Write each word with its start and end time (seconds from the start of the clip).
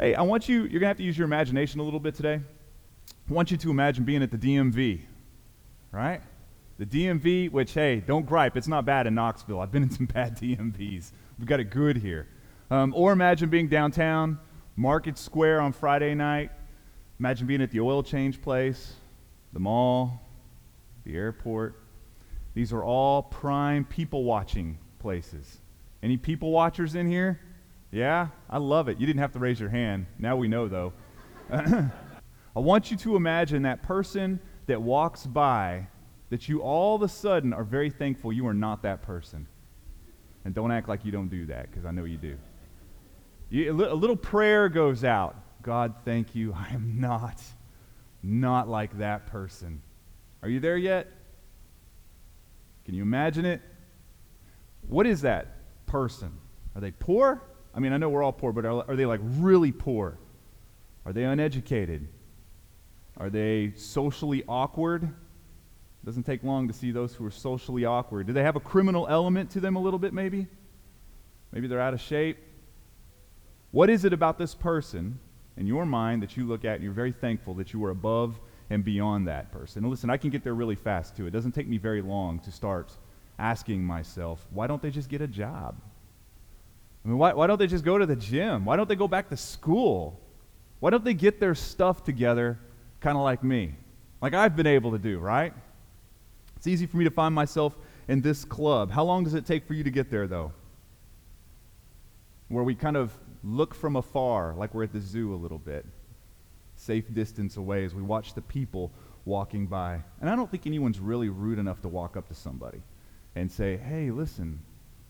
Hey, 0.00 0.14
I 0.14 0.22
want 0.22 0.48
you, 0.48 0.60
you're 0.60 0.68
going 0.68 0.82
to 0.82 0.86
have 0.86 0.96
to 0.98 1.02
use 1.02 1.18
your 1.18 1.24
imagination 1.24 1.80
a 1.80 1.82
little 1.82 1.98
bit 1.98 2.14
today. 2.14 2.40
I 3.28 3.32
want 3.32 3.50
you 3.50 3.56
to 3.56 3.70
imagine 3.70 4.04
being 4.04 4.22
at 4.22 4.30
the 4.30 4.38
DMV, 4.38 5.00
right? 5.90 6.20
The 6.78 6.86
DMV, 6.86 7.50
which, 7.50 7.72
hey, 7.74 7.96
don't 7.98 8.24
gripe, 8.24 8.56
it's 8.56 8.68
not 8.68 8.84
bad 8.84 9.08
in 9.08 9.16
Knoxville. 9.16 9.58
I've 9.58 9.72
been 9.72 9.82
in 9.82 9.90
some 9.90 10.06
bad 10.14 10.36
DMVs. 10.36 11.10
We've 11.36 11.48
got 11.48 11.58
it 11.58 11.70
good 11.70 11.96
here. 11.96 12.28
Um, 12.70 12.94
or 12.94 13.10
imagine 13.10 13.48
being 13.48 13.66
downtown, 13.66 14.38
Market 14.76 15.18
Square 15.18 15.62
on 15.62 15.72
Friday 15.72 16.14
night. 16.14 16.52
Imagine 17.18 17.48
being 17.48 17.60
at 17.60 17.72
the 17.72 17.80
oil 17.80 18.04
change 18.04 18.40
place, 18.40 18.92
the 19.52 19.58
mall, 19.58 20.22
the 21.02 21.16
airport. 21.16 21.74
These 22.54 22.72
are 22.72 22.84
all 22.84 23.24
prime 23.24 23.84
people 23.84 24.22
watching 24.22 24.78
places. 25.00 25.58
Any 26.04 26.16
people 26.16 26.52
watchers 26.52 26.94
in 26.94 27.08
here? 27.08 27.40
Yeah? 27.90 28.28
I 28.50 28.58
love 28.58 28.88
it. 28.88 28.98
You 28.98 29.06
didn't 29.06 29.20
have 29.20 29.32
to 29.32 29.38
raise 29.38 29.58
your 29.58 29.70
hand. 29.70 30.06
Now 30.18 30.36
we 30.36 30.48
know, 30.48 30.68
though. 30.68 30.92
I 31.50 32.60
want 32.60 32.90
you 32.90 32.96
to 32.98 33.16
imagine 33.16 33.62
that 33.62 33.82
person 33.82 34.40
that 34.66 34.82
walks 34.82 35.26
by 35.26 35.86
that 36.30 36.48
you 36.48 36.60
all 36.60 36.96
of 36.96 37.02
a 37.02 37.08
sudden 37.08 37.52
are 37.52 37.64
very 37.64 37.90
thankful 37.90 38.32
you 38.32 38.46
are 38.46 38.54
not 38.54 38.82
that 38.82 39.02
person. 39.02 39.46
And 40.44 40.54
don't 40.54 40.70
act 40.70 40.88
like 40.88 41.04
you 41.04 41.12
don't 41.12 41.28
do 41.28 41.46
that, 41.46 41.70
because 41.70 41.84
I 41.84 41.90
know 41.90 42.04
you 42.04 42.16
do. 42.16 42.36
You, 43.50 43.72
a 43.72 43.94
little 43.94 44.16
prayer 44.16 44.68
goes 44.68 45.04
out. 45.04 45.36
God, 45.62 45.94
thank 46.04 46.34
you. 46.34 46.54
I 46.54 46.68
am 46.74 47.00
not, 47.00 47.40
not 48.22 48.68
like 48.68 48.98
that 48.98 49.26
person. 49.26 49.82
Are 50.42 50.48
you 50.48 50.60
there 50.60 50.76
yet? 50.76 51.08
Can 52.84 52.94
you 52.94 53.02
imagine 53.02 53.44
it? 53.44 53.60
What 54.86 55.06
is 55.06 55.22
that 55.22 55.56
person? 55.86 56.32
Are 56.74 56.80
they 56.80 56.92
poor? 56.92 57.42
I 57.74 57.80
mean, 57.80 57.92
I 57.92 57.96
know 57.96 58.08
we're 58.08 58.22
all 58.22 58.32
poor, 58.32 58.52
but 58.52 58.64
are, 58.64 58.84
are 58.88 58.96
they 58.96 59.06
like 59.06 59.20
really 59.22 59.72
poor? 59.72 60.18
Are 61.04 61.12
they 61.12 61.24
uneducated? 61.24 62.08
Are 63.16 63.30
they 63.30 63.72
socially 63.76 64.44
awkward? 64.48 65.04
It 65.04 66.06
doesn't 66.06 66.24
take 66.24 66.44
long 66.44 66.68
to 66.68 66.74
see 66.74 66.90
those 66.90 67.14
who 67.14 67.26
are 67.26 67.30
socially 67.30 67.84
awkward. 67.84 68.26
Do 68.26 68.32
they 68.32 68.42
have 68.42 68.56
a 68.56 68.60
criminal 68.60 69.06
element 69.08 69.50
to 69.50 69.60
them 69.60 69.76
a 69.76 69.80
little 69.80 69.98
bit, 69.98 70.12
maybe? 70.12 70.46
Maybe 71.52 71.66
they're 71.66 71.80
out 71.80 71.94
of 71.94 72.00
shape. 72.00 72.38
What 73.70 73.90
is 73.90 74.04
it 74.04 74.12
about 74.12 74.38
this 74.38 74.54
person 74.54 75.18
in 75.56 75.66
your 75.66 75.84
mind 75.84 76.22
that 76.22 76.36
you 76.36 76.46
look 76.46 76.64
at 76.64 76.76
and 76.76 76.84
you're 76.84 76.92
very 76.92 77.12
thankful 77.12 77.54
that 77.54 77.72
you 77.72 77.84
are 77.84 77.90
above 77.90 78.38
and 78.70 78.84
beyond 78.84 79.28
that 79.28 79.50
person? 79.50 79.84
And 79.84 79.90
listen, 79.90 80.10
I 80.10 80.16
can 80.16 80.30
get 80.30 80.44
there 80.44 80.54
really 80.54 80.76
fast 80.76 81.16
too. 81.16 81.26
It 81.26 81.30
doesn't 81.30 81.52
take 81.52 81.68
me 81.68 81.78
very 81.78 82.00
long 82.00 82.38
to 82.40 82.52
start 82.52 82.92
asking 83.38 83.82
myself, 83.82 84.46
why 84.50 84.66
don't 84.66 84.80
they 84.80 84.90
just 84.90 85.08
get 85.08 85.20
a 85.20 85.26
job? 85.26 85.76
I 87.08 87.10
mean, 87.10 87.18
why, 87.18 87.32
why 87.32 87.46
don't 87.46 87.58
they 87.58 87.66
just 87.66 87.86
go 87.86 87.96
to 87.96 88.04
the 88.04 88.16
gym? 88.16 88.66
Why 88.66 88.76
don't 88.76 88.86
they 88.86 88.94
go 88.94 89.08
back 89.08 89.30
to 89.30 89.36
school? 89.38 90.20
Why 90.78 90.90
don't 90.90 91.02
they 91.02 91.14
get 91.14 91.40
their 91.40 91.54
stuff 91.54 92.04
together 92.04 92.58
kind 93.00 93.16
of 93.16 93.24
like 93.24 93.42
me? 93.42 93.76
Like 94.20 94.34
I've 94.34 94.54
been 94.54 94.66
able 94.66 94.90
to 94.90 94.98
do, 94.98 95.18
right? 95.18 95.54
It's 96.58 96.66
easy 96.66 96.84
for 96.84 96.98
me 96.98 97.04
to 97.04 97.10
find 97.10 97.34
myself 97.34 97.78
in 98.08 98.20
this 98.20 98.44
club. 98.44 98.90
How 98.90 99.04
long 99.04 99.24
does 99.24 99.32
it 99.32 99.46
take 99.46 99.66
for 99.66 99.72
you 99.72 99.82
to 99.84 99.90
get 99.90 100.10
there, 100.10 100.26
though? 100.26 100.52
Where 102.48 102.62
we 102.62 102.74
kind 102.74 102.98
of 102.98 103.10
look 103.42 103.74
from 103.74 103.96
afar, 103.96 104.54
like 104.54 104.74
we're 104.74 104.84
at 104.84 104.92
the 104.92 105.00
zoo 105.00 105.34
a 105.34 105.36
little 105.36 105.56
bit, 105.56 105.86
safe 106.76 107.06
distance 107.14 107.56
away 107.56 107.86
as 107.86 107.94
we 107.94 108.02
watch 108.02 108.34
the 108.34 108.42
people 108.42 108.92
walking 109.24 109.66
by. 109.66 110.02
And 110.20 110.28
I 110.28 110.36
don't 110.36 110.50
think 110.50 110.66
anyone's 110.66 111.00
really 111.00 111.30
rude 111.30 111.58
enough 111.58 111.80
to 111.80 111.88
walk 111.88 112.18
up 112.18 112.28
to 112.28 112.34
somebody 112.34 112.82
and 113.34 113.50
say, 113.50 113.78
hey, 113.78 114.10
listen, 114.10 114.60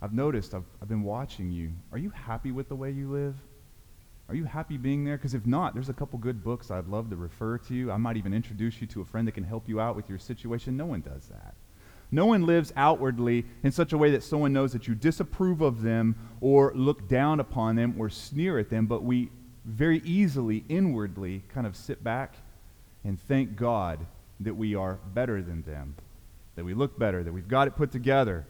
I've 0.01 0.13
noticed, 0.13 0.55
I've, 0.55 0.65
I've 0.81 0.89
been 0.89 1.03
watching 1.03 1.51
you. 1.51 1.73
Are 1.93 1.99
you 1.99 2.11
happy 2.11 2.53
with 2.53 2.69
the 2.69 2.77
way 2.77 2.91
you 2.91 3.11
live? 3.11 3.35
Are 4.29 4.35
you 4.35 4.45
happy 4.45 4.77
being 4.77 5.05
there? 5.05 5.17
Because 5.17 5.35
if 5.35 5.47
not, 5.47 5.75
there's 5.75 5.89
a 5.89 5.95
couple 5.95 6.19
good 6.19 6.45
books 6.45 6.71
I'd 6.71 6.87
love 6.87 7.11
to 7.11 7.17
refer 7.17 7.59
to 7.59 7.75
you. 7.75 7.91
I 7.91 7.97
might 7.97 8.17
even 8.17 8.35
introduce 8.35 8.81
you 8.81 8.87
to 8.89 9.01
a 9.01 9.05
friend 9.05 9.27
that 9.27 9.33
can 9.33 9.45
help 9.45 9.69
you 9.69 9.81
out 9.81 9.97
with 9.97 10.09
your 10.09 10.19
situation. 10.19 10.77
No 10.77 10.87
one 10.87 11.01
does 11.01 11.27
that. 11.29 11.55
No 12.11 12.27
one 12.27 12.47
lives 12.47 12.73
outwardly 12.77 13.45
in 13.63 13.73
such 13.73 13.92
a 13.92 13.98
way 13.98 14.11
that 14.13 14.23
someone 14.23 14.53
knows 14.53 14.73
that 14.73 14.87
you 14.87 14.95
disapprove 14.95 15.61
of 15.61 15.83
them 15.83 16.17
or 16.41 16.73
look 16.75 17.08
down 17.08 17.41
upon 17.41 17.77
them 17.77 17.95
or 17.98 18.08
sneer 18.08 18.58
at 18.58 18.70
them, 18.70 18.87
but 18.87 19.03
we 19.03 19.31
very 19.64 20.01
easily, 20.05 20.64
inwardly, 20.69 21.42
kind 21.53 21.67
of 21.67 21.77
sit 21.77 22.03
back 22.03 22.35
and 23.05 23.20
thank 23.20 23.57
God 23.57 24.07
that 24.41 24.55
we 24.55 24.75
are 24.75 24.98
better 25.13 25.42
than 25.42 25.63
them, 25.63 25.95
that 26.55 26.64
we 26.64 26.73
look 26.73 26.98
better, 26.98 27.23
that 27.23 27.33
we've 27.33 27.48
got 27.48 27.69
it 27.69 27.77
put 27.77 27.92
together. 27.92 28.47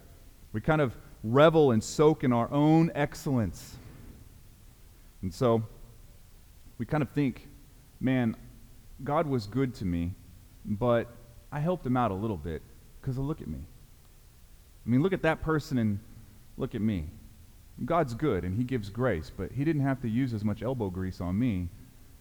We 0.52 0.60
kind 0.60 0.80
of 0.80 0.94
revel 1.22 1.72
and 1.72 1.82
soak 1.82 2.24
in 2.24 2.32
our 2.32 2.50
own 2.52 2.90
excellence. 2.94 3.76
And 5.22 5.32
so 5.32 5.62
we 6.78 6.86
kind 6.86 7.02
of 7.02 7.10
think, 7.10 7.48
man, 8.00 8.36
God 9.02 9.26
was 9.26 9.46
good 9.46 9.74
to 9.76 9.84
me, 9.84 10.12
but 10.64 11.08
I 11.50 11.60
helped 11.60 11.84
him 11.84 11.96
out 11.96 12.10
a 12.10 12.14
little 12.14 12.36
bit 12.36 12.62
because 13.00 13.18
look 13.18 13.40
at 13.40 13.48
me. 13.48 13.58
I 14.86 14.90
mean, 14.90 15.02
look 15.02 15.12
at 15.12 15.22
that 15.22 15.42
person 15.42 15.78
and 15.78 15.98
look 16.56 16.74
at 16.74 16.80
me. 16.80 17.06
God's 17.84 18.14
good 18.14 18.44
and 18.44 18.56
he 18.56 18.64
gives 18.64 18.90
grace, 18.90 19.30
but 19.34 19.52
he 19.52 19.64
didn't 19.64 19.82
have 19.82 20.00
to 20.02 20.08
use 20.08 20.32
as 20.34 20.44
much 20.44 20.62
elbow 20.62 20.90
grease 20.90 21.20
on 21.20 21.38
me 21.38 21.68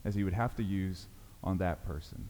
as 0.06 0.16
he 0.16 0.24
would 0.24 0.34
have 0.34 0.56
to 0.56 0.64
use 0.64 1.08
on 1.44 1.58
that 1.60 1.86
person. 1.86 2.30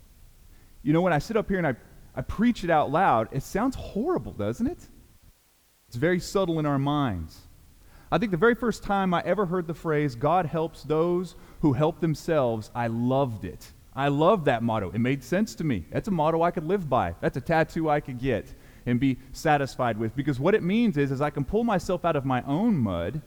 You 0.83 0.93
know, 0.93 1.01
when 1.01 1.13
I 1.13 1.19
sit 1.19 1.35
up 1.35 1.49
here 1.49 1.57
and 1.57 1.67
I, 1.67 1.75
I 2.15 2.21
preach 2.21 2.63
it 2.63 2.69
out 2.69 2.91
loud, 2.91 3.27
it 3.31 3.43
sounds 3.43 3.75
horrible, 3.75 4.31
doesn't 4.31 4.67
it? 4.67 4.79
It's 5.87 5.95
very 5.95 6.19
subtle 6.19 6.59
in 6.59 6.65
our 6.65 6.77
minds. 6.77 7.39
I 8.11 8.17
think 8.17 8.31
the 8.31 8.37
very 8.37 8.55
first 8.55 8.83
time 8.83 9.13
I 9.13 9.21
ever 9.25 9.45
heard 9.45 9.67
the 9.67 9.73
phrase, 9.73 10.15
God 10.15 10.45
helps 10.45 10.83
those 10.83 11.35
who 11.61 11.71
help 11.71 12.01
themselves, 12.01 12.71
I 12.75 12.87
loved 12.87 13.45
it. 13.45 13.71
I 13.95 14.09
loved 14.09 14.45
that 14.45 14.63
motto. 14.63 14.91
It 14.91 14.99
made 14.99 15.23
sense 15.23 15.55
to 15.55 15.63
me. 15.63 15.85
That's 15.89 16.09
a 16.09 16.11
motto 16.11 16.41
I 16.43 16.51
could 16.51 16.65
live 16.65 16.89
by. 16.89 17.15
That's 17.21 17.37
a 17.37 17.41
tattoo 17.41 17.89
I 17.89 18.01
could 18.01 18.19
get 18.19 18.53
and 18.85 18.99
be 18.99 19.17
satisfied 19.31 19.97
with. 19.97 20.13
Because 20.13 20.41
what 20.41 20.53
it 20.53 20.61
means 20.61 20.97
is, 20.97 21.11
is 21.11 21.21
I 21.21 21.29
can 21.29 21.45
pull 21.45 21.63
myself 21.63 22.03
out 22.03 22.17
of 22.17 22.25
my 22.25 22.43
own 22.43 22.77
mud. 22.77 23.21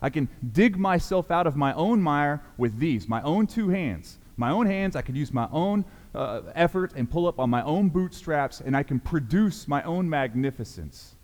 I 0.00 0.08
can 0.08 0.28
dig 0.52 0.78
myself 0.78 1.32
out 1.32 1.48
of 1.48 1.56
my 1.56 1.74
own 1.74 2.00
mire 2.00 2.42
with 2.56 2.78
these, 2.78 3.08
my 3.08 3.22
own 3.22 3.48
two 3.48 3.68
hands. 3.70 4.18
My 4.36 4.50
own 4.50 4.66
hands, 4.66 4.94
I 4.94 5.02
can 5.02 5.16
use 5.16 5.32
my 5.32 5.48
own 5.50 5.84
uh, 6.14 6.42
effort 6.54 6.92
and 6.94 7.10
pull 7.10 7.26
up 7.26 7.40
on 7.40 7.50
my 7.50 7.62
own 7.64 7.88
bootstraps, 7.88 8.60
and 8.60 8.76
I 8.76 8.84
can 8.84 9.00
produce 9.00 9.66
my 9.66 9.82
own 9.82 10.08
magnificence. 10.08 11.16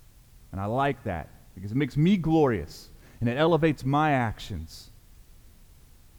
And 0.53 0.61
I 0.61 0.66
like 0.66 1.03
that 1.05 1.28
because 1.55 1.72
it 1.72 1.77
makes 1.77 1.97
me 1.97 2.16
glorious 2.16 2.88
and 3.21 3.28
it 3.28 3.37
elevates 3.37 3.84
my 3.84 4.12
actions. 4.12 4.91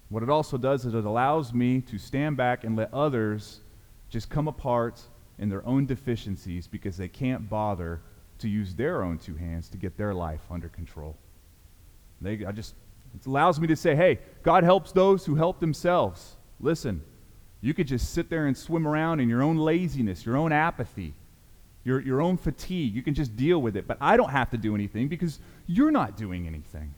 What 0.09 0.23
it 0.23 0.29
also 0.29 0.57
does 0.57 0.85
is 0.85 0.93
it 0.93 1.05
allows 1.05 1.53
me 1.53 1.81
to 1.81 1.97
stand 1.97 2.37
back 2.37 2.63
and 2.63 2.75
let 2.75 2.93
others 2.93 3.61
just 4.09 4.29
come 4.29 4.47
apart 4.47 5.01
in 5.39 5.49
their 5.49 5.65
own 5.65 5.85
deficiencies 5.85 6.67
because 6.67 6.97
they 6.97 7.07
can't 7.07 7.49
bother 7.49 8.01
to 8.39 8.49
use 8.49 8.75
their 8.75 9.03
own 9.03 9.17
two 9.17 9.35
hands 9.35 9.69
to 9.69 9.77
get 9.77 9.97
their 9.97 10.13
life 10.13 10.41
under 10.49 10.67
control. 10.67 11.15
They, 12.19 12.45
I 12.45 12.51
just, 12.51 12.75
it 13.15 13.25
allows 13.25 13.59
me 13.59 13.67
to 13.67 13.75
say, 13.75 13.95
hey, 13.95 14.19
God 14.43 14.63
helps 14.63 14.91
those 14.91 15.25
who 15.25 15.35
help 15.35 15.59
themselves. 15.59 16.35
Listen, 16.59 17.01
you 17.61 17.73
could 17.73 17.87
just 17.87 18.13
sit 18.13 18.29
there 18.29 18.47
and 18.47 18.57
swim 18.57 18.87
around 18.87 19.19
in 19.19 19.29
your 19.29 19.41
own 19.41 19.57
laziness, 19.57 20.25
your 20.25 20.37
own 20.37 20.51
apathy, 20.51 21.13
your, 21.83 21.99
your 21.99 22.21
own 22.21 22.37
fatigue. 22.37 22.93
You 22.95 23.01
can 23.01 23.13
just 23.13 23.35
deal 23.35 23.61
with 23.61 23.75
it. 23.75 23.87
But 23.87 23.97
I 24.01 24.17
don't 24.17 24.29
have 24.29 24.49
to 24.51 24.57
do 24.57 24.75
anything 24.75 25.07
because 25.07 25.39
you're 25.67 25.91
not 25.91 26.17
doing 26.17 26.47
anything. 26.47 26.93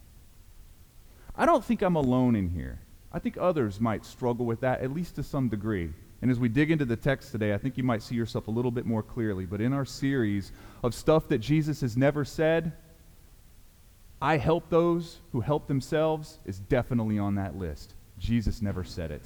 I 1.35 1.45
don't 1.45 1.63
think 1.63 1.81
I'm 1.81 1.95
alone 1.95 2.35
in 2.35 2.49
here. 2.49 2.79
I 3.11 3.19
think 3.19 3.37
others 3.39 3.79
might 3.79 4.05
struggle 4.05 4.45
with 4.45 4.61
that, 4.61 4.81
at 4.81 4.93
least 4.93 5.15
to 5.15 5.23
some 5.23 5.49
degree. 5.49 5.91
And 6.21 6.31
as 6.31 6.39
we 6.39 6.47
dig 6.47 6.71
into 6.71 6.85
the 6.85 6.95
text 6.95 7.31
today, 7.31 7.53
I 7.53 7.57
think 7.57 7.77
you 7.77 7.83
might 7.83 8.01
see 8.01 8.15
yourself 8.15 8.47
a 8.47 8.51
little 8.51 8.71
bit 8.71 8.85
more 8.85 9.03
clearly. 9.03 9.45
But 9.45 9.61
in 9.61 9.73
our 9.73 9.85
series 9.85 10.51
of 10.83 10.93
stuff 10.93 11.27
that 11.27 11.39
Jesus 11.39 11.81
has 11.81 11.97
never 11.97 12.23
said, 12.23 12.71
I 14.21 14.37
help 14.37 14.69
those 14.69 15.19
who 15.31 15.41
help 15.41 15.67
themselves 15.67 16.39
is 16.45 16.59
definitely 16.59 17.19
on 17.19 17.35
that 17.35 17.57
list. 17.57 17.93
Jesus 18.19 18.61
never 18.61 18.83
said 18.83 19.11
it. 19.11 19.23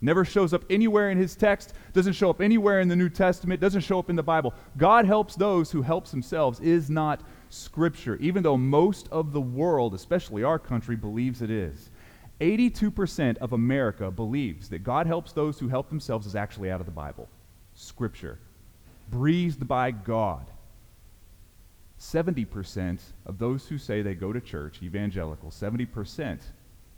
Never 0.00 0.24
shows 0.24 0.52
up 0.52 0.64
anywhere 0.68 1.10
in 1.10 1.16
his 1.16 1.34
text, 1.34 1.72
doesn't 1.94 2.12
show 2.12 2.28
up 2.28 2.42
anywhere 2.42 2.80
in 2.80 2.88
the 2.88 2.96
New 2.96 3.08
Testament, 3.08 3.60
doesn't 3.60 3.80
show 3.80 3.98
up 3.98 4.10
in 4.10 4.16
the 4.16 4.22
Bible. 4.22 4.52
God 4.76 5.06
helps 5.06 5.34
those 5.34 5.70
who 5.70 5.80
helps 5.80 6.10
themselves 6.10 6.60
is 6.60 6.90
not 6.90 7.22
scripture, 7.48 8.16
even 8.16 8.42
though 8.42 8.58
most 8.58 9.08
of 9.10 9.32
the 9.32 9.40
world, 9.40 9.94
especially 9.94 10.44
our 10.44 10.58
country, 10.58 10.96
believes 10.96 11.40
it 11.40 11.50
is. 11.50 11.90
82% 12.40 13.38
of 13.38 13.54
America 13.54 14.10
believes 14.10 14.68
that 14.68 14.84
God 14.84 15.06
helps 15.06 15.32
those 15.32 15.58
who 15.58 15.68
help 15.68 15.88
themselves 15.88 16.26
is 16.26 16.36
actually 16.36 16.70
out 16.70 16.80
of 16.80 16.86
the 16.86 16.92
Bible. 16.92 17.28
Scripture. 17.74 18.38
Breathed 19.10 19.66
by 19.66 19.92
God. 19.92 20.50
70% 21.98 23.00
of 23.24 23.38
those 23.38 23.66
who 23.66 23.78
say 23.78 24.02
they 24.02 24.14
go 24.14 24.32
to 24.32 24.40
church, 24.40 24.82
evangelical, 24.82 25.50
70% 25.50 26.40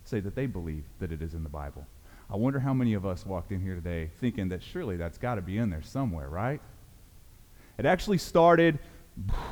say 0.03 0.19
that 0.19 0.35
they 0.35 0.47
believe 0.47 0.85
that 0.99 1.13
it 1.13 1.23
is 1.23 1.35
in 1.35 1.45
the 1.45 1.49
Bible. 1.49 1.87
I 2.31 2.37
wonder 2.37 2.61
how 2.61 2.75
many 2.75 2.93
of 2.93 3.07
us 3.07 3.25
walked 3.25 3.53
in 3.53 3.63
here 3.63 3.75
today 3.75 4.11
thinking 4.21 4.51
that 4.51 4.63
surely 4.63 4.97
that's 4.97 5.17
got 5.17 5.37
to 5.37 5.43
be 5.43 5.57
in 5.57 5.71
there 5.71 5.83
somewhere, 5.83 6.29
right? 6.29 6.61
It 7.79 7.87
actually 7.87 8.19
started 8.19 8.79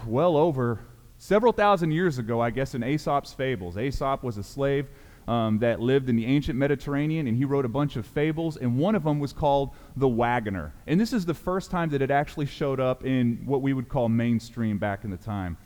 well 0.06 0.36
over 0.36 0.80
several 1.16 1.52
thousand 1.52 1.92
years 1.92 2.18
ago, 2.18 2.40
I 2.40 2.50
guess, 2.50 2.74
in 2.74 2.82
Aesop's 2.82 3.32
fables. 3.32 3.78
Aesop 3.78 4.22
was 4.22 4.36
a 4.36 4.42
slave 4.42 4.88
um, 5.26 5.58
that 5.60 5.80
lived 5.80 6.10
in 6.10 6.16
the 6.16 6.26
ancient 6.26 6.58
Mediterranean, 6.58 7.26
and 7.26 7.36
he 7.36 7.46
wrote 7.46 7.64
a 7.64 7.68
bunch 7.68 7.96
of 7.96 8.04
fables, 8.04 8.58
and 8.58 8.78
one 8.78 8.94
of 8.94 9.04
them 9.04 9.20
was 9.20 9.32
called 9.32 9.70
The 9.96 10.06
Wagoner. 10.08 10.74
And 10.86 11.00
this 11.00 11.14
is 11.14 11.24
the 11.24 11.34
first 11.34 11.70
time 11.70 11.88
that 11.90 12.02
it 12.02 12.10
actually 12.10 12.46
showed 12.46 12.78
up 12.78 13.04
in 13.04 13.42
what 13.46 13.62
we 13.62 13.72
would 13.72 13.88
call 13.88 14.08
mainstream 14.08 14.76
back 14.76 15.04
in 15.04 15.10
the 15.10 15.16
time. 15.16 15.56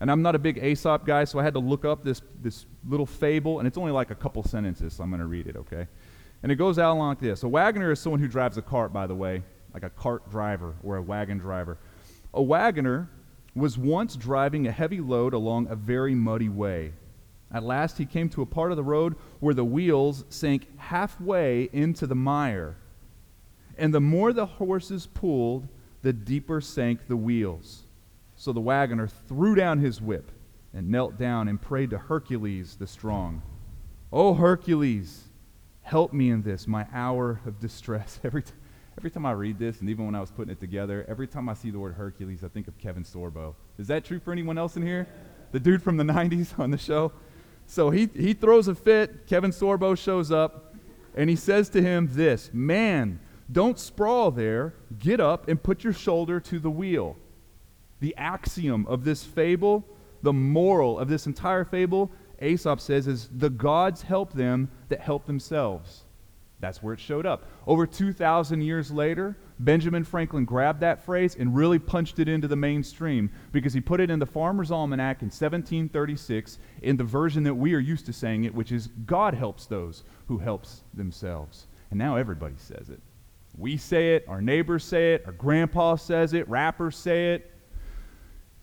And 0.00 0.10
I'm 0.10 0.22
not 0.22 0.34
a 0.34 0.38
big 0.38 0.58
Aesop 0.58 1.06
guy, 1.06 1.24
so 1.24 1.38
I 1.38 1.42
had 1.42 1.54
to 1.54 1.60
look 1.60 1.84
up 1.84 2.02
this, 2.02 2.22
this 2.42 2.66
little 2.88 3.06
fable, 3.06 3.58
and 3.58 3.68
it's 3.68 3.78
only 3.78 3.92
like 3.92 4.10
a 4.10 4.14
couple 4.14 4.42
sentences, 4.42 4.94
so 4.94 5.04
I'm 5.04 5.10
going 5.10 5.20
to 5.20 5.26
read 5.26 5.46
it, 5.46 5.56
okay? 5.56 5.86
And 6.42 6.52
it 6.52 6.56
goes 6.56 6.78
out 6.78 6.96
like 6.98 7.20
this 7.20 7.42
A 7.42 7.48
wagoner 7.48 7.92
is 7.92 8.00
someone 8.00 8.20
who 8.20 8.28
drives 8.28 8.58
a 8.58 8.62
cart, 8.62 8.92
by 8.92 9.06
the 9.06 9.14
way, 9.14 9.42
like 9.74 9.82
a 9.82 9.90
cart 9.90 10.30
driver 10.30 10.74
or 10.82 10.96
a 10.96 11.02
wagon 11.02 11.38
driver. 11.38 11.78
A 12.34 12.42
wagoner 12.42 13.08
was 13.54 13.78
once 13.78 14.16
driving 14.16 14.66
a 14.66 14.72
heavy 14.72 15.00
load 15.00 15.32
along 15.32 15.66
a 15.68 15.76
very 15.76 16.14
muddy 16.14 16.48
way. 16.48 16.92
At 17.50 17.62
last, 17.62 17.96
he 17.96 18.04
came 18.04 18.28
to 18.30 18.42
a 18.42 18.46
part 18.46 18.70
of 18.70 18.76
the 18.76 18.84
road 18.84 19.16
where 19.40 19.54
the 19.54 19.64
wheels 19.64 20.24
sank 20.28 20.66
halfway 20.78 21.70
into 21.72 22.06
the 22.06 22.14
mire. 22.14 22.76
And 23.78 23.94
the 23.94 24.00
more 24.00 24.32
the 24.32 24.46
horses 24.46 25.06
pulled, 25.06 25.68
the 26.02 26.12
deeper 26.12 26.60
sank 26.60 27.06
the 27.06 27.16
wheels. 27.16 27.84
So 28.34 28.52
the 28.52 28.60
wagoner 28.60 29.08
threw 29.08 29.54
down 29.54 29.78
his 29.78 30.02
whip 30.02 30.30
and 30.74 30.90
knelt 30.90 31.18
down 31.18 31.48
and 31.48 31.60
prayed 31.60 31.90
to 31.90 31.98
Hercules 31.98 32.76
the 32.76 32.86
strong. 32.86 33.42
Oh, 34.12 34.34
Hercules, 34.34 35.25
help 35.86 36.12
me 36.12 36.30
in 36.30 36.42
this, 36.42 36.66
my 36.66 36.84
hour 36.92 37.40
of 37.46 37.60
distress. 37.60 38.18
Every, 38.24 38.42
t- 38.42 38.50
every 38.98 39.08
time 39.08 39.24
I 39.24 39.30
read 39.30 39.56
this, 39.56 39.80
and 39.80 39.88
even 39.88 40.06
when 40.06 40.16
I 40.16 40.20
was 40.20 40.32
putting 40.32 40.50
it 40.50 40.58
together, 40.58 41.06
every 41.08 41.28
time 41.28 41.48
I 41.48 41.54
see 41.54 41.70
the 41.70 41.78
word 41.78 41.94
Hercules, 41.94 42.42
I 42.42 42.48
think 42.48 42.66
of 42.66 42.76
Kevin 42.76 43.04
Sorbo. 43.04 43.54
Is 43.78 43.86
that 43.86 44.04
true 44.04 44.18
for 44.18 44.32
anyone 44.32 44.58
else 44.58 44.76
in 44.76 44.82
here? 44.82 45.06
The 45.52 45.60
dude 45.60 45.82
from 45.82 45.96
the 45.96 46.04
90s 46.18 46.58
on 46.58 46.72
the 46.72 46.78
show? 46.78 47.12
So 47.66 47.90
he, 47.90 48.08
he 48.16 48.32
throws 48.32 48.66
a 48.66 48.74
fit. 48.74 49.28
Kevin 49.28 49.52
Sorbo 49.52 49.96
shows 49.96 50.32
up, 50.32 50.74
and 51.14 51.30
he 51.30 51.36
says 51.36 51.68
to 51.70 51.80
him 51.80 52.08
this 52.12 52.50
Man, 52.52 53.20
don't 53.52 53.78
sprawl 53.78 54.32
there. 54.32 54.74
Get 54.98 55.20
up 55.20 55.48
and 55.48 55.62
put 55.62 55.84
your 55.84 55.92
shoulder 55.92 56.40
to 56.40 56.58
the 56.58 56.70
wheel. 56.70 57.16
The 58.00 58.12
axiom 58.16 58.86
of 58.88 59.04
this 59.04 59.22
fable, 59.22 59.86
the 60.22 60.32
moral 60.32 60.98
of 60.98 61.08
this 61.08 61.26
entire 61.26 61.64
fable, 61.64 62.10
Aesop 62.42 62.80
says, 62.80 63.06
is 63.06 63.28
the 63.28 63.50
gods 63.50 64.02
help 64.02 64.32
them 64.32 64.70
that 64.88 65.00
help 65.00 65.26
themselves. 65.26 66.04
That's 66.58 66.82
where 66.82 66.94
it 66.94 67.00
showed 67.00 67.26
up. 67.26 67.44
Over 67.66 67.86
2,000 67.86 68.62
years 68.62 68.90
later, 68.90 69.36
Benjamin 69.58 70.04
Franklin 70.04 70.44
grabbed 70.44 70.80
that 70.80 71.04
phrase 71.04 71.36
and 71.38 71.54
really 71.54 71.78
punched 71.78 72.18
it 72.18 72.28
into 72.28 72.48
the 72.48 72.56
mainstream 72.56 73.30
because 73.52 73.74
he 73.74 73.80
put 73.80 74.00
it 74.00 74.10
in 74.10 74.18
the 74.18 74.26
Farmer's 74.26 74.70
Almanac 74.70 75.22
in 75.22 75.26
1736 75.26 76.58
in 76.82 76.96
the 76.96 77.04
version 77.04 77.42
that 77.44 77.54
we 77.54 77.74
are 77.74 77.78
used 77.78 78.06
to 78.06 78.12
saying 78.12 78.44
it, 78.44 78.54
which 78.54 78.72
is 78.72 78.88
God 79.04 79.34
helps 79.34 79.66
those 79.66 80.04
who 80.28 80.38
helps 80.38 80.82
themselves. 80.94 81.66
And 81.90 81.98
now 81.98 82.16
everybody 82.16 82.56
says 82.56 82.88
it. 82.88 83.00
We 83.58 83.76
say 83.76 84.14
it, 84.14 84.24
our 84.28 84.42
neighbors 84.42 84.84
say 84.84 85.14
it, 85.14 85.24
our 85.26 85.32
grandpa 85.32 85.96
says 85.96 86.32
it, 86.32 86.48
rappers 86.48 86.96
say 86.96 87.34
it. 87.34 87.52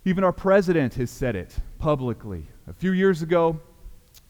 Even 0.05 0.23
our 0.23 0.33
president 0.33 0.95
has 0.95 1.09
said 1.09 1.35
it 1.35 1.55
publicly. 1.79 2.47
A 2.67 2.73
few 2.73 2.91
years 2.91 3.21
ago, 3.21 3.59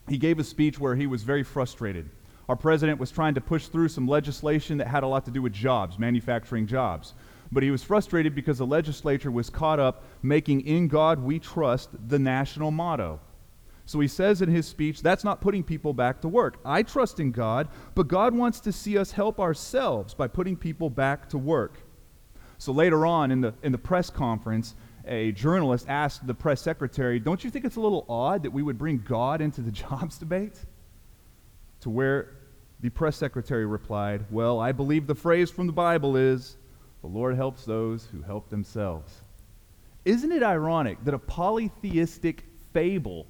he 0.07 0.17
gave 0.17 0.39
a 0.39 0.43
speech 0.43 0.79
where 0.79 0.95
he 0.95 1.07
was 1.07 1.23
very 1.23 1.43
frustrated 1.43 2.09
our 2.49 2.55
president 2.55 2.99
was 2.99 3.11
trying 3.11 3.33
to 3.35 3.41
push 3.41 3.67
through 3.67 3.87
some 3.87 4.07
legislation 4.07 4.77
that 4.77 4.87
had 4.87 5.03
a 5.03 5.07
lot 5.07 5.25
to 5.25 5.31
do 5.31 5.41
with 5.41 5.53
jobs, 5.53 5.97
manufacturing 5.97 6.67
jobs. 6.67 7.13
But 7.51 7.63
he 7.63 7.71
was 7.71 7.83
frustrated 7.83 8.35
because 8.35 8.57
the 8.57 8.65
legislature 8.65 9.31
was 9.31 9.49
caught 9.49 9.79
up 9.79 10.03
making 10.21 10.61
In 10.61 10.87
God 10.87 11.19
We 11.19 11.39
Trust 11.39 11.89
the 12.09 12.19
national 12.19 12.71
motto. 12.71 13.19
So 13.85 13.99
he 13.99 14.07
says 14.07 14.41
in 14.41 14.49
his 14.49 14.65
speech, 14.65 15.01
that's 15.01 15.23
not 15.23 15.41
putting 15.41 15.63
people 15.63 15.93
back 15.93 16.21
to 16.21 16.27
work. 16.27 16.57
I 16.65 16.83
trust 16.83 17.19
in 17.19 17.31
God, 17.31 17.67
but 17.95 18.07
God 18.07 18.33
wants 18.33 18.59
to 18.61 18.71
see 18.71 18.97
us 18.97 19.11
help 19.11 19.39
ourselves 19.39 20.13
by 20.13 20.27
putting 20.27 20.55
people 20.55 20.89
back 20.89 21.29
to 21.29 21.37
work. 21.37 21.79
So 22.57 22.71
later 22.71 23.05
on 23.05 23.29
in 23.29 23.41
the, 23.41 23.53
in 23.61 23.71
the 23.73 23.77
press 23.77 24.09
conference, 24.09 24.75
a 25.05 25.31
journalist 25.33 25.87
asked 25.89 26.25
the 26.25 26.33
press 26.33 26.61
secretary, 26.61 27.19
Don't 27.19 27.43
you 27.43 27.49
think 27.49 27.65
it's 27.65 27.75
a 27.75 27.81
little 27.81 28.05
odd 28.07 28.43
that 28.43 28.51
we 28.51 28.63
would 28.63 28.77
bring 28.77 28.99
God 28.99 29.41
into 29.41 29.61
the 29.61 29.71
jobs 29.83 30.17
debate? 30.17 30.57
To 31.81 31.89
where 31.89 32.31
the 32.79 32.89
press 32.89 33.17
secretary 33.17 33.65
replied, 33.65 34.25
Well, 34.29 34.59
I 34.59 34.71
believe 34.71 35.07
the 35.07 35.15
phrase 35.15 35.49
from 35.51 35.67
the 35.67 35.73
Bible 35.73 36.15
is, 36.15 36.57
The 37.01 37.07
Lord 37.07 37.35
helps 37.35 37.65
those 37.65 38.05
who 38.05 38.21
help 38.21 38.49
themselves. 38.49 39.21
Isn't 40.05 40.31
it 40.31 40.43
ironic 40.43 41.03
that 41.05 41.13
a 41.13 41.19
polytheistic 41.19 42.43
fable 42.73 43.25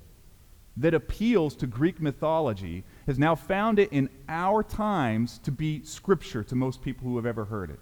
that 0.77 0.95
appeals 0.95 1.55
to 1.55 1.67
Greek 1.67 2.01
mythology 2.01 2.83
has 3.05 3.19
now 3.19 3.35
found 3.35 3.77
it 3.77 3.91
in 3.91 4.09
our 4.27 4.63
times 4.63 5.37
to 5.39 5.51
be 5.51 5.83
scripture 5.83 6.43
to 6.43 6.55
most 6.55 6.81
people 6.81 7.07
who 7.07 7.15
have 7.15 7.27
ever 7.27 7.45
heard 7.45 7.69
it? 7.69 7.79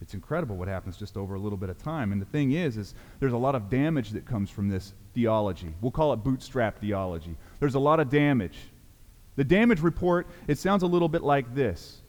It's 0.00 0.14
incredible 0.14 0.56
what 0.56 0.68
happens 0.68 0.96
just 0.96 1.16
over 1.16 1.34
a 1.34 1.40
little 1.40 1.58
bit 1.58 1.70
of 1.70 1.78
time. 1.78 2.12
And 2.12 2.20
the 2.20 2.26
thing 2.26 2.52
is, 2.52 2.76
is 2.76 2.94
there's 3.18 3.32
a 3.32 3.38
lot 3.38 3.54
of 3.54 3.68
damage 3.68 4.10
that 4.10 4.26
comes 4.26 4.48
from 4.48 4.68
this 4.68 4.94
theology. 5.14 5.74
We'll 5.80 5.90
call 5.90 6.12
it 6.12 6.18
bootstrap 6.18 6.80
theology. 6.80 7.36
There's 7.58 7.74
a 7.74 7.80
lot 7.80 7.98
of 7.98 8.08
damage. 8.08 8.58
The 9.36 9.44
damage 9.44 9.80
report, 9.80 10.28
it 10.46 10.58
sounds 10.58 10.82
a 10.82 10.86
little 10.86 11.08
bit 11.08 11.22
like 11.22 11.54
this. 11.54 12.00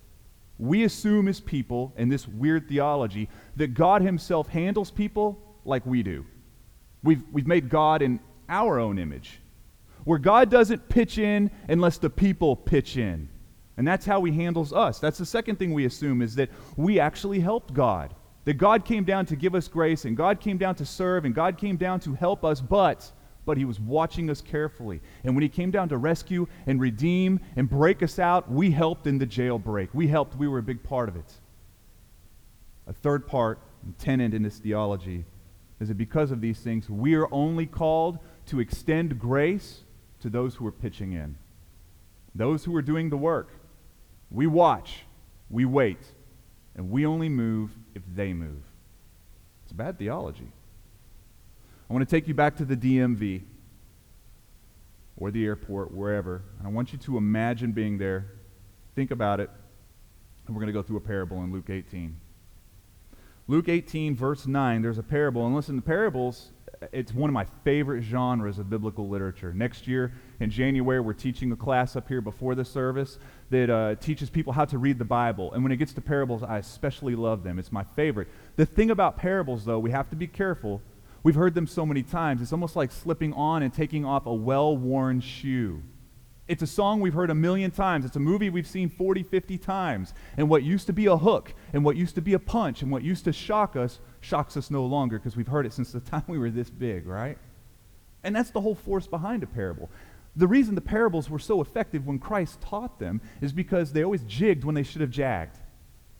We 0.59 0.83
assume 0.83 1.27
as 1.27 1.39
people, 1.39 1.93
in 1.97 2.09
this 2.09 2.27
weird 2.27 2.67
theology, 2.67 3.29
that 3.55 3.73
God 3.73 4.01
himself 4.01 4.49
handles 4.49 4.91
people 4.91 5.39
like 5.65 5.85
we 5.85 6.03
do. 6.03 6.25
We've, 7.01 7.23
we've 7.31 7.47
made 7.47 7.69
God 7.69 8.01
in 8.01 8.19
our 8.49 8.79
own 8.79 8.99
image, 8.99 9.39
where 10.03 10.19
God 10.19 10.49
doesn't 10.49 10.89
pitch 10.89 11.17
in 11.17 11.49
unless 11.67 11.97
the 11.97 12.09
people 12.09 12.55
pitch 12.55 12.97
in. 12.97 13.29
And 13.79 13.87
that's 13.87 14.05
how 14.05 14.21
he 14.25 14.33
handles 14.33 14.73
us. 14.73 14.99
That's 14.99 15.17
the 15.17 15.25
second 15.25 15.55
thing 15.55 15.73
we 15.73 15.85
assume 15.85 16.21
is 16.21 16.35
that 16.35 16.49
we 16.75 16.99
actually 16.99 17.39
helped 17.39 17.73
God. 17.73 18.13
That 18.43 18.55
God 18.55 18.83
came 18.83 19.05
down 19.05 19.25
to 19.27 19.37
give 19.37 19.55
us 19.55 19.69
grace, 19.69 20.03
and 20.03 20.17
God 20.17 20.41
came 20.41 20.57
down 20.57 20.75
to 20.75 20.85
serve, 20.85 21.23
and 21.23 21.33
God 21.33 21.57
came 21.57 21.77
down 21.77 22.01
to 22.01 22.13
help 22.13 22.43
us, 22.43 22.59
but 22.59 23.09
but 23.45 23.57
he 23.57 23.65
was 23.65 23.79
watching 23.79 24.29
us 24.29 24.41
carefully. 24.41 25.01
And 25.23 25.33
when 25.33 25.41
he 25.41 25.49
came 25.49 25.71
down 25.71 25.89
to 25.89 25.97
rescue 25.97 26.45
and 26.67 26.79
redeem 26.79 27.39
and 27.55 27.67
break 27.67 28.03
us 28.03 28.19
out, 28.19 28.51
we 28.51 28.69
helped 28.69 29.07
in 29.07 29.17
the 29.17 29.25
jailbreak. 29.25 29.89
We 29.93 30.07
helped, 30.07 30.35
we 30.35 30.47
were 30.47 30.59
a 30.59 30.63
big 30.63 30.83
part 30.83 31.09
of 31.09 31.15
it. 31.15 31.33
A 32.85 32.93
third 32.93 33.25
part, 33.25 33.59
tenant 33.97 34.35
in 34.35 34.43
this 34.43 34.59
theology, 34.59 35.25
is 35.79 35.87
that 35.87 35.97
because 35.97 36.29
of 36.29 36.41
these 36.41 36.59
things, 36.59 36.91
we 36.91 37.15
are 37.15 37.27
only 37.33 37.65
called 37.65 38.19
to 38.47 38.59
extend 38.59 39.17
grace 39.17 39.79
to 40.19 40.29
those 40.29 40.53
who 40.53 40.67
are 40.67 40.71
pitching 40.71 41.13
in, 41.13 41.35
those 42.35 42.65
who 42.65 42.75
are 42.75 42.83
doing 42.83 43.09
the 43.09 43.17
work. 43.17 43.49
We 44.31 44.47
watch, 44.47 45.05
we 45.49 45.65
wait, 45.65 45.99
and 46.75 46.91
we 46.91 47.05
only 47.05 47.29
move 47.29 47.71
if 47.95 48.03
they 48.15 48.33
move. 48.33 48.63
It's 49.63 49.73
bad 49.73 49.97
theology. 49.97 50.51
I 51.89 51.93
want 51.93 52.07
to 52.07 52.15
take 52.15 52.27
you 52.27 52.33
back 52.33 52.55
to 52.57 52.65
the 52.65 52.77
DMV 52.77 53.41
or 55.17 55.31
the 55.31 55.45
airport, 55.45 55.91
wherever, 55.91 56.43
and 56.59 56.67
I 56.67 56.71
want 56.71 56.93
you 56.93 56.99
to 56.99 57.17
imagine 57.17 57.71
being 57.71 57.97
there. 57.97 58.27
Think 58.95 59.11
about 59.11 59.39
it. 59.39 59.49
And 60.45 60.55
we're 60.55 60.61
going 60.61 60.73
to 60.73 60.79
go 60.79 60.83
through 60.83 60.97
a 60.97 61.01
parable 61.01 61.43
in 61.43 61.51
Luke 61.51 61.69
18. 61.69 62.15
Luke 63.47 63.67
18, 63.67 64.15
verse 64.15 64.45
9, 64.45 64.81
there's 64.81 64.99
a 64.99 65.03
parable. 65.03 65.45
And 65.45 65.55
listen, 65.55 65.75
the 65.75 65.81
parables, 65.81 66.51
it's 66.91 67.13
one 67.13 67.29
of 67.29 67.33
my 67.33 67.45
favorite 67.63 68.03
genres 68.03 68.59
of 68.59 68.69
biblical 68.69 69.09
literature. 69.09 69.53
Next 69.53 69.87
year, 69.87 70.13
in 70.39 70.49
January, 70.49 70.99
we're 70.99 71.13
teaching 71.13 71.51
a 71.51 71.55
class 71.55 71.95
up 71.95 72.07
here 72.07 72.21
before 72.21 72.55
the 72.55 72.63
service 72.63 73.17
that 73.49 73.69
uh, 73.69 73.95
teaches 73.95 74.29
people 74.29 74.53
how 74.53 74.65
to 74.65 74.77
read 74.77 74.99
the 74.99 75.05
Bible. 75.05 75.51
And 75.53 75.63
when 75.63 75.71
it 75.71 75.77
gets 75.77 75.93
to 75.93 76.01
parables, 76.01 76.43
I 76.43 76.57
especially 76.57 77.15
love 77.15 77.43
them. 77.43 77.57
It's 77.57 77.71
my 77.71 77.83
favorite. 77.95 78.27
The 78.55 78.65
thing 78.65 78.91
about 78.91 79.17
parables, 79.17 79.65
though, 79.65 79.79
we 79.79 79.91
have 79.91 80.09
to 80.11 80.15
be 80.15 80.27
careful 80.27 80.81
We've 81.23 81.35
heard 81.35 81.53
them 81.53 81.67
so 81.67 81.85
many 81.85 82.03
times. 82.03 82.41
It's 82.41 82.53
almost 82.53 82.75
like 82.75 82.91
slipping 82.91 83.33
on 83.33 83.63
and 83.63 83.73
taking 83.73 84.05
off 84.05 84.25
a 84.25 84.33
well 84.33 84.75
worn 84.75 85.19
shoe. 85.21 85.83
It's 86.47 86.63
a 86.63 86.67
song 86.67 86.99
we've 86.99 87.13
heard 87.13 87.29
a 87.29 87.35
million 87.35 87.69
times. 87.69 88.05
It's 88.05 88.15
a 88.15 88.19
movie 88.19 88.49
we've 88.49 88.65
seen 88.65 88.89
40, 88.89 89.21
50 89.23 89.57
times. 89.59 90.13
And 90.35 90.49
what 90.49 90.63
used 90.63 90.87
to 90.87 90.93
be 90.93 91.05
a 91.05 91.17
hook, 91.17 91.53
and 91.73 91.85
what 91.85 91.95
used 91.95 92.15
to 92.15 92.21
be 92.21 92.33
a 92.33 92.39
punch, 92.39 92.81
and 92.81 92.91
what 92.91 93.03
used 93.03 93.25
to 93.25 93.33
shock 93.33 93.75
us, 93.75 93.99
shocks 94.21 94.57
us 94.57 94.71
no 94.71 94.85
longer 94.85 95.19
because 95.19 95.35
we've 95.35 95.47
heard 95.47 95.65
it 95.65 95.73
since 95.73 95.91
the 95.91 95.99
time 95.99 96.23
we 96.27 96.39
were 96.39 96.49
this 96.49 96.69
big, 96.69 97.05
right? 97.05 97.37
And 98.23 98.35
that's 98.35 98.49
the 98.49 98.61
whole 98.61 98.75
force 98.75 99.05
behind 99.05 99.43
a 99.43 99.47
parable. 99.47 99.89
The 100.39 100.47
reason 100.47 100.73
the 100.73 100.79
parables 100.79 101.29
were 101.29 101.37
so 101.37 101.59
effective 101.59 102.07
when 102.07 102.17
Christ 102.17 102.61
taught 102.61 102.97
them 102.97 103.19
is 103.41 103.51
because 103.51 103.91
they 103.91 104.05
always 104.05 104.23
jigged 104.23 104.63
when 104.63 104.73
they 104.73 104.83
should 104.83 105.01
have 105.01 105.09
jagged. 105.09 105.57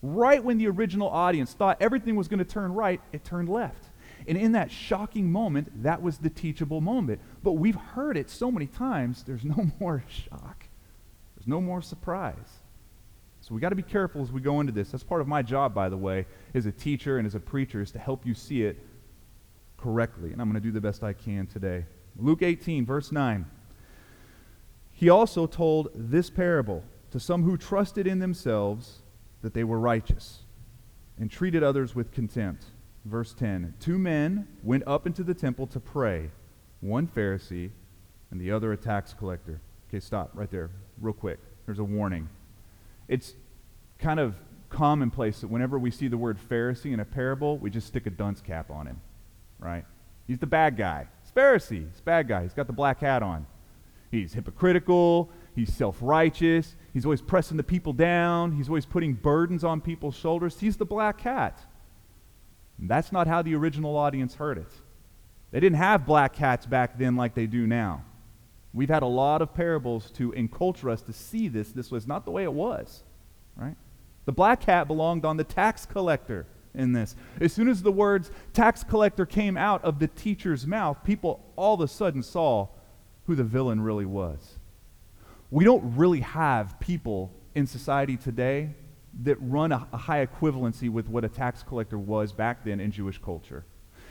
Right 0.01 0.43
when 0.43 0.57
the 0.57 0.67
original 0.67 1.07
audience 1.07 1.53
thought 1.53 1.77
everything 1.81 2.17
was 2.17 2.27
going 2.27 2.39
to 2.39 2.45
turn 2.45 2.73
right, 2.73 2.99
it 3.13 3.23
turned 3.23 3.47
left. 3.47 3.85
And 4.27 4.38
in 4.38 4.51
that 4.51 4.71
shocking 4.71 5.31
moment, 5.31 5.83
that 5.83 6.01
was 6.01 6.17
the 6.17 6.29
teachable 6.29 6.81
moment. 6.81 7.21
But 7.43 7.53
we've 7.53 7.77
heard 7.77 8.17
it 8.17 8.29
so 8.29 8.51
many 8.51 8.67
times, 8.67 9.23
there's 9.23 9.45
no 9.45 9.71
more 9.79 10.03
shock. 10.09 10.65
There's 11.38 11.47
no 11.47 11.61
more 11.61 11.81
surprise. 11.81 12.59
So 13.39 13.55
we 13.55 13.61
got 13.61 13.69
to 13.69 13.75
be 13.75 13.83
careful 13.83 14.21
as 14.21 14.33
we 14.33 14.41
go 14.41 14.59
into 14.59 14.73
this. 14.73 14.91
That's 14.91 15.01
part 15.01 15.21
of 15.21 15.29
my 15.29 15.41
job, 15.41 15.73
by 15.73 15.88
the 15.88 15.95
way, 15.95 16.25
as 16.53 16.65
a 16.65 16.73
teacher 16.73 17.19
and 17.19 17.25
as 17.25 17.35
a 17.35 17.39
preacher, 17.39 17.81
is 17.81 17.91
to 17.91 17.99
help 17.99 18.25
you 18.25 18.33
see 18.33 18.63
it 18.63 18.83
correctly. 19.77 20.33
And 20.33 20.41
I'm 20.41 20.49
going 20.49 20.61
to 20.61 20.67
do 20.67 20.73
the 20.73 20.81
best 20.81 21.03
I 21.03 21.13
can 21.13 21.47
today. 21.47 21.85
Luke 22.17 22.41
18, 22.41 22.85
verse 22.85 23.13
9. 23.13 23.45
He 25.00 25.08
also 25.08 25.48
told 25.48 25.91
this 25.96 26.29
parable 26.29 26.84
to 27.12 27.22
some 27.22 27.44
who 27.44 27.56
trusted 27.56 28.06
in 28.06 28.20
themselves 28.20 29.00
that 29.41 29.53
they 29.53 29.63
were 29.63 29.79
righteous 29.79 30.39
and 31.18 31.32
treated 31.32 31.63
others 31.63 31.96
with 31.96 32.12
contempt. 32.12 32.65
Verse 33.06 33.34
10 33.34 33.75
Two 33.79 33.98
men 33.98 34.46
went 34.62 34.84
up 34.86 35.08
into 35.08 35.24
the 35.24 35.34
temple 35.34 35.68
to 35.68 35.79
pray, 35.79 36.32
one 36.82 37.08
Pharisee 37.08 37.70
and 38.29 38.41
the 38.41 38.51
other 38.51 38.74
a 38.74 38.77
tax 38.77 39.13
collector. 39.13 39.62
Okay, 39.88 40.01
stop 40.01 40.32
right 40.34 40.51
there, 40.51 40.70
real 41.00 41.13
quick. 41.13 41.39
There's 41.65 41.79
a 41.79 41.84
warning. 41.86 42.27
It's 43.08 43.36
kind 44.00 44.20
of 44.20 44.36
commonplace 44.68 45.39
that 45.39 45.48
whenever 45.48 45.79
we 45.79 45.91
see 45.91 46.10
the 46.10 46.18
word 46.18 46.38
Pharisee 46.38 46.91
in 46.91 47.00
a 47.00 47.06
parable, 47.06 47.58
we 47.58 47.70
just 47.70 47.88
stick 47.88 48.06
a 48.06 48.10
dunce 48.10 48.41
cap 48.41 48.70
on 48.70 48.86
him, 48.86 49.00
right? 49.60 49.86
He's 50.27 50.39
the 50.39 50.46
bad 50.46 50.75
guy. 50.75 51.08
He's 51.22 51.32
Pharisee. 51.32 51.89
He's 51.89 52.01
bad 52.01 52.27
guy. 52.27 52.44
He's 52.44 52.53
got 52.53 52.68
the 52.68 52.74
black 52.74 53.00
hat 53.00 53.24
on. 53.24 53.46
He's 54.11 54.33
hypocritical. 54.33 55.29
He's 55.55 55.73
self 55.73 55.97
righteous. 56.01 56.75
He's 56.93 57.05
always 57.05 57.21
pressing 57.21 57.57
the 57.57 57.63
people 57.63 57.93
down. 57.93 58.53
He's 58.53 58.69
always 58.69 58.85
putting 58.85 59.13
burdens 59.13 59.63
on 59.63 59.81
people's 59.81 60.15
shoulders. 60.15 60.59
He's 60.59 60.77
the 60.77 60.85
black 60.85 61.17
cat. 61.17 61.59
And 62.79 62.89
that's 62.89 63.11
not 63.11 63.27
how 63.27 63.41
the 63.41 63.55
original 63.55 63.97
audience 63.97 64.35
heard 64.35 64.57
it. 64.57 64.71
They 65.51 65.59
didn't 65.59 65.77
have 65.77 66.05
black 66.05 66.33
cats 66.33 66.65
back 66.65 66.97
then 66.97 67.15
like 67.15 67.35
they 67.35 67.47
do 67.47 67.67
now. 67.67 68.05
We've 68.73 68.89
had 68.89 69.03
a 69.03 69.07
lot 69.07 69.41
of 69.41 69.53
parables 69.53 70.11
to 70.11 70.31
enculture 70.33 70.89
us 70.89 71.01
to 71.03 71.13
see 71.13 71.47
this. 71.47 71.71
This 71.71 71.91
was 71.91 72.07
not 72.07 72.23
the 72.23 72.31
way 72.31 72.43
it 72.43 72.53
was, 72.53 73.03
right? 73.55 73.75
The 74.25 74.31
black 74.31 74.61
cat 74.61 74.87
belonged 74.87 75.25
on 75.25 75.37
the 75.37 75.43
tax 75.43 75.85
collector 75.85 76.45
in 76.75 76.93
this. 76.93 77.15
As 77.41 77.51
soon 77.51 77.67
as 77.67 77.81
the 77.81 77.91
words 77.91 78.31
tax 78.53 78.83
collector 78.83 79.25
came 79.25 79.57
out 79.57 79.83
of 79.83 79.97
the 79.97 80.07
teacher's 80.07 80.67
mouth, 80.67 81.03
people 81.03 81.43
all 81.55 81.73
of 81.73 81.81
a 81.81 81.87
sudden 81.87 82.21
saw 82.21 82.67
who 83.29 83.36
the 83.36 83.43
villain 83.43 83.79
really 83.79 84.07
was. 84.07 84.57
We 85.51 85.63
don't 85.63 85.95
really 85.95 86.21
have 86.21 86.79
people 86.79 87.31
in 87.53 87.67
society 87.67 88.17
today 88.17 88.71
that 89.21 89.38
run 89.39 89.71
a, 89.71 89.88
a 89.93 89.98
high 89.98 90.25
equivalency 90.25 90.89
with 90.89 91.07
what 91.07 91.24
a 91.24 91.29
tax 91.29 91.62
collector 91.62 92.00
was 92.00 92.33
back 92.33 92.63
then 92.63 92.79
in 92.79 92.91
Jewish 92.91 93.19
culture. 93.19 93.65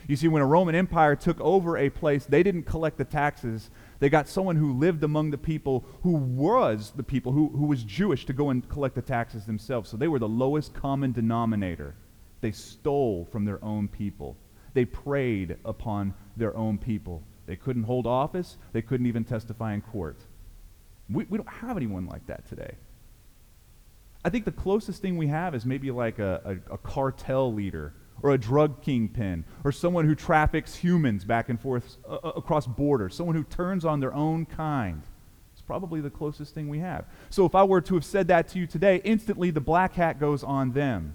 You 0.06 0.14
see, 0.14 0.28
when 0.28 0.40
a 0.40 0.46
Roman 0.46 0.76
Empire 0.76 1.16
took 1.16 1.40
over 1.40 1.76
a 1.76 1.90
place, 1.90 2.26
they 2.26 2.44
didn't 2.44 2.62
collect 2.62 2.96
the 2.96 3.04
taxes. 3.04 3.70
They 3.98 4.08
got 4.08 4.28
someone 4.28 4.54
who 4.54 4.72
lived 4.74 5.02
among 5.02 5.32
the 5.32 5.38
people, 5.38 5.84
who 6.04 6.12
was 6.12 6.92
the 6.94 7.02
people, 7.02 7.32
who, 7.32 7.48
who 7.48 7.66
was 7.66 7.82
Jewish, 7.82 8.24
to 8.26 8.32
go 8.32 8.50
and 8.50 8.68
collect 8.68 8.94
the 8.94 9.02
taxes 9.02 9.46
themselves. 9.46 9.90
So 9.90 9.96
they 9.96 10.06
were 10.06 10.20
the 10.20 10.28
lowest 10.28 10.74
common 10.74 11.10
denominator. 11.10 11.96
They 12.40 12.52
stole 12.52 13.26
from 13.32 13.44
their 13.44 13.62
own 13.64 13.88
people. 13.88 14.36
They 14.74 14.84
preyed 14.84 15.56
upon 15.64 16.14
their 16.36 16.56
own 16.56 16.78
people. 16.78 17.24
They 17.48 17.56
couldn't 17.56 17.84
hold 17.84 18.06
office. 18.06 18.58
They 18.72 18.82
couldn't 18.82 19.06
even 19.06 19.24
testify 19.24 19.72
in 19.72 19.80
court. 19.80 20.18
We, 21.08 21.24
we 21.24 21.38
don't 21.38 21.48
have 21.48 21.78
anyone 21.78 22.06
like 22.06 22.26
that 22.26 22.46
today. 22.46 22.74
I 24.22 24.28
think 24.28 24.44
the 24.44 24.52
closest 24.52 25.00
thing 25.00 25.16
we 25.16 25.28
have 25.28 25.54
is 25.54 25.64
maybe 25.64 25.90
like 25.90 26.18
a, 26.18 26.60
a, 26.68 26.74
a 26.74 26.78
cartel 26.78 27.52
leader 27.52 27.94
or 28.22 28.32
a 28.32 28.38
drug 28.38 28.82
kingpin 28.82 29.46
or 29.64 29.72
someone 29.72 30.04
who 30.04 30.14
traffics 30.14 30.74
humans 30.74 31.24
back 31.24 31.48
and 31.48 31.58
forth 31.58 31.96
uh, 32.06 32.16
uh, 32.16 32.32
across 32.36 32.66
borders, 32.66 33.14
someone 33.14 33.34
who 33.34 33.44
turns 33.44 33.86
on 33.86 33.98
their 33.98 34.12
own 34.12 34.44
kind. 34.44 35.02
It's 35.54 35.62
probably 35.62 36.02
the 36.02 36.10
closest 36.10 36.54
thing 36.54 36.68
we 36.68 36.80
have. 36.80 37.06
So 37.30 37.46
if 37.46 37.54
I 37.54 37.64
were 37.64 37.80
to 37.80 37.94
have 37.94 38.04
said 38.04 38.28
that 38.28 38.48
to 38.48 38.58
you 38.58 38.66
today, 38.66 39.00
instantly 39.04 39.50
the 39.50 39.62
black 39.62 39.94
hat 39.94 40.20
goes 40.20 40.44
on 40.44 40.72
them. 40.72 41.14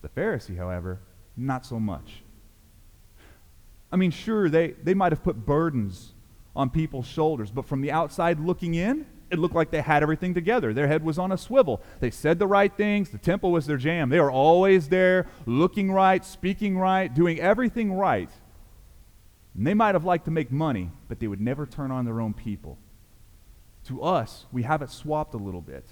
The 0.00 0.08
Pharisee, 0.08 0.56
however, 0.56 0.98
not 1.36 1.64
so 1.64 1.78
much. 1.78 2.24
I 3.92 3.96
mean, 3.96 4.10
sure, 4.10 4.48
they, 4.48 4.70
they 4.70 4.94
might 4.94 5.12
have 5.12 5.22
put 5.22 5.44
burdens 5.44 6.12
on 6.56 6.70
people's 6.70 7.06
shoulders, 7.06 7.50
but 7.50 7.66
from 7.66 7.82
the 7.82 7.92
outside 7.92 8.40
looking 8.40 8.74
in, 8.74 9.06
it 9.30 9.38
looked 9.38 9.54
like 9.54 9.70
they 9.70 9.80
had 9.80 10.02
everything 10.02 10.34
together. 10.34 10.74
Their 10.74 10.88
head 10.88 11.04
was 11.04 11.18
on 11.18 11.32
a 11.32 11.38
swivel. 11.38 11.82
They 12.00 12.10
said 12.10 12.38
the 12.38 12.46
right 12.46 12.74
things. 12.74 13.10
The 13.10 13.18
temple 13.18 13.50
was 13.50 13.66
their 13.66 13.78
jam. 13.78 14.10
They 14.10 14.20
were 14.20 14.30
always 14.30 14.88
there, 14.88 15.26
looking 15.46 15.90
right, 15.90 16.24
speaking 16.24 16.76
right, 16.76 17.12
doing 17.12 17.40
everything 17.40 17.94
right. 17.94 18.30
And 19.54 19.66
they 19.66 19.74
might 19.74 19.94
have 19.94 20.04
liked 20.04 20.26
to 20.26 20.30
make 20.30 20.50
money, 20.50 20.90
but 21.08 21.18
they 21.20 21.28
would 21.28 21.40
never 21.40 21.66
turn 21.66 21.90
on 21.90 22.04
their 22.04 22.20
own 22.20 22.34
people. 22.34 22.78
To 23.86 24.02
us, 24.02 24.46
we 24.52 24.62
have 24.62 24.82
it 24.82 24.90
swapped 24.90 25.34
a 25.34 25.38
little 25.38 25.62
bit. 25.62 25.86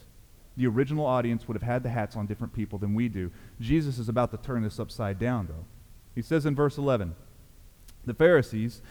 The 0.57 0.67
original 0.67 1.07
audience 1.07 1.49
would 1.49 1.55
have 1.55 1.63
had 1.63 1.83
the 1.83 1.89
hats 1.89 2.17
on 2.17 2.27
different 2.27 2.53
people 2.53 2.79
than 2.79 2.95
we 2.95 3.09
do. 3.09 3.31
Jesus 3.61 3.99
is 3.99 4.09
about 4.09 4.31
to 4.33 4.37
turn 4.37 4.63
this 4.63 4.79
upside 4.79 5.19
down, 5.19 5.47
though. 5.47 5.65
He 6.15 6.23
says 6.23 6.45
in 6.45 6.55
verse 6.55 6.77
11 6.77 7.15
The 8.05 8.15
Pharisees, 8.15 8.83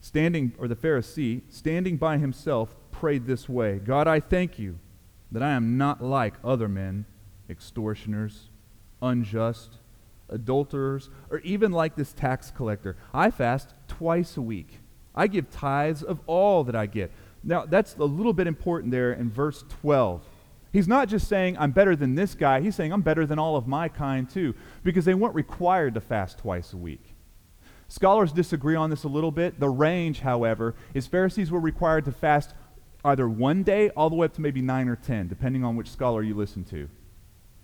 standing, 0.00 0.52
or 0.58 0.68
the 0.68 0.76
Pharisee, 0.76 1.42
standing 1.48 1.96
by 1.96 2.18
himself, 2.18 2.74
prayed 2.90 3.26
this 3.26 3.48
way 3.48 3.78
God, 3.78 4.06
I 4.06 4.20
thank 4.20 4.58
you 4.58 4.78
that 5.30 5.42
I 5.42 5.52
am 5.52 5.78
not 5.78 6.02
like 6.02 6.34
other 6.44 6.68
men, 6.68 7.06
extortioners, 7.48 8.50
unjust, 9.00 9.78
adulterers, 10.28 11.10
or 11.30 11.40
even 11.40 11.72
like 11.72 11.96
this 11.96 12.12
tax 12.12 12.50
collector. 12.50 12.96
I 13.12 13.30
fast 13.30 13.74
twice 13.88 14.36
a 14.36 14.42
week. 14.42 14.78
I 15.14 15.26
give 15.26 15.50
tithes 15.50 16.02
of 16.02 16.20
all 16.26 16.64
that 16.64 16.76
I 16.76 16.86
get. 16.86 17.12
Now, 17.44 17.66
that's 17.66 17.96
a 17.96 18.04
little 18.04 18.32
bit 18.32 18.46
important 18.46 18.92
there 18.92 19.12
in 19.12 19.30
verse 19.30 19.64
12. 19.80 20.22
He's 20.72 20.88
not 20.88 21.08
just 21.08 21.28
saying, 21.28 21.58
I'm 21.58 21.72
better 21.72 21.94
than 21.94 22.14
this 22.14 22.34
guy. 22.34 22.60
He's 22.60 22.74
saying, 22.74 22.92
I'm 22.92 23.02
better 23.02 23.26
than 23.26 23.38
all 23.38 23.56
of 23.56 23.66
my 23.66 23.88
kind, 23.88 24.28
too, 24.28 24.54
because 24.82 25.04
they 25.04 25.14
weren't 25.14 25.34
required 25.34 25.94
to 25.94 26.00
fast 26.00 26.38
twice 26.38 26.72
a 26.72 26.78
week. 26.78 27.11
Scholars 27.92 28.32
disagree 28.32 28.74
on 28.74 28.88
this 28.88 29.04
a 29.04 29.08
little 29.08 29.30
bit. 29.30 29.60
The 29.60 29.68
range, 29.68 30.20
however, 30.20 30.74
is 30.94 31.06
Pharisees 31.06 31.50
were 31.50 31.60
required 31.60 32.06
to 32.06 32.12
fast 32.12 32.54
either 33.04 33.28
one 33.28 33.64
day 33.64 33.90
all 33.90 34.08
the 34.08 34.16
way 34.16 34.24
up 34.24 34.32
to 34.36 34.40
maybe 34.40 34.62
nine 34.62 34.88
or 34.88 34.96
ten, 34.96 35.28
depending 35.28 35.62
on 35.62 35.76
which 35.76 35.90
scholar 35.90 36.22
you 36.22 36.34
listen 36.34 36.64
to. 36.64 36.88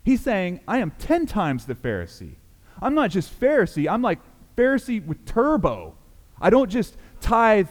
He's 0.04 0.20
saying, 0.20 0.60
I 0.68 0.80
am 0.80 0.90
ten 0.98 1.24
times 1.24 1.64
the 1.64 1.74
Pharisee. 1.74 2.34
I'm 2.82 2.94
not 2.94 3.08
just 3.08 3.40
Pharisee, 3.40 3.90
I'm 3.90 4.02
like 4.02 4.18
Pharisee 4.54 5.02
with 5.02 5.24
turbo. 5.24 5.94
I 6.38 6.50
don't 6.50 6.68
just 6.68 6.98
tithe, 7.22 7.68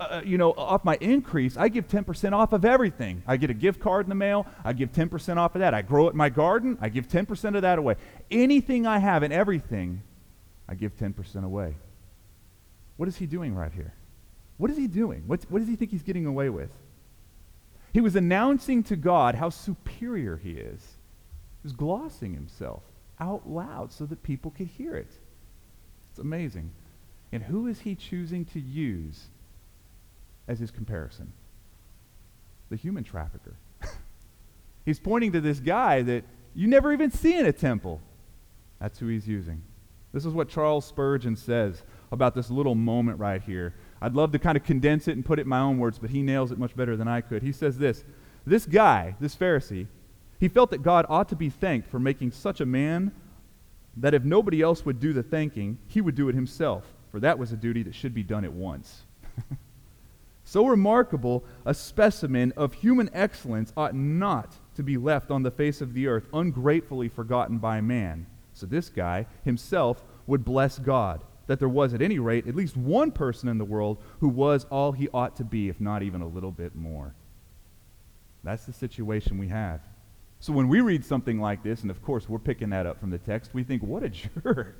uh, 0.00 0.02
uh 0.02 0.22
you 0.24 0.36
know, 0.36 0.50
off 0.54 0.84
my 0.84 0.98
increase. 1.00 1.56
I 1.56 1.68
give 1.68 1.86
10% 1.86 2.32
off 2.32 2.52
of 2.52 2.64
everything. 2.64 3.22
I 3.24 3.36
get 3.36 3.50
a 3.50 3.54
gift 3.54 3.78
card 3.78 4.06
in 4.06 4.08
the 4.08 4.16
mail, 4.16 4.48
I 4.64 4.72
give 4.72 4.90
10% 4.90 5.36
off 5.36 5.54
of 5.54 5.60
that. 5.60 5.74
I 5.74 5.82
grow 5.82 6.08
it 6.08 6.10
in 6.10 6.16
my 6.16 6.28
garden, 6.28 6.76
I 6.80 6.88
give 6.88 7.06
10% 7.06 7.54
of 7.54 7.62
that 7.62 7.78
away. 7.78 7.94
Anything 8.32 8.84
I 8.84 8.98
have 8.98 9.22
and 9.22 9.32
everything, 9.32 10.02
I 10.68 10.74
give 10.74 10.96
10% 10.96 11.44
away. 11.44 11.76
What 13.00 13.08
is 13.08 13.16
he 13.16 13.24
doing 13.24 13.54
right 13.54 13.72
here? 13.72 13.94
What 14.58 14.70
is 14.70 14.76
he 14.76 14.86
doing? 14.86 15.22
What, 15.26 15.46
what 15.48 15.60
does 15.60 15.68
he 15.68 15.74
think 15.74 15.90
he's 15.90 16.02
getting 16.02 16.26
away 16.26 16.50
with? 16.50 16.68
He 17.94 18.02
was 18.02 18.14
announcing 18.14 18.82
to 18.82 18.94
God 18.94 19.36
how 19.36 19.48
superior 19.48 20.36
he 20.36 20.50
is. 20.50 20.82
He 20.82 21.68
was 21.68 21.72
glossing 21.72 22.34
himself 22.34 22.82
out 23.18 23.48
loud 23.48 23.90
so 23.90 24.04
that 24.04 24.22
people 24.22 24.50
could 24.50 24.66
hear 24.66 24.96
it. 24.96 25.08
It's 26.10 26.18
amazing. 26.18 26.72
And 27.32 27.42
who 27.42 27.68
is 27.68 27.80
he 27.80 27.94
choosing 27.94 28.44
to 28.44 28.60
use 28.60 29.28
as 30.46 30.58
his 30.58 30.70
comparison? 30.70 31.32
The 32.68 32.76
human 32.76 33.02
trafficker. 33.02 33.54
he's 34.84 35.00
pointing 35.00 35.32
to 35.32 35.40
this 35.40 35.58
guy 35.58 36.02
that 36.02 36.24
you 36.54 36.68
never 36.68 36.92
even 36.92 37.10
see 37.10 37.38
in 37.38 37.46
a 37.46 37.52
temple. 37.52 38.02
That's 38.78 38.98
who 38.98 39.06
he's 39.06 39.26
using. 39.26 39.62
This 40.12 40.26
is 40.26 40.34
what 40.34 40.50
Charles 40.50 40.84
Spurgeon 40.84 41.34
says 41.34 41.82
about 42.12 42.34
this 42.34 42.50
little 42.50 42.74
moment 42.74 43.18
right 43.18 43.42
here. 43.42 43.74
I'd 44.00 44.14
love 44.14 44.32
to 44.32 44.38
kind 44.38 44.56
of 44.56 44.64
condense 44.64 45.08
it 45.08 45.12
and 45.12 45.24
put 45.24 45.38
it 45.38 45.42
in 45.42 45.48
my 45.48 45.60
own 45.60 45.78
words, 45.78 45.98
but 45.98 46.10
he 46.10 46.22
nails 46.22 46.50
it 46.50 46.58
much 46.58 46.74
better 46.76 46.96
than 46.96 47.08
I 47.08 47.20
could. 47.20 47.42
He 47.42 47.52
says 47.52 47.78
this 47.78 48.04
This 48.46 48.66
guy, 48.66 49.16
this 49.20 49.36
Pharisee, 49.36 49.86
he 50.38 50.48
felt 50.48 50.70
that 50.70 50.82
God 50.82 51.06
ought 51.08 51.28
to 51.28 51.36
be 51.36 51.50
thanked 51.50 51.88
for 51.88 52.00
making 52.00 52.32
such 52.32 52.60
a 52.60 52.66
man 52.66 53.12
that 53.96 54.14
if 54.14 54.24
nobody 54.24 54.62
else 54.62 54.84
would 54.84 55.00
do 55.00 55.12
the 55.12 55.22
thanking, 55.22 55.78
he 55.86 56.00
would 56.00 56.14
do 56.14 56.28
it 56.28 56.34
himself, 56.34 56.94
for 57.10 57.20
that 57.20 57.38
was 57.38 57.52
a 57.52 57.56
duty 57.56 57.82
that 57.82 57.94
should 57.94 58.14
be 58.14 58.22
done 58.22 58.44
at 58.44 58.52
once. 58.52 59.02
so 60.44 60.66
remarkable 60.66 61.44
a 61.66 61.74
specimen 61.74 62.52
of 62.56 62.72
human 62.72 63.10
excellence 63.12 63.72
ought 63.76 63.94
not 63.94 64.56
to 64.76 64.82
be 64.82 64.96
left 64.96 65.30
on 65.30 65.42
the 65.42 65.50
face 65.50 65.80
of 65.80 65.92
the 65.92 66.06
earth, 66.06 66.26
ungratefully 66.32 67.08
forgotten 67.08 67.58
by 67.58 67.80
man. 67.80 68.26
So 68.54 68.66
this 68.66 68.88
guy 68.88 69.26
himself 69.44 70.02
would 70.26 70.44
bless 70.44 70.78
God 70.78 71.22
that 71.50 71.58
there 71.58 71.68
was, 71.68 71.94
at 71.94 72.00
any 72.00 72.20
rate, 72.20 72.46
at 72.46 72.54
least 72.54 72.76
one 72.76 73.10
person 73.10 73.48
in 73.48 73.58
the 73.58 73.64
world 73.64 73.98
who 74.20 74.28
was 74.28 74.66
all 74.70 74.92
he 74.92 75.08
ought 75.12 75.34
to 75.34 75.42
be, 75.42 75.68
if 75.68 75.80
not 75.80 76.00
even 76.00 76.22
a 76.22 76.26
little 76.28 76.52
bit 76.52 76.76
more. 76.76 77.12
That's 78.44 78.66
the 78.66 78.72
situation 78.72 79.36
we 79.36 79.48
have. 79.48 79.80
So 80.38 80.52
when 80.52 80.68
we 80.68 80.80
read 80.80 81.04
something 81.04 81.40
like 81.40 81.64
this, 81.64 81.82
and 81.82 81.90
of 81.90 82.02
course 82.02 82.28
we're 82.28 82.38
picking 82.38 82.70
that 82.70 82.86
up 82.86 83.00
from 83.00 83.10
the 83.10 83.18
text, 83.18 83.52
we 83.52 83.64
think, 83.64 83.82
what 83.82 84.04
a 84.04 84.08
jerk. 84.44 84.76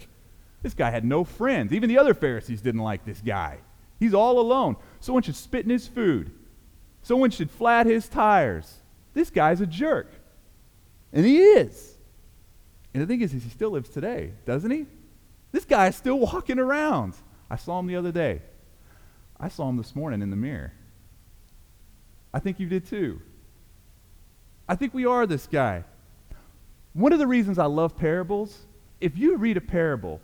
This 0.63 0.73
guy 0.73 0.93
had 0.93 1.05
no 1.05 1.25
friends. 1.25 1.73
Even 1.73 1.89
the 1.89 1.99
other 1.99 2.15
Pharisees 2.15 2.61
didn't 2.61 2.83
like 2.83 3.05
this 3.05 3.21
guy. 3.21 3.59
He's 3.99 4.15
all 4.15 4.39
alone. 4.39 4.77
Someone 5.01 5.25
should 5.25 5.35
spit 5.35 5.65
in 5.65 5.71
his 5.71 5.89
food. 5.89 6.31
Someone 7.03 7.33
should 7.33 7.51
flat 7.51 7.87
his 7.87 8.09
tires. 8.09 8.73
This 9.13 9.29
guy's 9.29 9.61
a 9.61 9.67
jerk. 9.67 10.09
And 11.13 11.27
he 11.27 11.39
is. 11.39 11.99
And 12.95 13.03
the 13.03 13.09
thing 13.09 13.23
is, 13.23 13.35
is 13.35 13.43
he 13.43 13.51
still 13.51 13.71
lives 13.71 13.91
today, 13.91 14.35
doesn't 14.47 14.71
he? 14.71 14.87
This 15.53 15.65
guy 15.65 15.89
is 15.89 15.97
still 15.97 16.19
walking 16.19 16.59
around. 16.59 17.15
I 17.51 17.57
saw 17.57 17.79
him 17.79 17.87
the 17.87 17.97
other 17.97 18.13
day. 18.13 18.43
I 19.39 19.49
saw 19.49 19.69
him 19.69 19.77
this 19.77 19.97
morning 19.97 20.23
in 20.23 20.31
the 20.31 20.37
mirror. 20.37 20.73
I 22.33 22.39
think 22.39 22.61
you 22.61 22.69
did 22.69 22.87
too. 22.87 23.21
I 24.69 24.77
think 24.77 24.95
we 24.95 25.07
are 25.07 25.27
this 25.27 25.47
guy. 25.47 25.85
One 26.93 27.13
of 27.13 27.19
the 27.19 27.27
reasons 27.27 27.59
I 27.59 27.67
love 27.67 27.97
parables, 27.97 28.67
if 29.01 29.19
you 29.19 29.37
read 29.37 29.57
a 29.57 29.61
parable, 29.61 30.21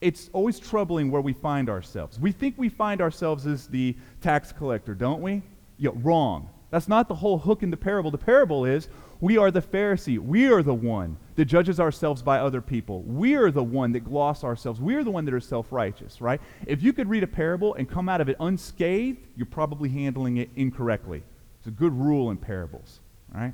it's 0.00 0.30
always 0.32 0.58
troubling 0.58 1.10
where 1.10 1.20
we 1.20 1.32
find 1.32 1.68
ourselves. 1.68 2.18
We 2.18 2.32
think 2.32 2.54
we 2.56 2.68
find 2.68 3.00
ourselves 3.00 3.46
as 3.46 3.66
the 3.66 3.96
tax 4.20 4.52
collector, 4.52 4.94
don't 4.94 5.22
we? 5.22 5.42
Yeah, 5.78 5.90
wrong. 5.94 6.48
That's 6.70 6.88
not 6.88 7.08
the 7.08 7.16
whole 7.16 7.38
hook 7.38 7.62
in 7.62 7.70
the 7.70 7.76
parable. 7.76 8.10
The 8.10 8.18
parable 8.18 8.64
is 8.64 8.88
we 9.20 9.36
are 9.36 9.50
the 9.50 9.60
Pharisee. 9.60 10.18
We 10.18 10.50
are 10.52 10.62
the 10.62 10.74
one 10.74 11.16
that 11.34 11.46
judges 11.46 11.80
ourselves 11.80 12.22
by 12.22 12.38
other 12.38 12.60
people. 12.60 13.02
We 13.02 13.34
are 13.34 13.50
the 13.50 13.62
one 13.62 13.92
that 13.92 14.00
gloss 14.00 14.44
ourselves. 14.44 14.80
We 14.80 14.94
are 14.94 15.02
the 15.02 15.10
one 15.10 15.24
that 15.24 15.34
are 15.34 15.40
self 15.40 15.72
righteous, 15.72 16.20
right? 16.20 16.40
If 16.66 16.82
you 16.82 16.92
could 16.92 17.08
read 17.08 17.24
a 17.24 17.26
parable 17.26 17.74
and 17.74 17.88
come 17.88 18.08
out 18.08 18.20
of 18.20 18.28
it 18.28 18.36
unscathed, 18.38 19.26
you're 19.36 19.46
probably 19.46 19.88
handling 19.88 20.36
it 20.36 20.48
incorrectly. 20.54 21.24
It's 21.58 21.66
a 21.66 21.72
good 21.72 21.92
rule 21.92 22.30
in 22.30 22.36
parables, 22.36 23.00
right? 23.34 23.52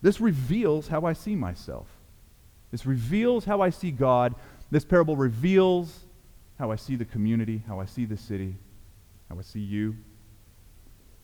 This 0.00 0.20
reveals 0.20 0.88
how 0.88 1.04
I 1.04 1.12
see 1.12 1.34
myself. 1.34 1.88
This 2.70 2.86
reveals 2.86 3.44
how 3.44 3.60
I 3.60 3.70
see 3.70 3.90
God. 3.90 4.34
This 4.70 4.84
parable 4.84 5.16
reveals 5.16 6.04
how 6.58 6.70
I 6.70 6.76
see 6.76 6.94
the 6.94 7.04
community, 7.04 7.62
how 7.66 7.80
I 7.80 7.84
see 7.84 8.04
the 8.04 8.16
city, 8.16 8.54
how 9.28 9.38
I 9.38 9.42
see 9.42 9.60
you. 9.60 9.96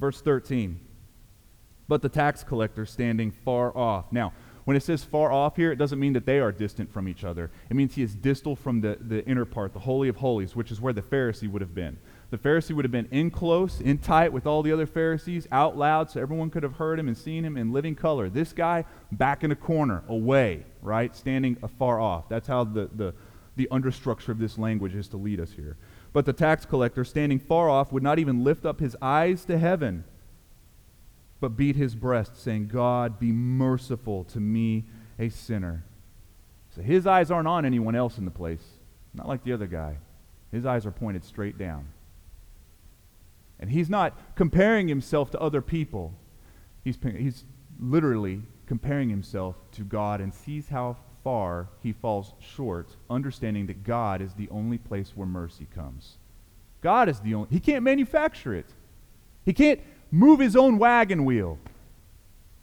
Verse 0.01 0.21
13. 0.21 0.81
But 1.89 2.03
the 2.03 2.09
tax 2.09 2.43
collector 2.43 2.85
standing 2.85 3.31
far 3.31 3.77
off. 3.77 4.13
Now, 4.13 4.33
when 4.67 4.77
it 4.77 4.83
says 4.83 5.05
far 5.05 5.31
off 5.31 5.55
here, 5.55 5.71
it 5.71 5.77
doesn't 5.77 6.01
mean 6.01 6.13
that 6.15 6.27
they 6.27 6.41
are 6.41 6.51
distant 6.51 6.93
from 6.93 7.07
each 7.07 7.23
other. 7.23 7.53
It 7.71 7.77
means 7.77 7.95
he 7.95 8.03
is 8.03 8.17
distal 8.17 8.57
from 8.57 8.81
the, 8.81 8.99
the 9.01 9.25
inner 9.25 9.45
part, 9.45 9.73
the 9.73 9.79
Holy 9.79 10.09
of 10.09 10.17
Holies, 10.17 10.57
which 10.57 10.73
is 10.73 10.81
where 10.81 10.93
the 10.93 11.03
Pharisee 11.03 11.49
would 11.49 11.63
have 11.63 11.73
been. 11.73 11.97
The 12.31 12.39
Pharisee 12.39 12.75
would 12.75 12.85
have 12.85 12.91
been 12.91 13.07
in 13.13 13.31
close, 13.31 13.81
in 13.81 13.99
tight 13.99 14.33
with 14.33 14.45
all 14.45 14.65
the 14.65 14.73
other 14.73 14.87
Pharisees, 14.87 15.47
out 15.53 15.79
loud, 15.79 16.11
so 16.11 16.21
everyone 16.21 16.51
could 16.51 16.65
have 16.65 16.73
heard 16.73 16.99
him 16.99 17.07
and 17.07 17.17
seen 17.17 17.45
him 17.45 17.57
in 17.57 17.73
living 17.73 17.95
color. 17.95 18.29
This 18.29 18.53
guy 18.53 18.85
back 19.13 19.45
in 19.45 19.53
a 19.53 19.57
corner, 19.57 20.03
away, 20.09 20.65
right? 20.83 21.15
Standing 21.15 21.57
afar 21.63 22.01
off. 22.01 22.29
That's 22.29 22.49
how 22.49 22.65
the, 22.65 22.91
the, 22.93 23.15
the 23.55 23.69
understructure 23.71 24.31
of 24.31 24.41
this 24.41 24.59
language 24.59 24.97
is 24.97 25.07
to 25.09 25.17
lead 25.17 25.39
us 25.39 25.53
here. 25.53 25.77
But 26.17 26.25
the 26.25 26.33
tax 26.33 26.65
collector, 26.65 27.05
standing 27.05 27.39
far 27.39 27.69
off, 27.69 27.93
would 27.93 28.03
not 28.03 28.19
even 28.19 28.43
lift 28.43 28.65
up 28.65 28.81
his 28.81 28.97
eyes 29.03 29.45
to 29.45 29.59
heaven, 29.59 30.05
but 31.41 31.59
beat 31.59 31.77
his 31.77 31.95
breast, 31.95 32.43
saying, 32.43 32.69
God, 32.69 33.21
be 33.21 33.33
merciful 33.33 34.25
to 34.25 34.41
me, 34.41 34.87
a 35.19 35.29
sinner. 35.29 35.85
So 36.75 36.81
his 36.81 37.07
eyes 37.07 37.31
aren't 37.31 37.49
on 37.49 37.67
anyone 37.67 37.95
else 37.95 38.17
in 38.17 38.25
the 38.25 38.31
place, 38.31 38.65
not 39.13 39.29
like 39.29 39.45
the 39.45 39.53
other 39.53 39.67
guy. 39.67 39.99
His 40.51 40.65
eyes 40.65 40.87
are 40.87 40.91
pointed 40.91 41.23
straight 41.23 41.59
down. 41.59 41.87
And 43.61 43.69
he's 43.69 43.91
not 43.91 44.19
comparing 44.37 44.89
himself 44.89 45.31
to 45.33 45.39
other 45.39 45.61
people. 45.61 46.15
He's, 46.83 46.97
he's 47.03 47.45
literally 47.79 48.41
comparing 48.65 49.11
himself 49.11 49.57
to 49.73 49.83
God 49.83 50.23
and 50.23 50.33
sees 50.33 50.71
how 50.71 50.97
far 51.27 51.67
he 51.83 51.91
falls 51.91 52.35
short, 52.39 52.87
understanding 53.11 53.67
that 53.67 53.83
God 53.83 54.23
is 54.23 54.35
the 54.35 54.49
only 54.49 54.79
place 54.79 55.11
where 55.17 55.27
mercy 55.27 55.67
comes. 55.75 56.19
God 56.83 57.09
is 57.09 57.19
the 57.19 57.35
only, 57.35 57.49
he 57.51 57.59
can't 57.59 57.83
manufacture 57.83 58.55
it. 58.55 58.67
He 59.45 59.53
can't 59.53 59.81
move 60.13 60.39
his 60.39 60.55
own 60.55 60.79
wagon 60.79 61.25
wheel. 61.25 61.59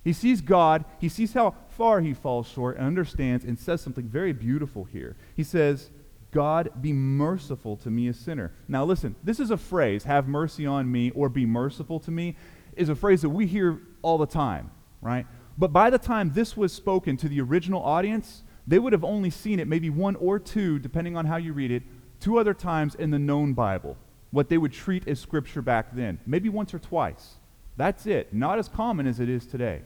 He 0.05 0.13
sees 0.13 0.39
God, 0.39 0.85
he 0.97 1.09
sees 1.09 1.33
how 1.33 1.55
far 1.71 1.99
he 1.99 2.13
falls 2.13 2.47
short, 2.47 2.77
and 2.77 2.87
understands 2.87 3.43
and 3.43 3.59
says 3.59 3.81
something 3.81 4.07
very 4.07 4.31
beautiful 4.31 4.85
here. 4.85 5.17
He 5.35 5.43
says, 5.43 5.89
God, 6.31 6.69
be 6.81 6.93
merciful 6.93 7.75
to 7.75 7.91
me, 7.91 8.07
a 8.07 8.13
sinner. 8.13 8.53
Now, 8.69 8.85
listen, 8.85 9.17
this 9.25 9.41
is 9.41 9.51
a 9.51 9.57
phrase, 9.57 10.05
have 10.05 10.29
mercy 10.29 10.65
on 10.65 10.89
me 10.89 11.11
or 11.11 11.27
be 11.27 11.45
merciful 11.45 11.99
to 11.99 12.11
me, 12.11 12.37
is 12.77 12.87
a 12.87 12.95
phrase 12.95 13.23
that 13.23 13.29
we 13.29 13.45
hear 13.45 13.81
all 14.01 14.17
the 14.17 14.25
time, 14.25 14.71
right? 15.01 15.27
But 15.57 15.73
by 15.73 15.89
the 15.89 15.99
time 15.99 16.31
this 16.33 16.55
was 16.55 16.71
spoken 16.71 17.17
to 17.17 17.27
the 17.27 17.41
original 17.41 17.83
audience, 17.83 18.43
they 18.65 18.79
would 18.79 18.93
have 18.93 19.03
only 19.03 19.29
seen 19.29 19.59
it 19.59 19.67
maybe 19.67 19.89
one 19.89 20.15
or 20.15 20.39
two, 20.39 20.79
depending 20.79 21.17
on 21.17 21.25
how 21.25 21.37
you 21.37 21.53
read 21.53 21.71
it, 21.71 21.83
two 22.19 22.37
other 22.37 22.53
times 22.53 22.95
in 22.95 23.11
the 23.11 23.19
known 23.19 23.53
Bible, 23.53 23.97
what 24.31 24.49
they 24.49 24.57
would 24.57 24.71
treat 24.71 25.07
as 25.07 25.19
scripture 25.19 25.61
back 25.61 25.93
then, 25.93 26.19
maybe 26.25 26.49
once 26.49 26.73
or 26.73 26.79
twice. 26.79 27.33
That's 27.75 28.05
it. 28.05 28.33
Not 28.33 28.59
as 28.59 28.69
common 28.69 29.07
as 29.07 29.19
it 29.19 29.29
is 29.29 29.45
today. 29.45 29.81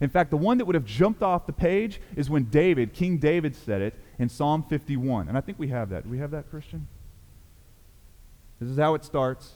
In 0.00 0.10
fact, 0.10 0.30
the 0.30 0.36
one 0.36 0.58
that 0.58 0.64
would 0.64 0.74
have 0.74 0.84
jumped 0.84 1.22
off 1.22 1.46
the 1.46 1.52
page 1.52 2.00
is 2.16 2.28
when 2.28 2.44
David, 2.44 2.92
King 2.92 3.18
David, 3.18 3.54
said 3.54 3.80
it 3.80 3.94
in 4.18 4.28
Psalm 4.28 4.64
51. 4.64 5.28
And 5.28 5.38
I 5.38 5.40
think 5.40 5.58
we 5.58 5.68
have 5.68 5.90
that. 5.90 6.02
Do 6.04 6.10
we 6.10 6.18
have 6.18 6.32
that, 6.32 6.50
Christian? 6.50 6.88
This 8.60 8.68
is 8.68 8.78
how 8.78 8.94
it 8.94 9.04
starts 9.04 9.52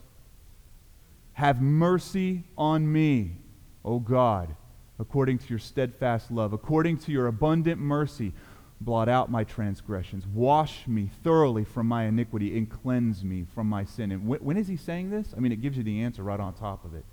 Have 1.35 1.61
mercy 1.61 2.45
on 2.57 2.91
me, 2.91 3.39
O 3.85 3.99
God 3.99 4.55
according 4.99 5.39
to 5.39 5.49
your 5.49 5.59
steadfast 5.59 6.31
love, 6.31 6.53
according 6.53 6.99
to 6.99 7.13
your 7.13 7.27
abundant 7.27 7.81
mercy, 7.81 8.33
blot 8.81 9.09
out 9.09 9.31
my 9.31 9.45
transgressions. 9.45 10.27
Wash 10.27 10.87
me 10.87 11.11
thoroughly 11.23 11.65
from 11.65 11.87
my 11.87 12.05
iniquity 12.05 12.57
and 12.57 12.69
cleanse 12.69 13.25
me 13.25 13.47
from 13.55 13.69
my 13.69 13.85
sin. 13.85 14.13
And 14.13 14.23
wh- 14.23 14.45
when 14.45 14.57
is 14.57 14.69
he 14.69 14.77
saying 14.77 15.11
this? 15.11 15.35
I 15.37 15.41
mean, 15.41 15.53
it 15.53 15.63
gives 15.63 15.77
you 15.77 15.83
the 15.83 16.01
answer 16.01 16.23
right 16.23 16.41
on 16.41 16.55
top 16.55 16.85
of 16.85 16.95
it. 16.95 17.05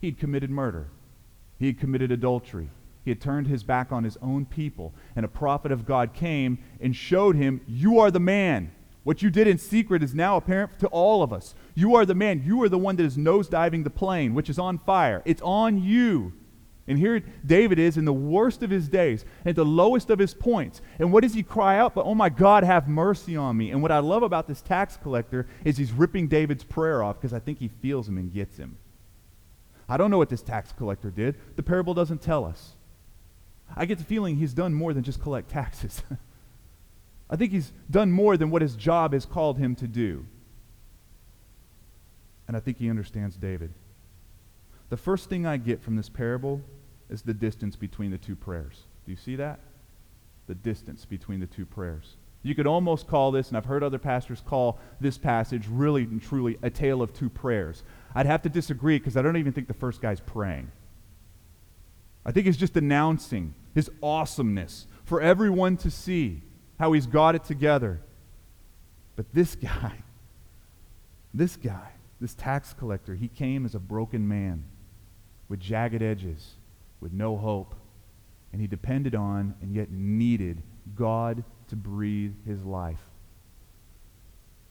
He'd 0.00 0.18
committed 0.18 0.50
murder, 0.50 0.88
he 1.58 1.66
had 1.66 1.78
committed 1.78 2.12
adultery. 2.12 2.70
He 3.04 3.10
had 3.10 3.20
turned 3.20 3.48
his 3.48 3.62
back 3.62 3.92
on 3.92 4.02
his 4.02 4.16
own 4.22 4.46
people. 4.46 4.94
And 5.14 5.26
a 5.26 5.28
prophet 5.28 5.70
of 5.70 5.84
God 5.84 6.14
came 6.14 6.58
and 6.80 6.96
showed 6.96 7.36
him, 7.36 7.60
You 7.68 7.98
are 7.98 8.10
the 8.10 8.18
man. 8.18 8.72
What 9.02 9.20
you 9.20 9.28
did 9.28 9.46
in 9.46 9.58
secret 9.58 10.02
is 10.02 10.14
now 10.14 10.38
apparent 10.38 10.78
to 10.80 10.86
all 10.86 11.22
of 11.22 11.30
us. 11.30 11.54
You 11.74 11.94
are 11.94 12.06
the 12.06 12.14
man. 12.14 12.42
You 12.46 12.62
are 12.62 12.70
the 12.70 12.78
one 12.78 12.96
that 12.96 13.04
is 13.04 13.18
nosediving 13.18 13.84
the 13.84 13.90
plane, 13.90 14.32
which 14.32 14.48
is 14.48 14.58
on 14.58 14.78
fire. 14.78 15.20
It's 15.26 15.42
on 15.42 15.82
you. 15.82 16.32
And 16.86 16.98
here 16.98 17.22
David 17.44 17.78
is 17.78 17.96
in 17.96 18.04
the 18.04 18.12
worst 18.12 18.62
of 18.62 18.70
his 18.70 18.88
days, 18.88 19.24
at 19.44 19.56
the 19.56 19.64
lowest 19.64 20.10
of 20.10 20.18
his 20.18 20.34
points. 20.34 20.82
And 20.98 21.12
what 21.12 21.22
does 21.22 21.32
he 21.32 21.42
cry 21.42 21.78
out? 21.78 21.94
But, 21.94 22.04
oh 22.04 22.14
my 22.14 22.28
God, 22.28 22.62
have 22.62 22.88
mercy 22.88 23.36
on 23.36 23.56
me. 23.56 23.70
And 23.70 23.80
what 23.80 23.90
I 23.90 24.00
love 24.00 24.22
about 24.22 24.46
this 24.46 24.60
tax 24.60 24.98
collector 24.98 25.46
is 25.64 25.78
he's 25.78 25.92
ripping 25.92 26.28
David's 26.28 26.64
prayer 26.64 27.02
off 27.02 27.16
because 27.16 27.32
I 27.32 27.38
think 27.38 27.58
he 27.58 27.68
feels 27.68 28.06
him 28.06 28.18
and 28.18 28.32
gets 28.32 28.58
him. 28.58 28.76
I 29.88 29.96
don't 29.96 30.10
know 30.10 30.18
what 30.18 30.28
this 30.28 30.42
tax 30.42 30.72
collector 30.72 31.10
did. 31.10 31.36
The 31.56 31.62
parable 31.62 31.94
doesn't 31.94 32.20
tell 32.20 32.44
us. 32.44 32.74
I 33.74 33.86
get 33.86 33.98
the 33.98 34.04
feeling 34.04 34.36
he's 34.36 34.54
done 34.54 34.74
more 34.74 34.92
than 34.92 35.04
just 35.04 35.22
collect 35.22 35.50
taxes. 35.50 36.02
I 37.30 37.36
think 37.36 37.52
he's 37.52 37.72
done 37.90 38.12
more 38.12 38.36
than 38.36 38.50
what 38.50 38.62
his 38.62 38.76
job 38.76 39.14
has 39.14 39.24
called 39.24 39.58
him 39.58 39.74
to 39.76 39.88
do. 39.88 40.26
And 42.46 42.56
I 42.56 42.60
think 42.60 42.78
he 42.78 42.90
understands 42.90 43.36
David. 43.36 43.72
The 44.90 44.96
first 44.96 45.28
thing 45.28 45.46
I 45.46 45.56
get 45.56 45.82
from 45.82 45.96
this 45.96 46.08
parable 46.08 46.60
is 47.08 47.22
the 47.22 47.34
distance 47.34 47.76
between 47.76 48.10
the 48.10 48.18
two 48.18 48.36
prayers. 48.36 48.82
Do 49.04 49.12
you 49.12 49.16
see 49.16 49.36
that? 49.36 49.60
The 50.46 50.54
distance 50.54 51.04
between 51.04 51.40
the 51.40 51.46
two 51.46 51.66
prayers. 51.66 52.16
You 52.42 52.54
could 52.54 52.66
almost 52.66 53.06
call 53.06 53.32
this, 53.32 53.48
and 53.48 53.56
I've 53.56 53.64
heard 53.64 53.82
other 53.82 53.98
pastors 53.98 54.42
call 54.44 54.78
this 55.00 55.16
passage 55.16 55.66
really 55.66 56.02
and 56.02 56.22
truly 56.22 56.58
a 56.62 56.68
tale 56.68 57.00
of 57.00 57.14
two 57.14 57.30
prayers. 57.30 57.82
I'd 58.14 58.26
have 58.26 58.42
to 58.42 58.50
disagree 58.50 58.98
because 58.98 59.16
I 59.16 59.22
don't 59.22 59.38
even 59.38 59.52
think 59.52 59.66
the 59.66 59.74
first 59.74 60.02
guy's 60.02 60.20
praying. 60.20 60.70
I 62.26 62.32
think 62.32 62.46
he's 62.46 62.58
just 62.58 62.76
announcing 62.76 63.54
his 63.74 63.90
awesomeness 64.02 64.86
for 65.04 65.20
everyone 65.22 65.78
to 65.78 65.90
see 65.90 66.42
how 66.78 66.92
he's 66.92 67.06
got 67.06 67.34
it 67.34 67.44
together. 67.44 68.00
But 69.16 69.32
this 69.32 69.54
guy, 69.54 70.02
this 71.32 71.56
guy, 71.56 71.92
this 72.20 72.34
tax 72.34 72.74
collector, 72.74 73.14
he 73.14 73.28
came 73.28 73.64
as 73.64 73.74
a 73.74 73.78
broken 73.78 74.28
man 74.28 74.64
with 75.48 75.60
jagged 75.60 76.02
edges 76.02 76.54
with 77.00 77.12
no 77.12 77.36
hope. 77.36 77.74
And 78.52 78.60
he 78.60 78.66
depended 78.66 79.14
on 79.14 79.54
and 79.60 79.74
yet 79.74 79.90
needed 79.90 80.62
God 80.96 81.42
to 81.68 81.76
breathe 81.76 82.34
his 82.46 82.62
life. 82.64 83.00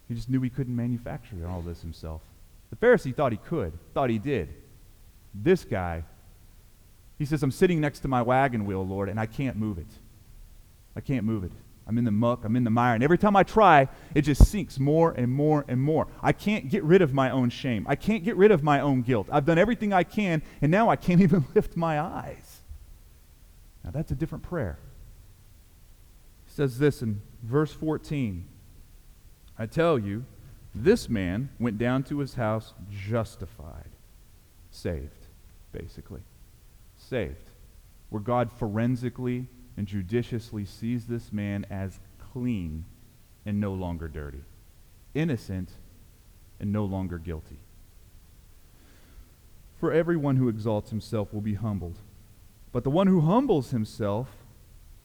He 0.07 0.15
just 0.15 0.29
knew 0.29 0.41
he 0.41 0.49
couldn't 0.49 0.75
manufacture 0.75 1.47
all 1.47 1.61
this 1.61 1.81
himself. 1.81 2.21
The 2.69 2.75
Pharisee 2.75 3.15
thought 3.15 3.31
he 3.31 3.37
could, 3.37 3.73
thought 3.93 4.09
he 4.09 4.17
did. 4.17 4.49
This 5.33 5.63
guy, 5.63 6.03
he 7.17 7.25
says, 7.25 7.43
I'm 7.43 7.51
sitting 7.51 7.79
next 7.79 7.99
to 7.99 8.07
my 8.07 8.21
wagon 8.21 8.65
wheel, 8.65 8.85
Lord, 8.85 9.09
and 9.09 9.19
I 9.19 9.25
can't 9.25 9.57
move 9.57 9.77
it. 9.77 9.87
I 10.95 11.01
can't 11.01 11.25
move 11.25 11.43
it. 11.43 11.51
I'm 11.85 11.97
in 11.97 12.05
the 12.05 12.11
muck, 12.11 12.45
I'm 12.45 12.55
in 12.55 12.63
the 12.63 12.69
mire. 12.69 12.95
And 12.95 13.03
every 13.03 13.17
time 13.17 13.35
I 13.35 13.43
try, 13.43 13.89
it 14.15 14.21
just 14.21 14.45
sinks 14.47 14.79
more 14.79 15.11
and 15.11 15.29
more 15.29 15.65
and 15.67 15.81
more. 15.81 16.07
I 16.21 16.31
can't 16.31 16.69
get 16.69 16.83
rid 16.83 17.01
of 17.01 17.13
my 17.13 17.29
own 17.29 17.49
shame. 17.49 17.85
I 17.89 17.95
can't 17.95 18.23
get 18.23 18.37
rid 18.37 18.51
of 18.51 18.63
my 18.63 18.79
own 18.79 19.01
guilt. 19.01 19.27
I've 19.31 19.45
done 19.45 19.57
everything 19.57 19.91
I 19.91 20.03
can, 20.03 20.41
and 20.61 20.71
now 20.71 20.89
I 20.89 20.95
can't 20.95 21.21
even 21.27 21.45
lift 21.53 21.75
my 21.75 21.99
eyes. 21.99 22.61
Now, 23.83 23.91
that's 23.91 24.11
a 24.11 24.15
different 24.15 24.43
prayer. 24.43 24.79
He 26.45 26.51
says 26.53 26.79
this 26.79 27.01
in 27.01 27.21
verse 27.41 27.73
14 27.73 28.47
I 29.57 29.67
tell 29.67 29.99
you, 29.99 30.25
this 30.73 31.07
man 31.07 31.49
went 31.59 31.77
down 31.77 32.03
to 32.03 32.19
his 32.19 32.33
house 32.33 32.73
justified, 32.89 33.91
saved, 34.71 35.27
basically. 35.71 36.21
Saved. 36.97 37.51
Where 38.09 38.21
God 38.21 38.51
forensically 38.51 39.47
and 39.77 39.87
judiciously 39.87 40.65
sees 40.65 41.05
this 41.05 41.31
man 41.31 41.65
as 41.69 41.99
clean 42.31 42.85
and 43.45 43.59
no 43.59 43.73
longer 43.73 44.07
dirty, 44.07 44.43
innocent 45.13 45.71
and 46.59 46.71
no 46.71 46.85
longer 46.85 47.17
guilty. 47.17 47.59
For 49.79 49.91
everyone 49.91 50.37
who 50.37 50.47
exalts 50.47 50.91
himself 50.91 51.33
will 51.33 51.41
be 51.41 51.55
humbled, 51.55 51.97
but 52.71 52.83
the 52.83 52.89
one 52.89 53.07
who 53.07 53.21
humbles 53.21 53.71
himself 53.71 54.29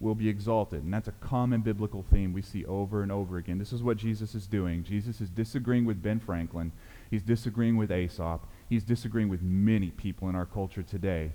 will 0.00 0.14
be 0.14 0.28
exalted. 0.28 0.84
And 0.84 0.94
that's 0.94 1.08
a 1.08 1.12
common 1.12 1.60
biblical 1.62 2.04
theme 2.12 2.32
we 2.32 2.42
see 2.42 2.64
over 2.64 3.02
and 3.02 3.10
over 3.10 3.36
again. 3.36 3.58
This 3.58 3.72
is 3.72 3.82
what 3.82 3.96
Jesus 3.96 4.34
is 4.34 4.46
doing. 4.46 4.84
Jesus 4.84 5.20
is 5.20 5.28
disagreeing 5.28 5.84
with 5.84 6.02
Ben 6.02 6.20
Franklin, 6.20 6.72
he's 7.10 7.22
disagreeing 7.22 7.76
with 7.76 7.90
Aesop, 7.90 8.46
he's 8.68 8.84
disagreeing 8.84 9.28
with 9.28 9.42
many 9.42 9.90
people 9.90 10.28
in 10.28 10.36
our 10.36 10.46
culture 10.46 10.82
today. 10.82 11.32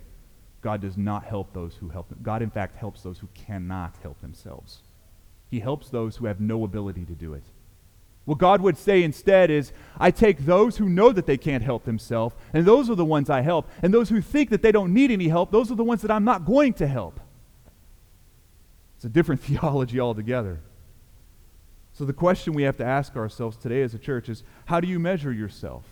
God 0.63 0.82
does 0.82 0.97
not 0.97 1.26
help 1.26 1.54
those 1.54 1.76
who 1.76 1.89
help 1.89 2.10
them. 2.10 2.19
God, 2.23 2.41
in 2.41 2.49
fact, 2.49 2.78
helps 2.78 3.04
those 3.04 3.19
who 3.19 3.28
cannot 3.36 3.95
help 4.02 4.21
themselves. 4.21 4.80
He 5.52 5.60
helps 5.60 5.89
those 5.89 6.15
who 6.15 6.26
have 6.26 6.39
no 6.39 6.63
ability 6.63 7.06
to 7.06 7.13
do 7.13 7.34
it. 7.34 7.43
What 8.26 8.38
God 8.38 8.62
would 8.62 8.78
say 8.78 9.04
instead 9.04 9.52
is, 9.52 9.73
I 9.99 10.10
take 10.10 10.45
those 10.45 10.78
who 10.78 10.88
know 10.88 11.12
that 11.12 11.26
they 11.26 11.38
can't 11.38 11.63
help 11.63 11.84
themselves, 11.84 12.36
and 12.54 12.65
those 12.65 12.89
are 12.89 12.95
the 12.95 13.04
ones 13.04 13.30
I 13.30 13.41
help. 13.41 13.69
And 13.82 13.93
those 13.93 14.08
who 14.08 14.21
think 14.21 14.49
that 14.49 14.62
they 14.62 14.71
don't 14.71 14.93
need 14.93 15.12
any 15.12 15.28
help, 15.28 15.52
those 15.52 15.69
are 15.69 15.76
the 15.76 15.84
ones 15.84 16.02
that 16.02 16.12
I'm 16.12 16.23
not 16.23 16.45
going 16.45 16.73
to 16.76 16.88
help. 16.88 17.19
It's 18.95 19.04
a 19.04 19.10
different 19.10 19.41
theology 19.43 19.99
altogether. 19.99 20.62
So 21.91 22.06
the 22.06 22.13
question 22.13 22.54
we 22.54 22.63
have 22.63 22.78
to 22.78 22.86
ask 22.86 23.17
ourselves 23.17 23.58
today 23.58 23.82
as 23.82 23.93
a 23.93 23.99
church 23.99 24.30
is 24.30 24.43
how 24.65 24.80
do 24.80 24.88
you 24.88 24.97
measure 24.97 25.34
yourself? 25.34 25.84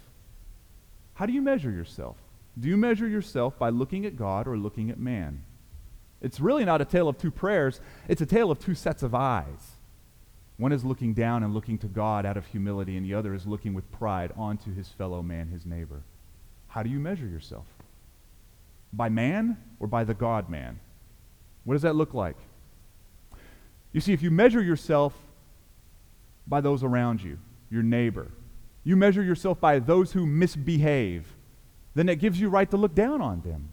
How 1.15 1.25
do 1.25 1.34
you 1.34 1.41
measure 1.41 1.69
yourself? 1.69 2.15
Do 2.60 2.68
you 2.68 2.78
measure 2.78 3.08
yourself 3.08 3.58
by 3.58 3.70
looking 3.70 4.06
at 4.06 4.18
God 4.18 4.48
or 4.48 4.58
looking 4.58 4.90
at 4.90 5.00
man? 5.00 5.44
It's 6.22 6.40
really 6.40 6.66
not 6.66 6.82
a 6.82 6.86
tale 6.86 7.08
of 7.08 7.18
two 7.18 7.32
prayers, 7.32 7.82
it's 8.08 8.22
a 8.22 8.26
tale 8.26 8.52
of 8.52 8.60
two 8.60 8.76
sets 8.76 9.04
of 9.04 9.16
eyes. 9.16 9.78
One 10.58 10.72
is 10.72 10.86
looking 10.86 11.16
down 11.16 11.42
and 11.42 11.56
looking 11.56 11.80
to 11.80 11.88
God 11.88 12.24
out 12.24 12.38
of 12.38 12.46
humility, 12.46 12.96
and 12.96 13.04
the 13.04 13.16
other 13.16 13.34
is 13.34 13.48
looking 13.48 13.74
with 13.74 13.92
pride 13.92 14.32
onto 14.38 14.74
his 14.76 14.90
fellow 14.90 15.24
man, 15.24 15.48
his 15.48 15.66
neighbor. 15.66 16.04
How 16.68 16.84
do 16.84 16.90
you 16.90 17.00
measure 17.00 17.26
yourself? 17.26 17.66
By 18.94 19.10
man 19.10 19.58
or 19.80 19.88
by 19.88 20.04
the 20.04 20.14
God 20.14 20.50
man? 20.50 20.80
What 21.64 21.74
does 21.74 21.82
that 21.82 21.96
look 21.96 22.14
like? 22.14 22.38
You 23.92 24.02
see, 24.02 24.14
if 24.14 24.22
you 24.22 24.30
measure 24.30 24.62
yourself 24.62 25.14
by 26.46 26.62
those 26.62 26.84
around 26.84 27.24
you, 27.24 27.40
your 27.72 27.84
neighbor, 27.84 28.32
you 28.84 28.96
measure 28.96 29.24
yourself 29.24 29.60
by 29.60 29.80
those 29.80 30.12
who 30.12 30.26
misbehave, 30.26 31.26
then 31.93 32.10
it 32.10 32.19
gives 32.19 32.39
you 32.39 32.49
right 32.49 32.69
to 32.71 32.77
look 32.77 32.95
down 32.95 33.21
on 33.21 33.41
them. 33.41 33.71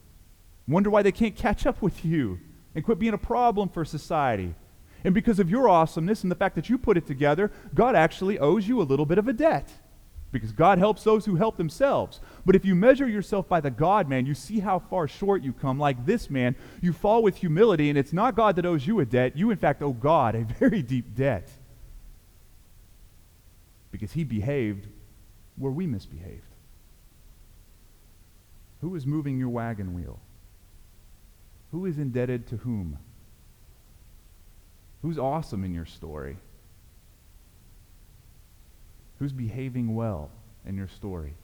Wonder 0.67 0.91
why 0.91 1.03
they 1.03 1.13
can't 1.13 1.37
catch 1.37 1.67
up 1.67 1.81
with 1.81 2.05
you 2.05 2.41
and 2.75 2.85
quit 2.85 2.99
being 2.99 3.15
a 3.15 3.19
problem 3.19 3.69
for 3.69 3.85
society. 3.85 4.55
And 5.05 5.15
because 5.15 5.39
of 5.39 5.51
your 5.51 5.69
awesomeness 5.69 6.23
and 6.23 6.31
the 6.31 6.37
fact 6.37 6.57
that 6.57 6.69
you 6.69 6.77
put 6.77 6.97
it 6.97 7.07
together, 7.07 7.51
God 7.75 7.95
actually 7.95 8.39
owes 8.39 8.67
you 8.67 8.81
a 8.81 8.83
little 8.83 9.07
bit 9.07 9.19
of 9.19 9.29
a 9.29 9.33
debt. 9.33 9.71
Because 10.31 10.53
God 10.53 10.79
helps 10.79 11.05
those 11.05 11.25
who 11.25 11.37
help 11.37 11.57
themselves. 11.57 12.21
But 12.45 12.55
if 12.55 12.65
you 12.65 12.75
measure 12.75 13.09
yourself 13.09 13.49
by 13.49 13.61
the 13.61 13.71
God 13.71 14.09
man, 14.09 14.27
you 14.27 14.35
see 14.35 14.61
how 14.61 14.79
far 14.79 15.09
short 15.09 15.43
you 15.43 15.55
come. 15.55 15.79
Like 15.79 16.05
this 16.05 16.29
man, 16.29 16.55
you 16.83 16.93
fall 16.93 17.23
with 17.23 17.37
humility, 17.37 17.89
and 17.89 17.97
it's 17.97 18.13
not 18.13 18.37
God 18.37 18.57
that 18.57 18.67
owes 18.67 18.87
you 18.87 19.01
a 19.01 19.07
debt. 19.07 19.39
You, 19.39 19.51
in 19.51 19.57
fact, 19.57 19.83
owe 19.83 19.95
God 19.95 20.35
a 20.35 20.45
very 20.59 20.83
deep 20.83 21.15
debt. 21.15 21.49
Because 23.91 24.13
he 24.13 24.25
behaved 24.25 24.89
where 25.57 25.73
we 25.73 25.87
misbehaved. 25.87 26.48
Who 28.81 28.95
is 28.95 29.07
moving 29.07 29.39
your 29.39 29.49
wagon 29.49 29.95
wheel? 29.95 30.21
Who 31.73 31.85
is 31.87 31.99
indebted 31.99 32.47
to 32.49 32.59
whom? 32.59 32.99
Who's 35.03 35.19
awesome 35.19 35.65
in 35.65 35.75
your 35.75 35.87
story? 35.87 36.37
Who's 39.19 39.33
behaving 39.33 39.95
well 39.95 40.31
in 40.67 40.77
your 40.77 40.89
story? 40.89 41.35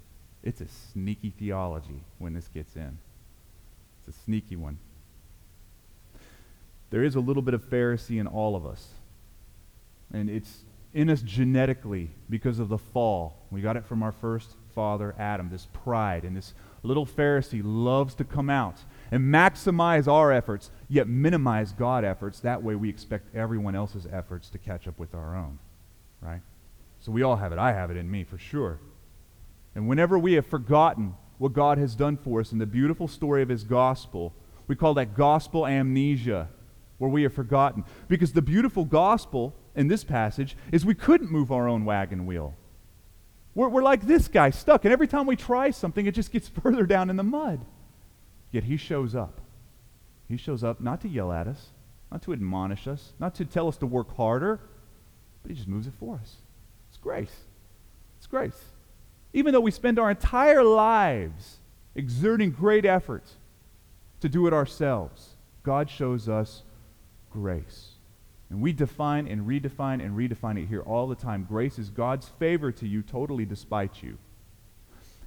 It's 0.42 0.60
a 0.60 0.68
sneaky 0.68 1.30
theology 1.30 2.04
when 2.18 2.34
this 2.34 2.48
gets 2.48 2.76
in. 2.76 2.98
It's 3.98 4.16
a 4.16 4.20
sneaky 4.24 4.56
one. 4.56 4.78
There 6.90 7.02
is 7.02 7.16
a 7.16 7.20
little 7.20 7.42
bit 7.42 7.54
of 7.54 7.68
Pharisee 7.68 8.20
in 8.20 8.26
all 8.26 8.54
of 8.54 8.64
us. 8.64 8.88
And 10.12 10.30
it's 10.30 10.60
in 10.92 11.10
us 11.10 11.22
genetically 11.22 12.10
because 12.30 12.58
of 12.58 12.68
the 12.68 12.78
fall. 12.78 13.36
We 13.50 13.60
got 13.60 13.76
it 13.76 13.84
from 13.84 14.02
our 14.02 14.12
first 14.12 14.54
father, 14.74 15.14
Adam, 15.18 15.48
this 15.50 15.66
pride. 15.72 16.24
And 16.24 16.36
this 16.36 16.54
little 16.84 17.06
Pharisee 17.06 17.62
loves 17.64 18.14
to 18.16 18.24
come 18.24 18.50
out 18.50 18.78
and 19.10 19.22
maximize 19.22 20.06
our 20.06 20.32
efforts, 20.32 20.70
yet 20.88 21.08
minimize 21.08 21.72
God 21.72 22.04
efforts. 22.04 22.40
That 22.40 22.62
way 22.62 22.74
we 22.74 22.88
expect 22.88 23.34
everyone 23.34 23.74
else's 23.74 24.06
efforts 24.10 24.48
to 24.50 24.58
catch 24.58 24.86
up 24.86 24.98
with 24.98 25.14
our 25.14 25.36
own. 25.36 25.58
Right? 26.20 26.42
So 27.00 27.12
we 27.12 27.22
all 27.22 27.36
have 27.36 27.52
it. 27.52 27.58
I 27.58 27.72
have 27.72 27.90
it 27.90 27.96
in 27.96 28.10
me 28.10 28.24
for 28.24 28.38
sure. 28.38 28.80
And 29.74 29.88
whenever 29.88 30.18
we 30.18 30.34
have 30.34 30.46
forgotten 30.46 31.14
what 31.38 31.52
God 31.52 31.78
has 31.78 31.94
done 31.94 32.16
for 32.16 32.40
us 32.40 32.52
in 32.52 32.58
the 32.58 32.66
beautiful 32.66 33.08
story 33.08 33.42
of 33.42 33.48
his 33.48 33.64
gospel, 33.64 34.32
we 34.66 34.76
call 34.76 34.94
that 34.94 35.14
gospel 35.14 35.66
amnesia, 35.66 36.48
where 36.98 37.10
we 37.10 37.24
have 37.24 37.34
forgotten. 37.34 37.84
Because 38.08 38.32
the 38.32 38.42
beautiful 38.42 38.84
gospel 38.84 39.54
in 39.74 39.88
this 39.88 40.04
passage 40.04 40.56
is 40.72 40.86
we 40.86 40.94
couldn't 40.94 41.30
move 41.30 41.50
our 41.50 41.68
own 41.68 41.84
wagon 41.84 42.24
wheel. 42.24 42.54
We're, 43.54 43.68
we're 43.68 43.82
like 43.82 44.06
this 44.06 44.28
guy, 44.28 44.50
stuck. 44.50 44.84
And 44.84 44.92
every 44.92 45.06
time 45.08 45.26
we 45.26 45.36
try 45.36 45.70
something, 45.70 46.06
it 46.06 46.12
just 46.12 46.32
gets 46.32 46.48
further 46.62 46.84
down 46.86 47.10
in 47.10 47.16
the 47.16 47.22
mud. 47.22 47.64
Yet 48.50 48.64
he 48.64 48.76
shows 48.76 49.14
up. 49.14 49.40
He 50.28 50.36
shows 50.36 50.64
up 50.64 50.80
not 50.80 51.00
to 51.02 51.08
yell 51.08 51.32
at 51.32 51.46
us, 51.46 51.68
not 52.10 52.22
to 52.22 52.32
admonish 52.32 52.86
us, 52.86 53.12
not 53.18 53.34
to 53.36 53.44
tell 53.44 53.68
us 53.68 53.76
to 53.78 53.86
work 53.86 54.16
harder, 54.16 54.60
but 55.42 55.50
he 55.50 55.56
just 55.56 55.68
moves 55.68 55.86
it 55.86 55.94
for 55.98 56.16
us. 56.16 56.36
It's 56.88 56.96
grace. 56.96 57.34
It's 58.18 58.26
grace. 58.26 58.58
Even 59.32 59.52
though 59.52 59.60
we 59.60 59.70
spend 59.70 59.98
our 59.98 60.10
entire 60.10 60.62
lives 60.62 61.58
exerting 61.94 62.50
great 62.50 62.84
effort 62.84 63.24
to 64.20 64.28
do 64.28 64.46
it 64.46 64.52
ourselves, 64.52 65.30
God 65.62 65.90
shows 65.90 66.28
us 66.28 66.62
grace. 67.30 67.93
And 68.54 68.62
we 68.62 68.72
define 68.72 69.26
and 69.26 69.48
redefine 69.48 70.00
and 70.00 70.16
redefine 70.16 70.62
it 70.62 70.68
here 70.68 70.82
all 70.82 71.08
the 71.08 71.16
time. 71.16 71.42
Grace 71.42 71.76
is 71.76 71.90
God's 71.90 72.28
favor 72.28 72.70
to 72.70 72.86
you 72.86 73.02
totally 73.02 73.44
despite 73.44 74.00
you. 74.00 74.16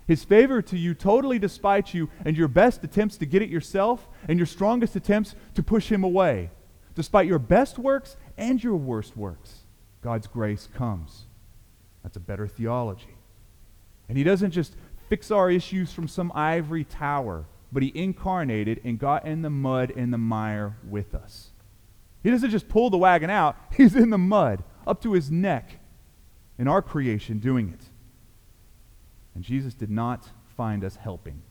His 0.07 0.23
favor 0.23 0.61
to 0.61 0.77
you 0.77 0.93
totally 0.93 1.37
despite 1.37 1.93
you 1.93 2.09
and 2.23 2.37
your 2.37 2.47
best 2.47 2.85
attempts 2.85 3.17
to 3.17 3.25
get 3.25 3.41
it 3.41 3.49
yourself 3.49 4.07
and 4.29 4.39
your 4.39 4.45
strongest 4.45 4.95
attempts 4.95 5.35
to 5.55 5.61
push 5.61 5.91
him 5.91 6.05
away. 6.05 6.51
Despite 6.95 7.27
your 7.27 7.37
best 7.37 7.77
works 7.77 8.15
and 8.37 8.63
your 8.63 8.77
worst 8.77 9.17
works, 9.17 9.63
God's 10.01 10.27
grace 10.27 10.69
comes. 10.73 11.25
That's 12.03 12.15
a 12.15 12.21
better 12.21 12.47
theology. 12.47 13.17
And 14.07 14.17
he 14.17 14.23
doesn't 14.23 14.51
just 14.51 14.77
fix 15.09 15.31
our 15.31 15.51
issues 15.51 15.91
from 15.91 16.07
some 16.07 16.31
ivory 16.33 16.85
tower, 16.85 17.43
but 17.73 17.83
he 17.83 17.91
incarnated 17.93 18.79
and 18.85 18.97
got 18.97 19.27
in 19.27 19.41
the 19.41 19.49
mud 19.49 19.91
and 19.97 20.13
the 20.13 20.17
mire 20.17 20.77
with 20.89 21.13
us. 21.13 21.51
He 22.23 22.29
doesn't 22.29 22.49
just 22.49 22.67
pull 22.67 22.89
the 22.89 22.97
wagon 22.97 23.29
out, 23.29 23.55
he's 23.75 23.95
in 23.95 24.09
the 24.09 24.17
mud, 24.17 24.63
up 24.85 25.01
to 25.03 25.13
his 25.13 25.31
neck, 25.31 25.79
in 26.57 26.67
our 26.67 26.81
creation 26.81 27.39
doing 27.39 27.69
it. 27.69 27.85
And 29.35 29.43
Jesus 29.43 29.73
did 29.73 29.91
not 29.91 30.29
find 30.55 30.83
us 30.83 30.95
helping. 30.95 31.41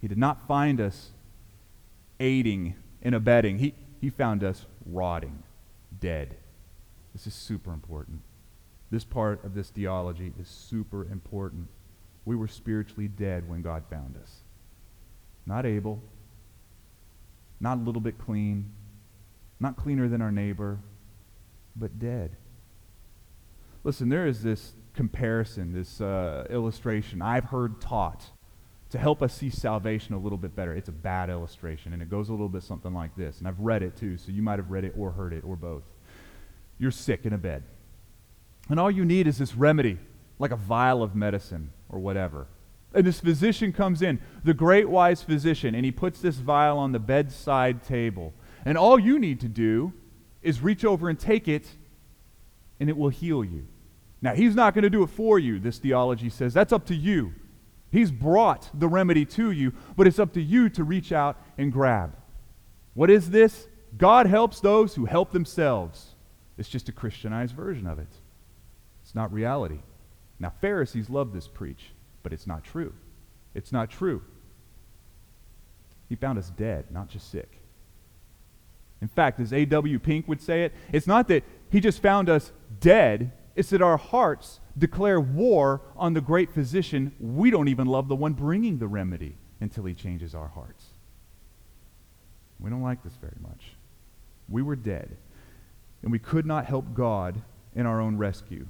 He 0.00 0.06
did 0.06 0.18
not 0.18 0.46
find 0.46 0.80
us 0.80 1.10
aiding 2.20 2.76
and 3.02 3.14
abetting. 3.14 3.58
He, 3.58 3.74
he 4.00 4.10
found 4.10 4.44
us 4.44 4.66
rotting, 4.86 5.42
dead. 5.98 6.36
This 7.12 7.26
is 7.26 7.34
super 7.34 7.72
important. 7.72 8.20
This 8.90 9.04
part 9.04 9.44
of 9.44 9.54
this 9.54 9.70
theology 9.70 10.32
is 10.40 10.46
super 10.46 11.04
important. 11.10 11.68
We 12.24 12.36
were 12.36 12.48
spiritually 12.48 13.08
dead 13.08 13.48
when 13.48 13.62
God 13.62 13.84
found 13.90 14.16
us. 14.16 14.40
Not 15.46 15.66
able, 15.66 16.00
not 17.60 17.78
a 17.78 17.80
little 17.80 18.00
bit 18.00 18.18
clean, 18.18 18.70
not 19.64 19.76
cleaner 19.76 20.08
than 20.08 20.22
our 20.22 20.30
neighbor, 20.30 20.78
but 21.74 21.98
dead. 21.98 22.36
Listen, 23.82 24.08
there 24.08 24.26
is 24.26 24.42
this 24.42 24.74
comparison, 24.94 25.72
this 25.72 26.00
uh, 26.00 26.46
illustration 26.50 27.20
I've 27.20 27.44
heard 27.44 27.80
taught 27.80 28.24
to 28.90 28.98
help 28.98 29.22
us 29.22 29.34
see 29.34 29.50
salvation 29.50 30.14
a 30.14 30.18
little 30.18 30.38
bit 30.38 30.54
better. 30.54 30.72
It's 30.72 30.88
a 30.88 30.92
bad 30.92 31.30
illustration, 31.30 31.92
and 31.92 32.00
it 32.00 32.08
goes 32.08 32.28
a 32.28 32.32
little 32.32 32.48
bit 32.48 32.62
something 32.62 32.94
like 32.94 33.16
this. 33.16 33.38
And 33.38 33.48
I've 33.48 33.58
read 33.58 33.82
it 33.82 33.96
too, 33.96 34.16
so 34.18 34.30
you 34.30 34.42
might 34.42 34.58
have 34.58 34.70
read 34.70 34.84
it 34.84 34.94
or 34.96 35.10
heard 35.10 35.32
it 35.32 35.42
or 35.44 35.56
both. 35.56 35.82
You're 36.78 36.90
sick 36.90 37.24
in 37.24 37.32
a 37.32 37.38
bed. 37.38 37.64
And 38.68 38.78
all 38.78 38.90
you 38.90 39.04
need 39.04 39.26
is 39.26 39.38
this 39.38 39.54
remedy, 39.56 39.98
like 40.38 40.52
a 40.52 40.56
vial 40.56 41.02
of 41.02 41.14
medicine 41.14 41.72
or 41.88 41.98
whatever. 41.98 42.46
And 42.94 43.04
this 43.06 43.18
physician 43.18 43.72
comes 43.72 44.02
in, 44.02 44.20
the 44.44 44.54
great 44.54 44.88
wise 44.88 45.22
physician, 45.22 45.74
and 45.74 45.84
he 45.84 45.90
puts 45.90 46.20
this 46.20 46.36
vial 46.36 46.78
on 46.78 46.92
the 46.92 47.00
bedside 47.00 47.82
table. 47.82 48.32
And 48.64 48.78
all 48.78 48.98
you 48.98 49.18
need 49.18 49.40
to 49.40 49.48
do 49.48 49.92
is 50.42 50.60
reach 50.60 50.84
over 50.84 51.08
and 51.08 51.18
take 51.18 51.48
it, 51.48 51.66
and 52.80 52.88
it 52.88 52.96
will 52.96 53.08
heal 53.08 53.44
you. 53.44 53.66
Now, 54.22 54.34
he's 54.34 54.54
not 54.54 54.74
going 54.74 54.84
to 54.84 54.90
do 54.90 55.02
it 55.02 55.08
for 55.08 55.38
you, 55.38 55.58
this 55.58 55.78
theology 55.78 56.30
says. 56.30 56.54
That's 56.54 56.72
up 56.72 56.86
to 56.86 56.94
you. 56.94 57.34
He's 57.90 58.10
brought 58.10 58.70
the 58.74 58.88
remedy 58.88 59.24
to 59.26 59.50
you, 59.50 59.72
but 59.96 60.06
it's 60.06 60.18
up 60.18 60.32
to 60.32 60.42
you 60.42 60.68
to 60.70 60.82
reach 60.82 61.12
out 61.12 61.40
and 61.58 61.72
grab. 61.72 62.16
What 62.94 63.10
is 63.10 63.30
this? 63.30 63.68
God 63.96 64.26
helps 64.26 64.60
those 64.60 64.94
who 64.94 65.04
help 65.04 65.30
themselves. 65.30 66.14
It's 66.56 66.68
just 66.68 66.88
a 66.88 66.92
Christianized 66.92 67.54
version 67.54 67.86
of 67.86 67.98
it. 67.98 68.08
It's 69.02 69.14
not 69.14 69.32
reality. 69.32 69.80
Now, 70.40 70.52
Pharisees 70.60 71.10
love 71.10 71.32
this 71.32 71.46
preach, 71.46 71.90
but 72.22 72.32
it's 72.32 72.46
not 72.46 72.64
true. 72.64 72.92
It's 73.54 73.72
not 73.72 73.90
true. 73.90 74.22
He 76.08 76.16
found 76.16 76.38
us 76.38 76.50
dead, 76.50 76.86
not 76.90 77.08
just 77.08 77.30
sick. 77.30 77.60
In 79.00 79.08
fact, 79.08 79.40
as 79.40 79.52
A.W. 79.52 79.98
Pink 79.98 80.26
would 80.28 80.40
say 80.40 80.64
it, 80.64 80.72
it's 80.92 81.06
not 81.06 81.28
that 81.28 81.44
he 81.70 81.80
just 81.80 82.00
found 82.00 82.28
us 82.28 82.52
dead, 82.80 83.32
it's 83.54 83.70
that 83.70 83.82
our 83.82 83.96
hearts 83.96 84.60
declare 84.76 85.20
war 85.20 85.82
on 85.96 86.14
the 86.14 86.20
great 86.20 86.52
physician. 86.52 87.12
We 87.20 87.50
don't 87.50 87.68
even 87.68 87.86
love 87.86 88.08
the 88.08 88.16
one 88.16 88.32
bringing 88.32 88.78
the 88.78 88.88
remedy 88.88 89.36
until 89.60 89.84
he 89.84 89.94
changes 89.94 90.34
our 90.34 90.48
hearts. 90.48 90.86
We 92.58 92.70
don't 92.70 92.82
like 92.82 93.02
this 93.02 93.16
very 93.20 93.36
much. 93.40 93.72
We 94.48 94.62
were 94.62 94.76
dead, 94.76 95.16
and 96.02 96.10
we 96.10 96.18
could 96.18 96.46
not 96.46 96.66
help 96.66 96.94
God 96.94 97.42
in 97.74 97.86
our 97.86 98.00
own 98.00 98.16
rescue. 98.16 98.66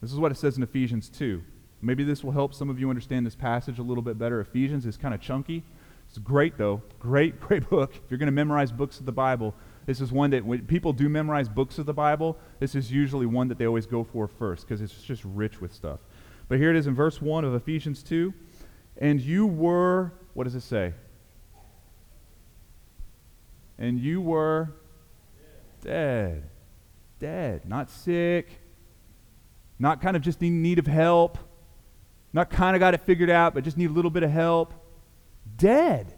This 0.00 0.12
is 0.12 0.18
what 0.18 0.32
it 0.32 0.36
says 0.36 0.56
in 0.56 0.62
Ephesians 0.62 1.08
2. 1.08 1.42
Maybe 1.80 2.04
this 2.04 2.24
will 2.24 2.32
help 2.32 2.54
some 2.54 2.70
of 2.70 2.80
you 2.80 2.88
understand 2.90 3.26
this 3.26 3.34
passage 3.36 3.78
a 3.78 3.82
little 3.82 4.02
bit 4.02 4.18
better. 4.18 4.40
Ephesians 4.40 4.86
is 4.86 4.96
kind 4.96 5.14
of 5.14 5.20
chunky. 5.20 5.62
It's 6.08 6.18
great, 6.18 6.56
though. 6.56 6.82
Great, 6.98 7.40
great 7.48 7.68
book. 7.68 7.94
If 7.94 8.10
you're 8.10 8.18
going 8.18 8.26
to 8.26 8.32
memorize 8.32 8.72
books 8.72 8.98
of 8.98 9.06
the 9.06 9.12
Bible, 9.12 9.54
this 9.86 10.00
is 10.00 10.12
one 10.12 10.30
that 10.30 10.44
when 10.44 10.66
people 10.66 10.92
do 10.92 11.08
memorize 11.08 11.48
books 11.48 11.78
of 11.78 11.86
the 11.86 11.94
Bible, 11.94 12.36
this 12.60 12.74
is 12.74 12.92
usually 12.92 13.26
one 13.26 13.48
that 13.48 13.58
they 13.58 13.66
always 13.66 13.86
go 13.86 14.04
for 14.04 14.28
first 14.28 14.66
because 14.66 14.80
it's 14.80 15.02
just 15.02 15.24
rich 15.24 15.60
with 15.60 15.72
stuff. 15.72 16.00
But 16.48 16.58
here 16.58 16.70
it 16.70 16.76
is 16.76 16.86
in 16.86 16.94
verse 16.94 17.22
1 17.22 17.44
of 17.44 17.54
Ephesians 17.54 18.02
2. 18.02 18.32
And 18.98 19.20
you 19.20 19.46
were, 19.46 20.12
what 20.34 20.44
does 20.44 20.54
it 20.54 20.62
say? 20.62 20.92
And 23.78 23.98
you 24.00 24.20
were 24.20 24.74
dead. 25.82 26.50
Dead. 27.18 27.66
Not 27.66 27.90
sick. 27.90 28.60
Not 29.78 30.02
kind 30.02 30.16
of 30.16 30.22
just 30.22 30.42
in 30.42 30.62
need 30.62 30.78
of 30.78 30.86
help. 30.86 31.38
Not 32.32 32.50
kind 32.50 32.74
of 32.74 32.80
got 32.80 32.94
it 32.94 33.00
figured 33.02 33.30
out, 33.30 33.54
but 33.54 33.64
just 33.64 33.76
need 33.76 33.90
a 33.90 33.92
little 33.92 34.10
bit 34.10 34.22
of 34.22 34.30
help. 34.30 34.74
Dead. 35.56 36.14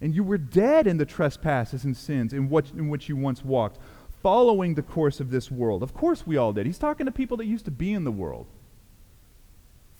And 0.00 0.14
you 0.14 0.24
were 0.24 0.38
dead 0.38 0.86
in 0.86 0.96
the 0.96 1.04
trespasses 1.04 1.84
and 1.84 1.96
sins 1.96 2.32
in, 2.32 2.48
what, 2.48 2.70
in 2.70 2.88
which 2.88 3.08
you 3.08 3.16
once 3.16 3.44
walked, 3.44 3.78
following 4.22 4.74
the 4.74 4.82
course 4.82 5.20
of 5.20 5.30
this 5.30 5.50
world. 5.50 5.82
Of 5.82 5.94
course, 5.94 6.26
we 6.26 6.36
all 6.36 6.52
did. 6.52 6.66
He's 6.66 6.78
talking 6.78 7.06
to 7.06 7.12
people 7.12 7.36
that 7.38 7.46
used 7.46 7.66
to 7.66 7.70
be 7.70 7.92
in 7.92 8.04
the 8.04 8.10
world. 8.10 8.46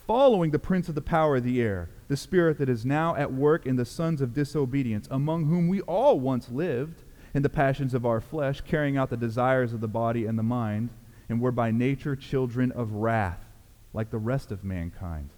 Following 0.06 0.50
the 0.50 0.58
prince 0.58 0.88
of 0.88 0.94
the 0.94 1.00
power 1.02 1.36
of 1.36 1.44
the 1.44 1.60
air, 1.60 1.90
the 2.08 2.16
spirit 2.16 2.58
that 2.58 2.68
is 2.68 2.84
now 2.84 3.14
at 3.14 3.32
work 3.32 3.66
in 3.66 3.76
the 3.76 3.84
sons 3.84 4.20
of 4.20 4.34
disobedience, 4.34 5.06
among 5.10 5.46
whom 5.46 5.68
we 5.68 5.82
all 5.82 6.18
once 6.18 6.48
lived 6.50 7.04
in 7.32 7.42
the 7.42 7.48
passions 7.48 7.94
of 7.94 8.04
our 8.04 8.20
flesh, 8.20 8.60
carrying 8.62 8.96
out 8.96 9.10
the 9.10 9.16
desires 9.16 9.72
of 9.72 9.80
the 9.80 9.86
body 9.86 10.26
and 10.26 10.38
the 10.38 10.42
mind, 10.42 10.90
and 11.28 11.40
were 11.40 11.52
by 11.52 11.70
nature 11.70 12.16
children 12.16 12.72
of 12.72 12.92
wrath, 12.92 13.44
like 13.92 14.10
the 14.10 14.18
rest 14.18 14.50
of 14.50 14.64
mankind 14.64 15.30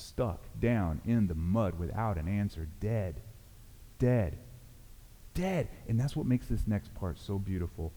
stuck 0.00 0.40
down 0.58 1.00
in 1.04 1.26
the 1.26 1.34
mud 1.34 1.78
without 1.78 2.18
an 2.18 2.28
answer, 2.28 2.68
dead. 2.80 3.16
Dead. 3.98 4.36
Dead. 5.34 5.68
And 5.88 5.98
that's 5.98 6.16
what 6.16 6.26
makes 6.26 6.46
this 6.46 6.66
next 6.66 6.94
part 6.94 7.18
so 7.18 7.38
beautiful. 7.38 7.92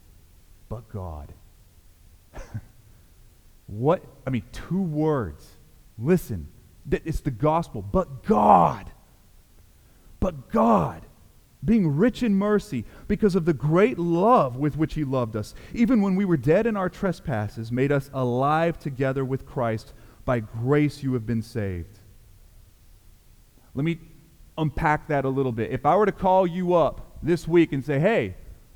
But 0.69 0.89
God. 0.89 1.33
what? 3.67 4.03
I 4.27 4.29
mean, 4.29 4.43
two 4.51 4.81
words. 4.81 5.47
Listen, 5.97 6.47
it's 6.89 7.21
the 7.21 7.31
gospel. 7.31 7.81
But 7.81 8.23
God. 8.23 8.91
But 10.19 10.49
God 10.49 11.03
being 11.65 11.95
rich 11.95 12.23
in 12.23 12.35
mercy 12.35 12.83
because 13.07 13.35
of 13.35 13.45
the 13.45 13.53
great 13.53 13.97
love 13.97 14.57
with 14.57 14.75
which 14.75 14.95
he 14.95 15.03
loved 15.03 15.35
us, 15.35 15.53
even 15.73 16.01
when 16.01 16.15
we 16.15 16.25
were 16.25 16.37
dead 16.37 16.67
in 16.67 16.75
our 16.75 16.89
trespasses, 16.89 17.71
made 17.71 17.91
us 17.91 18.09
alive 18.13 18.77
together 18.77 19.23
with 19.23 19.45
Christ. 19.45 19.93
By 20.25 20.39
grace 20.39 21.03
you 21.03 21.13
have 21.13 21.25
been 21.25 21.41
saved. 21.41 21.99
Let 23.75 23.83
me 23.83 23.99
unpack 24.57 25.07
that 25.07 25.25
a 25.25 25.29
little 25.29 25.51
bit. 25.51 25.71
If 25.71 25.85
I 25.85 25.95
were 25.95 26.05
to 26.05 26.11
call 26.11 26.45
you 26.45 26.73
up 26.73 27.17
this 27.21 27.47
week 27.47 27.73
and 27.73 27.83
say, 27.83 27.99
hey, 27.99 28.35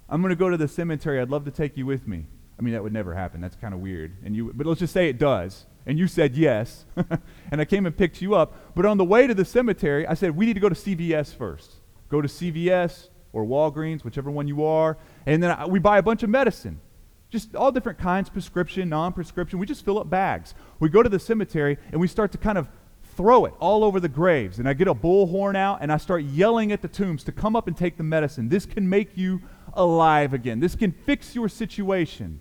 I'm 0.10 0.22
going 0.22 0.30
to 0.30 0.36
go 0.36 0.50
to 0.50 0.58
the 0.58 0.68
cemetery, 0.68 1.20
I'd 1.20 1.30
love 1.30 1.46
to 1.46 1.52
take 1.52 1.78
you 1.78 1.86
with 1.86 2.08
me. 2.08 2.26
I 2.58 2.64
mean, 2.64 2.74
that 2.74 2.82
would 2.82 2.94
never 2.94 3.14
happen. 3.14 3.40
That's 3.40 3.56
kind 3.56 3.74
of 3.74 3.82
weird. 3.82 4.18
And 4.26 4.36
you, 4.36 4.52
but 4.54 4.66
let's 4.66 4.80
just 4.80 4.94
say 4.94 5.10
it 5.10 5.20
does. 5.20 5.66
And 5.86 6.00
you 6.00 6.08
said 6.08 6.36
yes. 6.36 6.86
and 7.52 7.62
I 7.62 7.66
came 7.66 7.86
and 7.86 7.96
picked 7.96 8.22
you 8.22 8.34
up. 8.34 8.76
But 8.76 8.86
on 8.86 8.98
the 8.98 9.06
way 9.06 9.28
to 9.28 9.34
the 9.34 9.46
cemetery, 9.46 10.08
I 10.08 10.16
said, 10.16 10.36
we 10.36 10.46
need 10.46 10.56
to 10.56 10.60
go 10.60 10.70
to 10.70 10.76
CVS 10.76 11.36
first. 11.36 11.72
Go 12.10 12.22
to 12.22 12.28
CVS 12.28 13.10
or 13.32 13.46
Walgreens, 13.46 14.04
whichever 14.04 14.32
one 14.32 14.48
you 14.48 14.66
are. 14.66 14.98
And 15.26 15.44
then 15.44 15.52
I, 15.52 15.66
we 15.68 15.80
buy 15.80 16.00
a 16.00 16.02
bunch 16.02 16.24
of 16.24 16.30
medicine. 16.30 16.82
Just 17.30 17.56
all 17.56 17.72
different 17.72 18.00
kinds, 18.00 18.30
prescription, 18.30 18.90
non 18.90 19.14
prescription. 19.14 19.60
We 19.60 19.66
just 19.66 19.84
fill 19.84 20.00
up 20.00 20.10
bags. 20.10 20.54
We 20.80 20.90
go 20.90 21.04
to 21.04 21.10
the 21.10 21.20
cemetery 21.20 21.78
and 21.92 22.00
we 22.00 22.08
start 22.08 22.32
to 22.32 22.38
kind 22.38 22.58
of 22.58 22.68
throw 23.16 23.46
it 23.46 23.54
all 23.60 23.84
over 23.84 24.00
the 24.00 24.08
graves. 24.08 24.60
And 24.60 24.70
I 24.70 24.74
get 24.74 24.88
a 24.88 24.94
bullhorn 24.94 25.56
out 25.56 25.80
and 25.82 25.92
I 25.92 25.98
start 25.98 26.24
yelling 26.24 26.72
at 26.72 26.82
the 26.82 26.88
tombs 26.88 27.24
to 27.26 27.32
come 27.32 27.56
up 27.56 27.68
and 27.68 27.76
take 27.76 27.98
the 27.98 28.04
medicine. 28.04 28.48
This 28.48 28.66
can 28.66 28.88
make 28.88 29.18
you 29.18 29.42
alive 29.74 30.34
again. 30.34 30.60
This 30.60 30.76
can 30.76 30.92
fix 30.92 31.36
your 31.36 31.50
situation. 31.50 32.40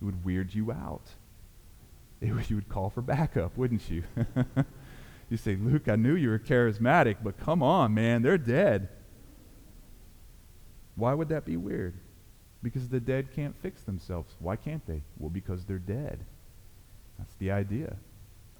It 0.00 0.04
would 0.04 0.24
weird 0.24 0.54
you 0.54 0.72
out. 0.72 1.02
Would, 2.20 2.50
you 2.50 2.56
would 2.56 2.68
call 2.68 2.90
for 2.90 3.02
backup, 3.02 3.56
wouldn't 3.56 3.88
you? 3.90 4.02
you 5.30 5.36
say, 5.36 5.56
Luke, 5.56 5.86
I 5.86 5.96
knew 5.96 6.14
you 6.14 6.30
were 6.30 6.38
charismatic, 6.38 7.16
but 7.22 7.38
come 7.38 7.62
on, 7.62 7.94
man, 7.94 8.22
they're 8.22 8.38
dead. 8.38 8.88
Why 10.96 11.12
would 11.14 11.28
that 11.28 11.44
be 11.44 11.56
weird? 11.56 11.94
Because 12.66 12.88
the 12.88 12.98
dead 12.98 13.28
can't 13.32 13.54
fix 13.62 13.82
themselves. 13.82 14.34
Why 14.40 14.56
can't 14.56 14.84
they? 14.88 15.02
Well, 15.20 15.30
because 15.30 15.66
they're 15.66 15.78
dead. 15.78 16.18
That's 17.16 17.32
the 17.38 17.52
idea. 17.52 17.94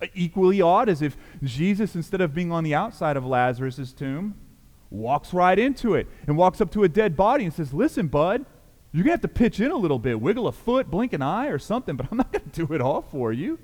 Uh, 0.00 0.06
equally 0.14 0.62
odd 0.62 0.88
as 0.88 1.02
if 1.02 1.16
Jesus, 1.42 1.96
instead 1.96 2.20
of 2.20 2.32
being 2.32 2.52
on 2.52 2.62
the 2.62 2.72
outside 2.72 3.16
of 3.16 3.26
Lazarus' 3.26 3.92
tomb, 3.92 4.36
walks 4.90 5.34
right 5.34 5.58
into 5.58 5.96
it 5.96 6.06
and 6.28 6.36
walks 6.36 6.60
up 6.60 6.70
to 6.70 6.84
a 6.84 6.88
dead 6.88 7.16
body 7.16 7.42
and 7.42 7.52
says, 7.52 7.74
Listen, 7.74 8.06
bud, 8.06 8.46
you're 8.92 9.02
going 9.02 9.18
to 9.18 9.20
have 9.20 9.22
to 9.22 9.28
pitch 9.28 9.58
in 9.58 9.72
a 9.72 9.76
little 9.76 9.98
bit, 9.98 10.20
wiggle 10.20 10.46
a 10.46 10.52
foot, 10.52 10.88
blink 10.88 11.12
an 11.12 11.20
eye 11.20 11.48
or 11.48 11.58
something, 11.58 11.96
but 11.96 12.06
I'm 12.08 12.18
not 12.18 12.30
going 12.32 12.48
to 12.48 12.66
do 12.66 12.72
it 12.74 12.80
all 12.80 13.02
for 13.02 13.32
you. 13.32 13.58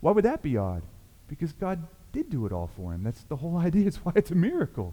Why 0.00 0.12
would 0.12 0.26
that 0.26 0.42
be 0.42 0.58
odd? 0.58 0.82
Because 1.26 1.54
God 1.54 1.82
did 2.12 2.28
do 2.28 2.44
it 2.44 2.52
all 2.52 2.68
for 2.76 2.92
him. 2.92 3.02
That's 3.02 3.22
the 3.22 3.36
whole 3.36 3.56
idea. 3.68 3.86
It's 3.86 3.96
why 3.96 4.12
it's 4.14 4.30
a 4.30 4.34
miracle. 4.34 4.92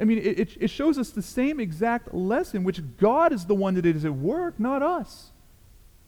I 0.00 0.04
mean, 0.04 0.18
it, 0.18 0.56
it 0.60 0.70
shows 0.70 0.98
us 0.98 1.10
the 1.10 1.22
same 1.22 1.60
exact 1.60 2.12
lesson, 2.12 2.64
which 2.64 2.80
God 2.96 3.32
is 3.32 3.44
the 3.44 3.54
one 3.54 3.74
that 3.74 3.86
is 3.86 4.04
at 4.04 4.14
work, 4.14 4.58
not 4.58 4.82
us. 4.82 5.30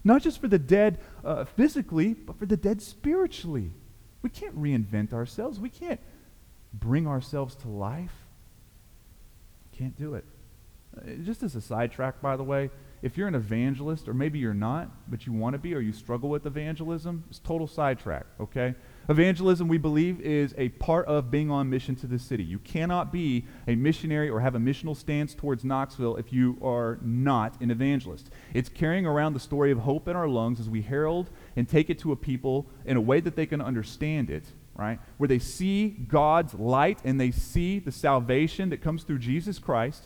Not 0.03 0.23
just 0.23 0.41
for 0.41 0.49
the 0.49 0.59
dead 0.59 0.99
uh, 1.25 1.45
physically, 1.45 2.15
but 2.15 2.39
for 2.39 2.47
the 2.47 2.57
dead 2.57 2.83
spiritually. 2.83 3.71
We 4.23 4.31
can't 4.31 4.61
reinvent 4.61 5.13
ourselves. 5.13 5.59
We 5.61 5.71
can't 5.71 6.01
bring 6.73 7.07
ourselves 7.07 7.55
to 7.57 7.69
life. 7.69 8.15
Can't 9.73 9.97
do 9.97 10.15
it. 10.15 10.25
Uh, 10.97 11.11
just 11.23 11.43
as 11.43 11.55
a 11.55 11.61
sidetrack, 11.61 12.21
by 12.21 12.37
the 12.37 12.43
way, 12.43 12.71
if 13.03 13.19
you're 13.19 13.29
an 13.29 13.35
evangelist, 13.35 14.09
or 14.09 14.15
maybe 14.15 14.39
you're 14.39 14.55
not, 14.55 14.91
but 15.11 15.27
you 15.27 15.33
want 15.33 15.55
to 15.55 15.59
be, 15.59 15.75
or 15.75 15.81
you 15.81 15.93
struggle 15.93 16.31
with 16.31 16.47
evangelism, 16.47 17.25
it's 17.29 17.39
total 17.39 17.67
sidetrack, 17.67 18.25
okay? 18.41 18.75
Evangelism, 19.09 19.69
we 19.69 19.77
believe, 19.77 20.21
is 20.21 20.55
a 20.57 20.71
part 20.71 21.07
of 21.07 21.31
being 21.31 21.51
on 21.51 21.69
mission 21.69 21.95
to 21.97 22.07
the 22.07 22.19
city. 22.19 22.43
You 22.43 22.59
cannot 22.59 23.13
be 23.13 23.45
a 23.69 23.75
missionary 23.75 24.31
or 24.31 24.41
have 24.41 24.55
a 24.55 24.59
missional 24.59 24.97
stance 24.97 25.35
towards 25.35 25.63
Knoxville 25.63 26.17
if 26.17 26.33
you 26.33 26.57
are 26.63 26.99
not 27.03 27.61
an 27.61 27.71
evangelist. 27.71 28.31
It's 28.55 28.71
carrying 28.71 29.05
around 29.05 29.35
the 29.35 29.41
story 29.41 29.71
of 29.71 29.81
hope 29.81 30.09
in 30.09 30.17
our 30.17 30.29
lungs 30.29 30.59
as 30.59 30.71
we 30.71 30.81
herald 30.81 31.29
and 31.55 31.69
take 31.69 31.91
it 31.91 31.99
to 32.01 32.13
a 32.13 32.17
people 32.17 32.67
in 32.87 32.97
a 32.97 33.01
way 33.01 33.21
that 33.21 33.37
they 33.37 33.45
can 33.45 33.61
understand 33.61 34.31
it, 34.31 34.45
right? 34.75 34.99
Where 35.19 35.29
they 35.29 35.39
see 35.39 35.89
God's 35.89 36.55
light 36.55 36.99
and 37.05 37.21
they 37.21 37.31
see 37.31 37.81
the 37.81 37.93
salvation 37.93 38.71
that 38.71 38.81
comes 38.81 39.03
through 39.03 39.19
Jesus 39.19 39.59
Christ. 39.59 40.05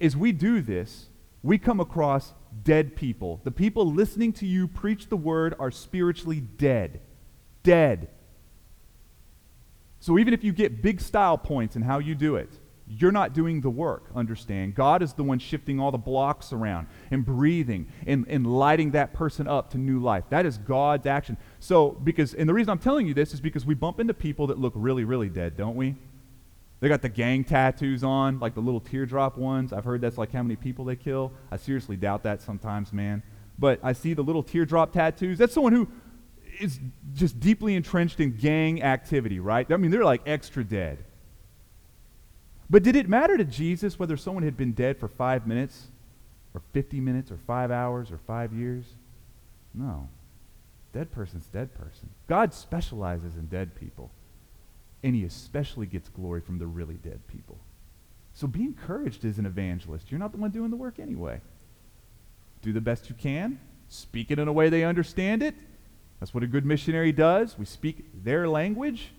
As 0.00 0.16
we 0.16 0.32
do 0.32 0.60
this, 0.60 1.06
we 1.42 1.56
come 1.56 1.80
across 1.80 2.34
dead 2.62 2.94
people. 2.94 3.40
The 3.44 3.50
people 3.50 3.90
listening 3.90 4.32
to 4.34 4.46
you 4.46 4.68
preach 4.68 5.08
the 5.08 5.16
word 5.16 5.54
are 5.58 5.70
spiritually 5.70 6.40
dead. 6.40 7.00
Dead. 7.62 8.10
So 10.04 10.18
even 10.18 10.34
if 10.34 10.44
you 10.44 10.52
get 10.52 10.82
big 10.82 11.00
style 11.00 11.38
points 11.38 11.76
in 11.76 11.80
how 11.80 11.98
you 11.98 12.14
do 12.14 12.36
it, 12.36 12.50
you're 12.86 13.10
not 13.10 13.32
doing 13.32 13.62
the 13.62 13.70
work, 13.70 14.10
understand. 14.14 14.74
God 14.74 15.02
is 15.02 15.14
the 15.14 15.22
one 15.22 15.38
shifting 15.38 15.80
all 15.80 15.90
the 15.90 15.96
blocks 15.96 16.52
around 16.52 16.88
and 17.10 17.24
breathing 17.24 17.90
and, 18.06 18.26
and 18.28 18.46
lighting 18.46 18.90
that 18.90 19.14
person 19.14 19.48
up 19.48 19.70
to 19.70 19.78
new 19.78 19.98
life. 19.98 20.24
That 20.28 20.44
is 20.44 20.58
God's 20.58 21.06
action. 21.06 21.38
So, 21.58 21.92
because, 21.92 22.34
and 22.34 22.46
the 22.46 22.52
reason 22.52 22.68
I'm 22.68 22.80
telling 22.80 23.06
you 23.06 23.14
this 23.14 23.32
is 23.32 23.40
because 23.40 23.64
we 23.64 23.72
bump 23.72 23.98
into 23.98 24.12
people 24.12 24.48
that 24.48 24.58
look 24.58 24.74
really, 24.76 25.04
really 25.04 25.30
dead, 25.30 25.56
don't 25.56 25.74
we? 25.74 25.94
They 26.80 26.88
got 26.90 27.00
the 27.00 27.08
gang 27.08 27.42
tattoos 27.42 28.04
on, 28.04 28.40
like 28.40 28.54
the 28.54 28.60
little 28.60 28.80
teardrop 28.80 29.38
ones. 29.38 29.72
I've 29.72 29.86
heard 29.86 30.02
that's 30.02 30.18
like 30.18 30.32
how 30.32 30.42
many 30.42 30.56
people 30.56 30.84
they 30.84 30.96
kill. 30.96 31.32
I 31.50 31.56
seriously 31.56 31.96
doubt 31.96 32.24
that 32.24 32.42
sometimes, 32.42 32.92
man. 32.92 33.22
But 33.58 33.80
I 33.82 33.94
see 33.94 34.12
the 34.12 34.22
little 34.22 34.42
teardrop 34.42 34.92
tattoos. 34.92 35.38
That's 35.38 35.54
someone 35.54 35.72
who 35.72 35.88
is 36.60 36.80
just 37.14 37.40
deeply 37.40 37.74
entrenched 37.74 38.20
in 38.20 38.36
gang 38.36 38.82
activity, 38.82 39.40
right? 39.40 39.70
I 39.70 39.76
mean, 39.76 39.90
they're 39.90 40.04
like 40.04 40.22
extra 40.26 40.64
dead. 40.64 41.04
But 42.70 42.82
did 42.82 42.96
it 42.96 43.08
matter 43.08 43.36
to 43.36 43.44
Jesus 43.44 43.98
whether 43.98 44.16
someone 44.16 44.42
had 44.42 44.56
been 44.56 44.72
dead 44.72 44.98
for 44.98 45.08
five 45.08 45.46
minutes 45.46 45.88
or 46.54 46.62
50 46.72 47.00
minutes 47.00 47.30
or 47.30 47.36
five 47.46 47.70
hours 47.70 48.10
or 48.10 48.18
five 48.18 48.52
years? 48.52 48.84
No. 49.74 50.08
Dead 50.92 51.10
person's 51.12 51.46
dead 51.46 51.74
person. 51.74 52.08
God 52.28 52.54
specializes 52.54 53.36
in 53.36 53.46
dead 53.46 53.74
people. 53.74 54.10
and 55.04 55.14
he 55.14 55.24
especially 55.24 55.84
gets 55.86 56.08
glory 56.08 56.40
from 56.40 56.58
the 56.58 56.66
really 56.66 56.94
dead 56.94 57.20
people. 57.28 57.58
So 58.32 58.46
be 58.46 58.62
encouraged 58.62 59.24
as 59.26 59.38
an 59.38 59.44
evangelist. 59.44 60.10
You're 60.10 60.18
not 60.18 60.32
the 60.32 60.38
one 60.38 60.50
doing 60.50 60.70
the 60.70 60.76
work 60.76 60.98
anyway. 60.98 61.42
Do 62.62 62.72
the 62.72 62.80
best 62.80 63.10
you 63.10 63.14
can, 63.14 63.60
speak 63.88 64.30
it 64.30 64.38
in 64.38 64.48
a 64.48 64.52
way 64.52 64.70
they 64.70 64.82
understand 64.82 65.42
it. 65.42 65.54
That's 66.24 66.32
what 66.32 66.42
a 66.42 66.46
good 66.46 66.64
missionary 66.64 67.12
does. 67.12 67.58
We 67.58 67.66
speak 67.66 68.06
their 68.24 68.48
language, 68.48 69.12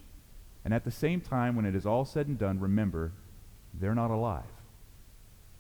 and 0.63 0.73
at 0.73 0.85
the 0.85 0.89
same 0.89 1.21
time, 1.21 1.55
when 1.55 1.63
it 1.63 1.75
is 1.75 1.85
all 1.85 2.03
said 2.03 2.25
and 2.25 2.35
done, 2.35 2.59
remember, 2.59 3.11
they're 3.75 3.93
not 3.93 4.09
alive. 4.09 4.41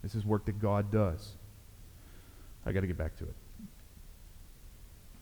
This 0.01 0.15
is 0.15 0.25
work 0.25 0.45
that 0.45 0.59
God 0.59 0.91
does. 0.91 1.33
I 2.65 2.71
got 2.71 2.81
to 2.81 2.87
get 2.87 2.97
back 2.97 3.15
to 3.17 3.25
it. 3.25 3.35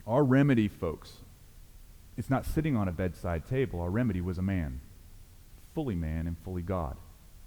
Our 0.07 0.23
remedy, 0.23 0.69
folks, 0.69 1.17
it's 2.15 2.29
not 2.29 2.45
sitting 2.45 2.77
on 2.77 2.87
a 2.87 2.93
bedside 2.93 3.45
table. 3.45 3.81
Our 3.81 3.89
remedy 3.89 4.21
was 4.21 4.37
a 4.37 4.41
man, 4.41 4.79
fully 5.75 5.95
man 5.95 6.25
and 6.25 6.37
fully 6.45 6.61
God. 6.61 6.95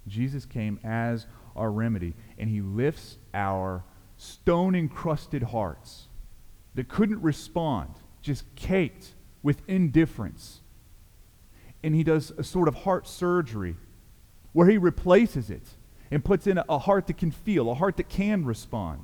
Jesus 0.07 0.45
came 0.45 0.79
as 0.83 1.25
our 1.55 1.71
remedy, 1.71 2.13
and 2.37 2.47
he 2.47 2.61
lifts 2.61 3.17
our 3.33 3.83
stone 4.17 4.75
encrusted 4.75 5.41
hearts 5.41 6.09
that 6.75 6.87
couldn't 6.87 7.23
respond, 7.23 7.89
just 8.21 8.43
caked 8.55 9.13
with 9.43 9.61
indifference. 9.67 10.61
And 11.83 11.95
he 11.95 12.03
does 12.03 12.31
a 12.37 12.43
sort 12.43 12.67
of 12.67 12.75
heart 12.75 13.07
surgery 13.07 13.75
where 14.53 14.67
he 14.67 14.77
replaces 14.77 15.49
it 15.49 15.63
and 16.09 16.23
puts 16.23 16.47
in 16.47 16.59
a, 16.69 16.79
heart 16.79 17.07
that 17.07 17.17
can 17.17 17.31
feel, 17.31 17.69
a 17.69 17.75
heart 17.75 17.97
that 17.97 18.09
can 18.09 18.45
respond 18.45 19.03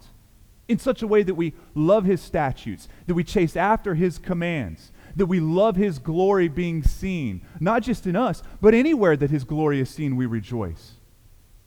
in 0.67 0.79
such 0.79 1.01
a 1.01 1.07
way 1.07 1.23
that 1.23 1.35
we 1.35 1.53
love 1.75 2.05
his 2.05 2.21
statutes, 2.21 2.87
that 3.05 3.13
we 3.13 3.23
chase 3.23 3.55
after 3.55 3.95
his 3.95 4.17
commands, 4.17 4.91
that 5.15 5.25
we 5.25 5.39
love 5.39 5.75
his 5.75 5.99
glory 5.99 6.47
being 6.47 6.81
seen, 6.81 7.45
not 7.59 7.83
just 7.83 8.07
in 8.07 8.15
us, 8.15 8.41
but 8.61 8.73
anywhere 8.73 9.15
that 9.15 9.29
his 9.29 9.43
glory 9.43 9.79
is 9.79 9.89
seen, 9.89 10.15
we 10.15 10.25
rejoice. 10.25 10.93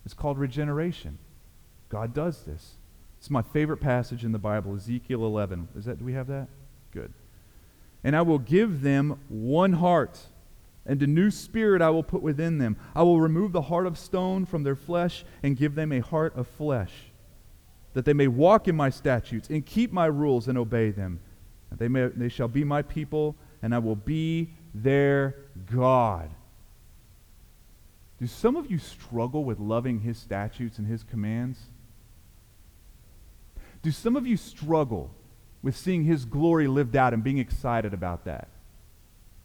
It's 0.03 0.13
called 0.13 0.37
regeneration. 0.37 1.19
God 1.89 2.13
does 2.13 2.43
this. 2.43 2.75
It's 3.19 3.29
my 3.29 3.41
favorite 3.41 3.77
passage 3.77 4.23
in 4.23 4.31
the 4.31 4.39
Bible, 4.39 4.75
Ezekiel 4.75 5.25
11. 5.25 5.69
Is 5.77 5.85
that 5.85 5.99
do 5.99 6.05
we 6.05 6.13
have 6.13 6.27
that? 6.27 6.47
Good. 6.91 7.13
And 8.03 8.15
I 8.15 8.21
will 8.21 8.39
give 8.39 8.81
them 8.81 9.19
one 9.27 9.73
heart, 9.73 10.19
and 10.85 11.01
a 11.01 11.07
new 11.07 11.31
spirit 11.31 11.81
I 11.81 11.89
will 11.89 12.03
put 12.03 12.21
within 12.21 12.57
them. 12.57 12.77
I 12.95 13.03
will 13.03 13.19
remove 13.19 13.51
the 13.51 13.63
heart 13.63 13.87
of 13.87 13.97
stone 13.97 14.45
from 14.45 14.63
their 14.63 14.75
flesh 14.75 15.25
and 15.43 15.57
give 15.57 15.75
them 15.75 15.91
a 15.91 15.99
heart 15.99 16.35
of 16.35 16.47
flesh, 16.47 16.93
that 17.93 18.05
they 18.05 18.13
may 18.13 18.27
walk 18.27 18.67
in 18.67 18.75
my 18.75 18.89
statutes 18.89 19.49
and 19.49 19.65
keep 19.65 19.91
my 19.91 20.05
rules 20.05 20.47
and 20.47 20.57
obey 20.57 20.91
them. 20.91 21.19
They, 21.71 21.87
may, 21.87 22.07
they 22.07 22.29
shall 22.29 22.47
be 22.47 22.63
my 22.63 22.81
people, 22.81 23.35
and 23.61 23.75
I 23.75 23.79
will 23.79 23.95
be 23.95 24.51
their 24.73 25.35
God. 25.69 26.29
Do 28.19 28.27
some 28.27 28.55
of 28.55 28.71
you 28.71 28.79
struggle 28.79 29.43
with 29.43 29.59
loving 29.59 29.99
his 29.99 30.17
statutes 30.17 30.77
and 30.77 30.87
his 30.87 31.03
commands? 31.03 31.59
Do 33.81 33.91
some 33.91 34.15
of 34.15 34.25
you 34.25 34.37
struggle 34.37 35.11
with 35.67 35.75
seeing 35.75 36.05
his 36.05 36.23
glory 36.23 36.65
lived 36.65 36.95
out 36.95 37.13
and 37.13 37.21
being 37.21 37.39
excited 37.39 37.93
about 37.93 38.23
that? 38.23 38.47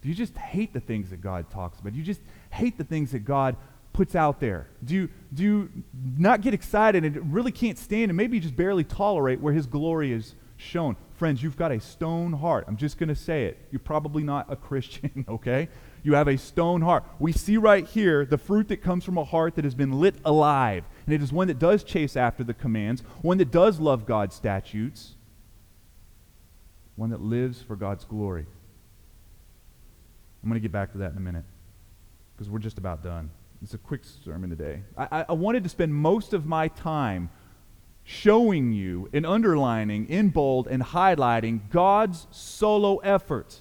Do 0.02 0.08
you 0.08 0.14
just 0.14 0.36
hate 0.36 0.72
the 0.72 0.78
things 0.78 1.10
that 1.10 1.20
God 1.20 1.50
talks 1.50 1.80
about? 1.80 1.94
Do 1.94 1.98
you 1.98 2.04
just 2.04 2.20
hate 2.50 2.78
the 2.78 2.84
things 2.84 3.10
that 3.10 3.24
God 3.24 3.56
puts 3.92 4.14
out 4.14 4.38
there? 4.38 4.68
Do 4.84 4.94
you, 4.94 5.08
do 5.34 5.42
you 5.42 5.70
not 6.16 6.40
get 6.40 6.54
excited 6.54 7.04
and 7.04 7.34
really 7.34 7.50
can't 7.50 7.76
stand 7.76 8.12
and 8.12 8.16
maybe 8.16 8.38
just 8.38 8.54
barely 8.54 8.84
tolerate 8.84 9.40
where 9.40 9.52
his 9.52 9.66
glory 9.66 10.12
is 10.12 10.36
shown? 10.56 10.94
Friends, 11.14 11.42
you've 11.42 11.56
got 11.56 11.72
a 11.72 11.80
stone 11.80 12.34
heart. 12.34 12.66
I'm 12.68 12.76
just 12.76 12.98
going 12.98 13.08
to 13.08 13.16
say 13.16 13.46
it. 13.46 13.58
You're 13.72 13.80
probably 13.80 14.22
not 14.22 14.46
a 14.48 14.54
Christian, 14.68 15.24
okay? 15.28 15.68
You 16.04 16.14
have 16.14 16.28
a 16.28 16.38
stone 16.38 16.82
heart. 16.82 17.02
We 17.18 17.32
see 17.32 17.56
right 17.56 17.84
here 17.84 18.24
the 18.24 18.38
fruit 18.38 18.68
that 18.68 18.80
comes 18.80 19.02
from 19.02 19.18
a 19.18 19.24
heart 19.24 19.56
that 19.56 19.64
has 19.64 19.74
been 19.74 19.98
lit 19.98 20.14
alive. 20.24 20.84
And 21.04 21.16
it 21.16 21.20
is 21.20 21.32
one 21.32 21.48
that 21.48 21.58
does 21.58 21.82
chase 21.82 22.16
after 22.16 22.44
the 22.44 22.54
commands, 22.54 23.00
one 23.22 23.38
that 23.38 23.50
does 23.50 23.80
love 23.80 24.06
God's 24.06 24.36
statutes, 24.36 25.16
one 26.96 27.10
that 27.10 27.20
lives 27.20 27.62
for 27.62 27.76
God's 27.76 28.04
glory. 28.04 28.46
I'm 30.42 30.48
going 30.48 30.60
to 30.60 30.62
get 30.62 30.72
back 30.72 30.92
to 30.92 30.98
that 30.98 31.12
in 31.12 31.16
a 31.16 31.20
minute 31.20 31.44
because 32.34 32.50
we're 32.50 32.58
just 32.58 32.78
about 32.78 33.02
done. 33.02 33.30
It's 33.62 33.74
a 33.74 33.78
quick 33.78 34.02
sermon 34.24 34.50
today. 34.50 34.82
I, 34.96 35.24
I 35.28 35.32
wanted 35.32 35.62
to 35.62 35.68
spend 35.68 35.94
most 35.94 36.32
of 36.32 36.46
my 36.46 36.68
time 36.68 37.30
showing 38.04 38.72
you 38.72 39.08
and 39.12 39.24
underlining 39.24 40.08
in 40.08 40.30
bold 40.30 40.66
and 40.66 40.82
highlighting 40.82 41.60
God's 41.70 42.26
solo 42.32 42.96
effort 42.98 43.60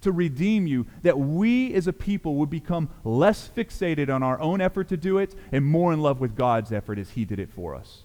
to 0.00 0.12
redeem 0.12 0.66
you, 0.66 0.86
that 1.02 1.18
we 1.18 1.72
as 1.74 1.86
a 1.86 1.92
people 1.92 2.36
would 2.36 2.50
become 2.50 2.90
less 3.04 3.48
fixated 3.48 4.14
on 4.14 4.22
our 4.22 4.38
own 4.38 4.60
effort 4.60 4.88
to 4.88 4.96
do 4.96 5.18
it 5.18 5.34
and 5.50 5.64
more 5.64 5.92
in 5.92 6.00
love 6.00 6.20
with 6.20 6.36
God's 6.36 6.72
effort 6.72 6.98
as 6.98 7.10
He 7.10 7.24
did 7.24 7.38
it 7.38 7.50
for 7.50 7.74
us. 7.74 8.02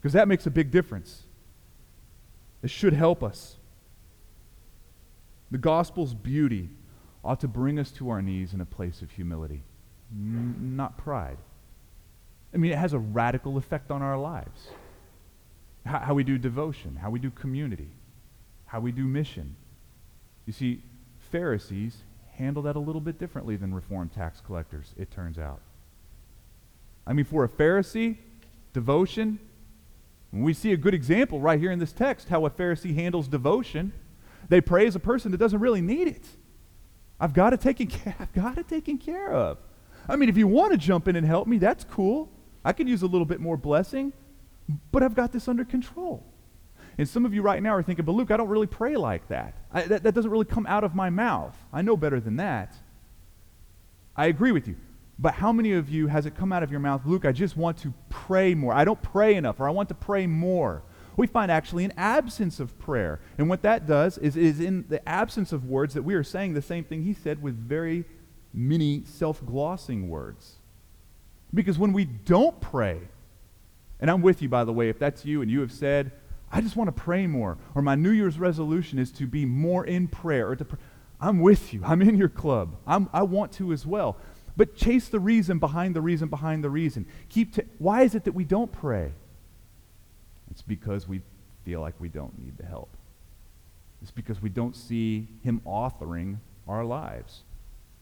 Because 0.00 0.12
that 0.12 0.28
makes 0.28 0.46
a 0.46 0.50
big 0.50 0.70
difference. 0.70 1.24
It 2.62 2.70
should 2.70 2.92
help 2.92 3.22
us. 3.22 3.56
The 5.50 5.58
gospel's 5.58 6.14
beauty 6.14 6.70
ought 7.24 7.40
to 7.40 7.48
bring 7.48 7.78
us 7.78 7.90
to 7.92 8.10
our 8.10 8.22
knees 8.22 8.54
in 8.54 8.60
a 8.60 8.66
place 8.66 9.02
of 9.02 9.10
humility, 9.10 9.62
n- 10.12 10.76
not 10.76 10.96
pride. 10.96 11.38
I 12.54 12.56
mean, 12.56 12.72
it 12.72 12.78
has 12.78 12.92
a 12.92 12.98
radical 12.98 13.56
effect 13.56 13.90
on 13.90 14.02
our 14.02 14.18
lives. 14.18 14.68
How, 15.84 15.98
how 15.98 16.14
we 16.14 16.24
do 16.24 16.38
devotion, 16.38 16.96
how 16.96 17.10
we 17.10 17.18
do 17.18 17.30
community, 17.30 17.88
how 18.66 18.80
we 18.80 18.92
do 18.92 19.04
mission. 19.04 19.56
You 20.46 20.52
see, 20.52 20.82
Pharisees 21.30 21.98
handle 22.32 22.62
that 22.62 22.76
a 22.76 22.80
little 22.80 23.00
bit 23.00 23.18
differently 23.18 23.56
than 23.56 23.74
Reformed 23.74 24.12
tax 24.12 24.40
collectors, 24.40 24.94
it 24.96 25.10
turns 25.10 25.38
out. 25.38 25.60
I 27.06 27.12
mean, 27.12 27.24
for 27.24 27.44
a 27.44 27.48
Pharisee, 27.48 28.16
devotion, 28.72 29.38
we 30.32 30.54
see 30.54 30.72
a 30.72 30.76
good 30.76 30.94
example 30.94 31.40
right 31.40 31.60
here 31.60 31.70
in 31.70 31.78
this 31.78 31.92
text 31.92 32.28
how 32.30 32.46
a 32.46 32.50
Pharisee 32.50 32.94
handles 32.94 33.28
devotion. 33.28 33.92
They 34.48 34.60
pray 34.60 34.86
as 34.86 34.96
a 34.96 35.00
person 35.00 35.30
that 35.32 35.38
doesn't 35.38 35.60
really 35.60 35.82
need 35.82 36.08
it. 36.08 36.26
I've 37.20 37.34
got 37.34 37.52
it 37.52 37.60
taken 37.60 37.86
care, 37.88 38.16
I've 38.18 38.32
got 38.32 38.58
it 38.58 38.68
taken 38.68 38.98
care 38.98 39.32
of. 39.32 39.58
I 40.08 40.16
mean, 40.16 40.28
if 40.28 40.36
you 40.36 40.48
want 40.48 40.72
to 40.72 40.78
jump 40.78 41.06
in 41.06 41.16
and 41.16 41.26
help 41.26 41.46
me, 41.46 41.58
that's 41.58 41.84
cool. 41.84 42.30
I 42.64 42.72
could 42.72 42.88
use 42.88 43.02
a 43.02 43.06
little 43.06 43.24
bit 43.24 43.40
more 43.40 43.56
blessing, 43.56 44.12
but 44.90 45.02
I've 45.02 45.14
got 45.14 45.32
this 45.32 45.48
under 45.48 45.64
control. 45.64 46.24
And 46.98 47.08
some 47.08 47.24
of 47.24 47.32
you 47.32 47.42
right 47.42 47.62
now 47.62 47.74
are 47.74 47.82
thinking, 47.82 48.04
but 48.04 48.12
Luke, 48.12 48.30
I 48.30 48.36
don't 48.36 48.48
really 48.48 48.66
pray 48.66 48.96
like 48.96 49.28
that. 49.28 49.54
I, 49.72 49.82
that. 49.82 50.02
That 50.02 50.14
doesn't 50.14 50.30
really 50.30 50.44
come 50.44 50.66
out 50.66 50.84
of 50.84 50.94
my 50.94 51.10
mouth. 51.10 51.56
I 51.72 51.82
know 51.82 51.96
better 51.96 52.20
than 52.20 52.36
that. 52.36 52.74
I 54.14 54.26
agree 54.26 54.52
with 54.52 54.68
you. 54.68 54.76
But 55.18 55.34
how 55.34 55.52
many 55.52 55.72
of 55.72 55.88
you 55.88 56.08
has 56.08 56.26
it 56.26 56.36
come 56.36 56.52
out 56.52 56.62
of 56.62 56.70
your 56.70 56.80
mouth, 56.80 57.02
Luke, 57.04 57.24
I 57.24 57.32
just 57.32 57.56
want 57.56 57.78
to 57.78 57.92
pray 58.08 58.54
more. 58.54 58.72
I 58.72 58.84
don't 58.84 59.00
pray 59.00 59.34
enough, 59.34 59.60
or 59.60 59.68
I 59.68 59.70
want 59.70 59.88
to 59.90 59.94
pray 59.94 60.26
more. 60.26 60.82
We 61.16 61.26
find 61.26 61.50
actually 61.50 61.84
an 61.84 61.92
absence 61.96 62.58
of 62.58 62.78
prayer. 62.78 63.20
And 63.38 63.48
what 63.48 63.62
that 63.62 63.86
does 63.86 64.18
is, 64.18 64.36
is 64.36 64.60
in 64.60 64.86
the 64.88 65.06
absence 65.08 65.52
of 65.52 65.66
words 65.66 65.94
that 65.94 66.02
we 66.02 66.14
are 66.14 66.24
saying 66.24 66.54
the 66.54 66.62
same 66.62 66.84
thing 66.84 67.02
he 67.02 67.12
said 67.12 67.42
with 67.42 67.54
very 67.54 68.04
many 68.52 69.04
self 69.04 69.44
glossing 69.44 70.08
words. 70.08 70.56
Because 71.54 71.78
when 71.78 71.92
we 71.92 72.04
don't 72.04 72.60
pray, 72.60 73.00
and 74.00 74.10
I'm 74.10 74.22
with 74.22 74.40
you, 74.40 74.48
by 74.48 74.64
the 74.64 74.72
way, 74.72 74.88
if 74.88 74.98
that's 74.98 75.24
you 75.24 75.42
and 75.42 75.50
you 75.50 75.60
have 75.60 75.72
said, 75.72 76.12
I 76.50 76.60
just 76.60 76.76
want 76.76 76.88
to 76.88 76.92
pray 76.92 77.26
more, 77.26 77.58
or 77.74 77.82
my 77.82 77.94
New 77.94 78.10
Year's 78.10 78.38
resolution 78.38 78.98
is 78.98 79.10
to 79.12 79.26
be 79.26 79.44
more 79.44 79.86
in 79.86 80.08
prayer, 80.08 80.48
or 80.48 80.56
to 80.56 80.64
pr- 80.64 80.76
I'm 81.20 81.40
with 81.40 81.72
you. 81.72 81.82
I'm 81.84 82.02
in 82.02 82.16
your 82.16 82.28
club. 82.28 82.76
I'm, 82.86 83.08
I 83.12 83.22
want 83.22 83.52
to 83.52 83.72
as 83.72 83.86
well. 83.86 84.16
But 84.56 84.76
chase 84.76 85.08
the 85.08 85.20
reason 85.20 85.58
behind 85.58 85.96
the 85.96 86.00
reason 86.00 86.28
behind 86.28 86.62
the 86.62 86.70
reason. 86.70 87.06
Keep 87.28 87.54
t- 87.54 87.62
Why 87.78 88.02
is 88.02 88.14
it 88.14 88.24
that 88.24 88.32
we 88.32 88.44
don't 88.44 88.70
pray? 88.70 89.12
It's 90.50 90.62
because 90.62 91.08
we 91.08 91.22
feel 91.64 91.80
like 91.80 91.94
we 91.98 92.08
don't 92.08 92.38
need 92.38 92.58
the 92.58 92.66
help. 92.66 92.90
It's 94.02 94.10
because 94.10 94.42
we 94.42 94.50
don't 94.50 94.76
see 94.76 95.28
Him 95.42 95.62
authoring 95.66 96.38
our 96.68 96.84
lives. 96.84 97.42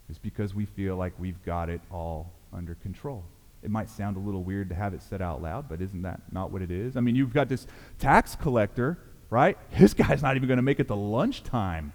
It's 0.08 0.18
because 0.18 0.54
we 0.54 0.64
feel 0.64 0.96
like 0.96 1.12
we've 1.18 1.42
got 1.44 1.68
it 1.68 1.80
all 1.92 2.32
under 2.52 2.74
control. 2.76 3.22
It 3.62 3.70
might 3.70 3.88
sound 3.88 4.16
a 4.16 4.20
little 4.20 4.42
weird 4.42 4.70
to 4.70 4.74
have 4.74 4.94
it 4.94 5.02
said 5.02 5.22
out 5.22 5.42
loud, 5.42 5.68
but 5.68 5.80
isn't 5.80 6.02
that 6.02 6.20
not 6.32 6.50
what 6.50 6.62
it 6.62 6.70
is? 6.70 6.96
I 6.96 7.00
mean, 7.00 7.14
you've 7.14 7.32
got 7.32 7.48
this 7.48 7.66
tax 7.98 8.34
collector, 8.34 8.98
right? 9.28 9.56
His 9.70 9.94
guy's 9.94 10.22
not 10.22 10.36
even 10.36 10.48
going 10.48 10.56
to 10.56 10.62
make 10.62 10.80
it 10.80 10.88
to 10.88 10.94
lunchtime 10.94 11.92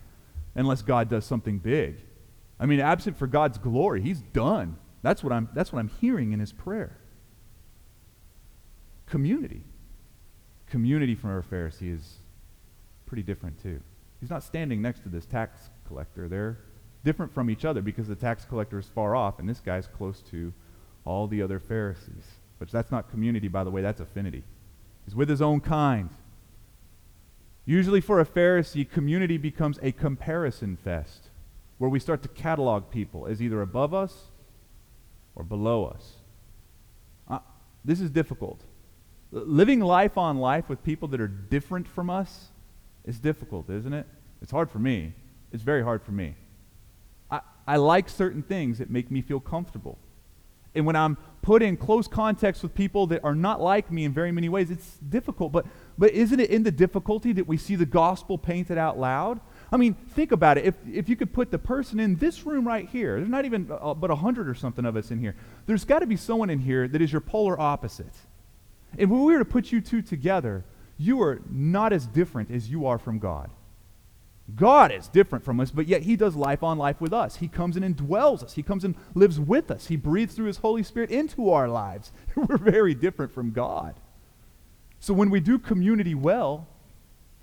unless 0.54 0.82
God 0.82 1.10
does 1.10 1.26
something 1.26 1.58
big. 1.58 1.98
I 2.60 2.66
mean, 2.66 2.80
absent 2.80 3.18
for 3.18 3.28
God's 3.28 3.58
glory, 3.58 4.02
he's 4.02 4.22
done. 4.22 4.78
That's 5.02 5.24
what 5.24 5.34
I'm, 5.34 5.50
that's 5.54 5.72
what 5.72 5.80
I'm 5.80 5.90
hearing 6.02 6.32
in 6.32 6.40
his 6.40 6.54
prayer. 6.54 6.98
Community. 9.06 9.64
Community 10.68 11.16
from 11.16 11.32
a 11.32 11.42
Pharisee 11.42 11.94
is 11.94 12.18
pretty 13.06 13.24
different, 13.24 13.62
too. 13.62 13.82
He's 14.20 14.30
not 14.30 14.44
standing 14.44 14.82
next 14.82 15.04
to 15.04 15.10
this 15.10 15.26
tax 15.26 15.70
collector. 15.88 16.28
They're 16.28 16.58
different 17.04 17.34
from 17.34 17.50
each 17.50 17.66
other 17.66 17.82
because 17.82 18.08
the 18.08 18.16
tax 18.16 18.46
collector 18.46 18.80
is 18.80 18.88
far 18.88 19.16
off 19.16 19.38
and 19.40 19.48
this 19.48 19.60
guy's 19.60 19.86
close 19.86 20.22
to 20.32 20.52
all 21.06 21.28
the 21.28 21.42
other 21.42 21.60
Pharisees. 21.60 22.26
Which 22.58 22.72
that's 22.72 22.92
not 22.92 23.12
community, 23.12 23.48
by 23.48 23.64
the 23.64 23.70
way, 23.70 23.82
that's 23.82 24.02
affinity. 24.02 24.44
He's 25.04 25.16
with 25.16 25.30
his 25.30 25.42
own 25.42 25.60
kind. 25.60 26.10
Usually, 27.66 28.02
for 28.02 28.20
a 28.20 28.26
Pharisee, 28.26 28.90
community 28.90 29.38
becomes 29.38 29.78
a 29.82 29.92
comparison 29.92 30.78
fest. 30.78 31.25
Where 31.78 31.90
we 31.90 32.00
start 32.00 32.22
to 32.24 32.30
catalog 32.30 32.90
people 32.90 33.28
as 33.28 33.42
either 33.42 33.62
above 33.62 33.94
us 33.94 34.26
or 35.36 35.44
below 35.44 35.86
us. 35.86 36.14
Uh, 37.28 37.40
this 37.84 38.00
is 38.00 38.10
difficult. 38.10 38.62
Living 39.32 39.82
life 39.82 40.18
on 40.18 40.38
life 40.38 40.70
with 40.70 40.84
people 40.84 41.08
that 41.10 41.20
are 41.20 41.28
different 41.28 41.88
from 41.88 42.10
us 42.10 42.48
is 43.04 43.20
difficult, 43.20 43.70
isn't 43.70 43.94
it? 43.94 44.08
It's 44.42 44.52
hard 44.52 44.72
for 44.72 44.80
me. 44.80 45.14
It's 45.52 45.64
very 45.64 45.84
hard 45.84 46.02
for 46.04 46.12
me. 46.12 46.36
I, 47.30 47.42
I 47.68 47.78
like 47.78 48.10
certain 48.10 48.44
things 48.44 48.78
that 48.78 48.90
make 48.90 49.12
me 49.12 49.22
feel 49.22 49.40
comfortable. 49.40 49.98
And 50.76 50.86
when 50.86 50.96
I'm 50.96 51.18
put 51.42 51.62
in 51.62 51.78
close 51.78 52.08
context 52.08 52.62
with 52.62 52.76
people 52.76 53.08
that 53.08 53.24
are 53.24 53.36
not 53.36 53.62
like 53.62 53.92
me 53.92 54.04
in 54.04 54.12
very 54.12 54.32
many 54.32 54.50
ways, 54.50 54.70
it's 54.70 54.98
difficult. 54.98 55.52
But, 55.52 55.66
but 55.98 56.12
isn't 56.12 56.40
it 56.40 56.50
in 56.50 56.64
the 56.64 56.72
difficulty 56.72 57.32
that 57.34 57.48
we 57.48 57.58
see 57.58 57.76
the 57.76 57.86
gospel 57.86 58.38
painted 58.38 58.78
out 58.78 59.00
loud? 59.00 59.40
I 59.72 59.78
mean, 59.78 59.94
think 59.94 60.32
about 60.32 60.58
it. 60.58 60.66
If, 60.66 60.76
if 60.92 61.10
you 61.10 61.16
could 61.16 61.34
put 61.34 61.52
the 61.52 61.58
person 61.58 62.00
in 62.00 62.16
this 62.18 62.46
room 62.46 62.68
right 62.68 62.88
here, 62.88 63.18
there's 63.18 63.30
not 63.30 63.46
even 63.46 63.70
uh, 63.72 63.94
but 63.94 64.12
a 64.12 64.16
hundred 64.16 64.48
or 64.48 64.54
something 64.54 64.86
of 64.86 64.96
us 64.96 65.12
in 65.12 65.20
here. 65.20 65.36
There's 65.66 65.86
got 65.86 66.00
to 66.00 66.06
be 66.06 66.16
someone 66.16 66.50
in 66.50 66.60
here 66.60 66.88
that 66.88 67.02
is 67.02 67.12
your 67.12 67.22
polar 67.22 67.60
opposite. 67.60 68.14
When 68.96 69.10
we 69.10 69.34
were 69.34 69.40
to 69.40 69.46
put 69.46 69.72
you 69.72 69.82
two 69.82 70.02
together, 70.02 70.64
you 70.98 71.22
are 71.22 71.42
not 71.50 71.94
as 71.94 72.06
different 72.06 72.52
as 72.52 72.70
you 72.70 72.86
are 72.86 72.98
from 72.98 73.20
God. 73.20 73.50
God 74.54 74.92
is 74.92 75.08
different 75.08 75.44
from 75.44 75.60
us, 75.60 75.72
but 75.72 75.88
yet 75.88 76.04
He 76.04 76.16
does 76.16 76.36
life 76.36 76.62
on 76.62 76.78
life 76.78 77.02
with 77.02 77.12
us. 77.12 77.38
He 77.38 77.48
comes 77.48 77.76
and 77.76 77.84
indwells 77.84 78.44
us. 78.44 78.54
He 78.54 78.62
comes 78.62 78.84
and 78.84 78.96
lives 79.16 79.40
with 79.40 79.72
us. 79.72 79.88
He 79.88 79.96
breathes 79.96 80.36
through 80.36 80.46
His 80.46 80.58
Holy 80.58 80.84
Spirit 80.84 81.10
into 81.10 81.50
our 81.50 81.68
lives. 81.68 82.12
We're 82.36 82.58
very 82.58 82.94
different 82.94 83.34
from 83.34 83.52
God. 83.52 83.96
So 85.00 85.14
when 85.14 85.32
we 85.32 85.40
do 85.40 85.58
community 85.58 86.14
well, 86.14 86.68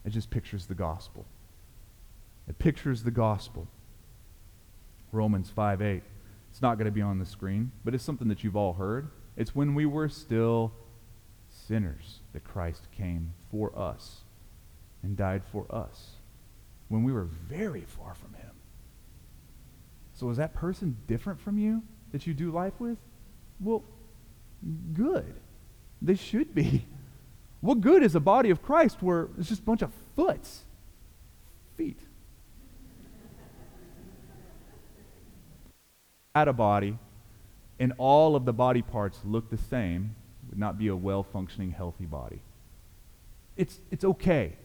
it 0.04 0.10
just 0.10 0.30
pictures 0.30 0.66
the 0.66 0.74
gospel. 0.74 1.26
It 2.48 2.58
pictures 2.58 3.02
the 3.02 3.10
gospel. 3.10 3.68
Romans 5.10 5.50
5 5.50 5.82
8. 5.82 6.02
It's 6.50 6.62
not 6.62 6.76
going 6.76 6.86
to 6.86 6.92
be 6.92 7.02
on 7.02 7.18
the 7.18 7.26
screen, 7.26 7.72
but 7.84 7.94
it's 7.94 8.04
something 8.04 8.28
that 8.28 8.44
you've 8.44 8.56
all 8.56 8.74
heard. 8.74 9.08
It's 9.36 9.54
when 9.54 9.74
we 9.74 9.86
were 9.86 10.08
still 10.08 10.72
sinners 11.48 12.20
that 12.32 12.44
Christ 12.44 12.88
came 12.92 13.32
for 13.50 13.76
us 13.78 14.20
and 15.02 15.16
died 15.16 15.42
for 15.50 15.66
us 15.74 16.12
when 16.88 17.04
we 17.04 17.12
were 17.12 17.24
very 17.24 17.82
far 17.82 18.14
from 18.14 18.34
him. 18.34 18.50
So 20.14 20.28
is 20.30 20.36
that 20.36 20.54
person 20.54 20.96
different 21.06 21.40
from 21.40 21.58
you 21.58 21.82
that 22.12 22.26
you 22.26 22.34
do 22.34 22.50
life 22.50 22.78
with? 22.78 22.98
Well, 23.60 23.82
good. 24.92 25.34
They 26.00 26.16
should 26.16 26.54
be. 26.54 26.86
What 27.60 27.80
good 27.80 28.02
is 28.02 28.14
a 28.14 28.20
body 28.20 28.50
of 28.50 28.60
Christ 28.60 29.02
where 29.02 29.28
it's 29.38 29.48
just 29.48 29.60
a 29.60 29.64
bunch 29.64 29.82
of 29.82 29.92
foots? 30.16 30.64
Feet. 31.76 32.00
At 36.34 36.48
a 36.48 36.52
body, 36.52 36.98
and 37.78 37.92
all 37.98 38.36
of 38.36 38.44
the 38.44 38.52
body 38.52 38.82
parts 38.82 39.18
look 39.24 39.50
the 39.50 39.58
same, 39.58 40.14
would 40.48 40.58
not 40.58 40.78
be 40.78 40.88
a 40.88 40.96
well 40.96 41.22
functioning, 41.22 41.72
healthy 41.72 42.04
body. 42.04 42.40
It's, 43.56 43.80
it's 43.90 44.04
okay. 44.04 44.56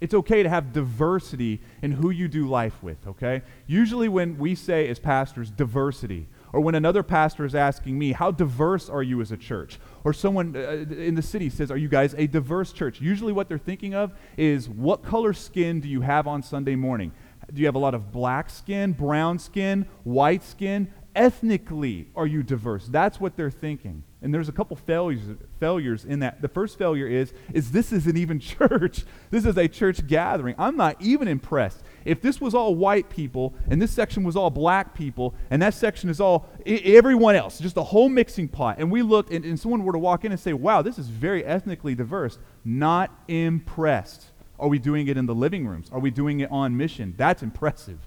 It's 0.00 0.14
okay 0.14 0.44
to 0.44 0.48
have 0.48 0.72
diversity 0.72 1.60
in 1.82 1.92
who 1.92 2.10
you 2.10 2.28
do 2.28 2.48
life 2.48 2.82
with, 2.82 2.98
okay? 3.06 3.42
Usually, 3.66 4.08
when 4.08 4.38
we 4.38 4.54
say 4.54 4.88
as 4.88 5.00
pastors 5.00 5.50
diversity, 5.50 6.28
or 6.52 6.60
when 6.60 6.76
another 6.76 7.02
pastor 7.02 7.44
is 7.44 7.54
asking 7.54 7.98
me, 7.98 8.12
How 8.12 8.30
diverse 8.30 8.88
are 8.88 9.02
you 9.02 9.20
as 9.20 9.32
a 9.32 9.36
church? 9.36 9.78
Or 10.04 10.12
someone 10.12 10.56
uh, 10.56 10.86
in 10.94 11.16
the 11.16 11.22
city 11.22 11.50
says, 11.50 11.70
Are 11.70 11.76
you 11.76 11.88
guys 11.88 12.14
a 12.16 12.28
diverse 12.28 12.72
church? 12.72 13.00
Usually, 13.00 13.32
what 13.32 13.48
they're 13.48 13.58
thinking 13.58 13.94
of 13.94 14.12
is, 14.36 14.68
What 14.68 15.02
color 15.02 15.32
skin 15.32 15.80
do 15.80 15.88
you 15.88 16.02
have 16.02 16.26
on 16.26 16.42
Sunday 16.42 16.76
morning? 16.76 17.12
Do 17.52 17.60
you 17.60 17.66
have 17.66 17.74
a 17.74 17.80
lot 17.80 17.94
of 17.94 18.12
black 18.12 18.50
skin, 18.50 18.92
brown 18.92 19.38
skin, 19.38 19.86
white 20.04 20.42
skin? 20.42 20.92
Ethnically, 21.16 22.08
are 22.14 22.26
you 22.26 22.42
diverse? 22.42 22.86
That's 22.86 23.18
what 23.18 23.36
they're 23.36 23.50
thinking. 23.50 24.04
And 24.20 24.34
there's 24.34 24.48
a 24.48 24.52
couple 24.52 24.76
failures, 24.76 25.20
failures 25.58 26.04
in 26.04 26.20
that. 26.20 26.42
The 26.42 26.48
first 26.48 26.76
failure 26.76 27.06
is, 27.06 27.32
is 27.54 27.70
this 27.70 27.92
isn't 27.92 28.16
even 28.16 28.38
church. 28.40 29.04
This 29.30 29.44
is 29.44 29.56
a 29.56 29.66
church 29.66 30.06
gathering. 30.06 30.54
I'm 30.58 30.76
not 30.76 31.00
even 31.00 31.26
impressed. 31.26 31.82
If 32.04 32.20
this 32.20 32.40
was 32.40 32.54
all 32.54 32.74
white 32.74 33.08
people 33.08 33.54
and 33.68 33.80
this 33.80 33.92
section 33.92 34.24
was 34.24 34.36
all 34.36 34.50
black 34.50 34.94
people 34.94 35.34
and 35.50 35.62
that 35.62 35.74
section 35.74 36.10
is 36.10 36.20
all 36.20 36.48
I- 36.66 36.82
everyone 36.84 37.34
else, 37.34 37.58
just 37.58 37.76
a 37.76 37.82
whole 37.82 38.08
mixing 38.08 38.48
pot, 38.48 38.76
and 38.78 38.90
we 38.90 39.02
looked 39.02 39.30
and, 39.30 39.44
and 39.44 39.58
someone 39.58 39.84
were 39.84 39.92
to 39.92 39.98
walk 39.98 40.24
in 40.24 40.32
and 40.32 40.40
say, 40.40 40.52
wow, 40.52 40.82
this 40.82 40.98
is 40.98 41.08
very 41.08 41.44
ethnically 41.44 41.94
diverse, 41.94 42.38
not 42.64 43.10
impressed. 43.26 44.26
Are 44.58 44.68
we 44.68 44.78
doing 44.78 45.06
it 45.08 45.16
in 45.16 45.26
the 45.26 45.34
living 45.34 45.66
rooms? 45.66 45.88
Are 45.92 46.00
we 46.00 46.10
doing 46.10 46.40
it 46.40 46.50
on 46.50 46.76
mission? 46.76 47.14
That's 47.16 47.42
impressive. 47.42 47.98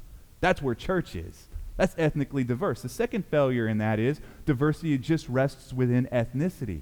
That's 0.42 0.62
where 0.62 0.76
church 0.76 1.16
is. 1.16 1.48
That's 1.78 1.96
ethnically 1.98 2.44
diverse. 2.44 2.82
The 2.82 2.90
second 2.90 3.26
failure 3.26 3.68
in 3.68 3.78
that 3.78 4.00
is 4.00 4.20
diversity 4.46 4.98
just 4.98 5.30
rests 5.30 5.74
within 5.74 6.08
ethnicity. 6.12 6.82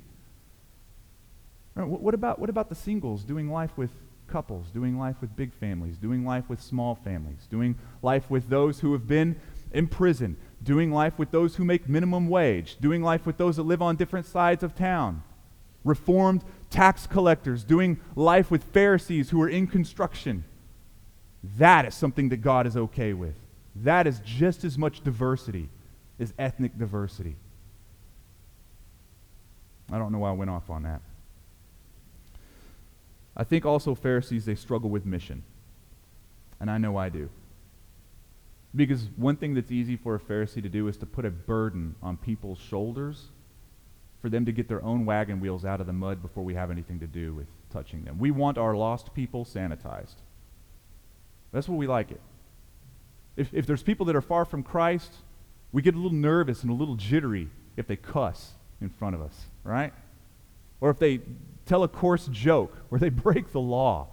What 1.76 2.13
about, 2.13 2.39
what 2.39 2.49
about 2.49 2.70
the 2.70 2.76
singles 2.76 3.24
doing 3.24 3.49
life 3.49 3.72
with 3.78 3.91
couples, 4.28 4.67
doing 4.72 4.97
life 4.97 5.15
with 5.22 5.36
big 5.36 5.53
families, 5.53 5.97
doing 5.97 6.26
life 6.26 6.49
with 6.49 6.61
small 6.61 6.95
families, 6.95 7.47
doing 7.49 7.78
life 8.01 8.30
with 8.30 8.49
those 8.49 8.80
who 8.80 8.91
have 8.93 9.07
been 9.07 9.39
in 9.72 9.88
prison, 9.88 10.36
doing 10.63 10.91
life 10.91 11.17
with 11.17 11.32
those 11.32 11.55
who 11.55 11.63
make 11.63 11.88
minimum 11.88 12.28
wage, 12.28 12.78
doing 12.82 13.01
life 13.01 13.26
with 13.26 13.38
those 13.38 13.55
that 13.55 13.63
live 13.63 13.82
on 13.82 13.95
different 13.95 14.26
sides 14.26 14.63
of 14.63 14.76
town, 14.76 15.24
reformed 15.84 16.43
tax 16.69 17.07
collectors, 17.07 17.63
doing 17.63 17.99
life 18.15 18.51
with 18.51 18.63
Pharisees 18.63 19.30
who 19.30 19.41
are 19.41 19.49
in 19.49 19.67
construction. 19.67 20.43
That 21.57 21.86
is 21.86 21.95
something 21.95 22.30
that 22.30 22.38
God 22.38 22.67
is 22.67 22.75
okay 22.75 23.13
with. 23.13 23.36
That 23.75 24.07
is 24.07 24.21
just 24.23 24.63
as 24.63 24.77
much 24.77 25.03
diversity 25.03 25.69
as 26.19 26.34
ethnic 26.38 26.77
diversity. 26.77 27.36
I 29.91 29.97
don't 29.97 30.11
know 30.11 30.19
why 30.19 30.30
I 30.30 30.34
went 30.34 30.51
off 30.51 30.69
on 30.69 30.84
that. 30.84 31.01
I 33.36 33.43
think 33.43 33.65
also 33.65 33.95
Pharisees, 33.95 34.45
they 34.45 34.55
struggle 34.55 34.89
with 34.89 35.05
mission. 35.05 35.43
And 36.59 36.69
I 36.69 36.77
know 36.77 36.97
I 36.97 37.09
do. 37.09 37.30
Because 38.75 39.07
one 39.15 39.38
thing 39.38 39.55
that's 39.55 39.71
easy 39.71 39.95
for 39.95 40.13
a 40.13 40.19
Pharisee 40.19 40.61
to 40.61 40.69
do 40.69 40.88
is 40.88 40.97
to 40.97 41.05
put 41.05 41.25
a 41.25 41.32
burden 41.32 41.95
on 42.03 42.17
people's 42.17 42.59
shoulders 42.59 43.27
for 44.22 44.30
them 44.30 44.45
to 44.45 44.51
get 44.51 44.67
their 44.67 44.84
own 44.84 45.05
wagon 45.05 45.39
wheels 45.39 45.63
out 45.63 45.80
of 45.80 45.88
the 45.88 45.93
mud 45.93 46.22
before 46.22 46.43
we 46.43 46.53
have 46.53 46.72
anything 46.72 46.99
to 46.99 47.07
do 47.07 47.34
with 47.34 47.47
touching 47.72 48.03
them. 48.03 48.20
We 48.20 48.32
want 48.32 48.57
our 48.57 48.76
lost 48.76 49.13
people 49.13 49.45
sanitized. 49.45 50.15
That's 51.51 51.67
what 51.67 51.78
we 51.78 51.88
like 51.88 52.11
it. 52.11 52.22
If, 53.38 53.53
if 53.53 53.65
there's 53.65 53.84
people 53.84 54.05
that 54.07 54.15
are 54.15 54.22
far 54.22 54.45
from 54.45 54.63
Christ, 54.63 55.13
we 55.72 55.82
get 55.82 55.95
a 55.95 55.97
little 55.97 56.17
nervous 56.17 56.61
and 56.63 56.72
a 56.72 56.74
little 56.74 56.95
jittery 56.95 57.49
if 57.78 57.88
they 57.88 57.95
cuss 57.95 58.53
in 58.82 58.89
front 58.89 59.15
of 59.15 59.22
us, 59.22 59.45
right? 59.63 59.93
Or 60.82 60.89
if 60.89 60.99
they 60.99 61.22
tell 61.65 61.84
a 61.84 61.88
coarse 61.88 62.28
joke 62.28 62.76
or 62.91 62.99
they 62.99 63.09
break 63.09 63.51
the 63.51 63.61
law. 63.61 64.07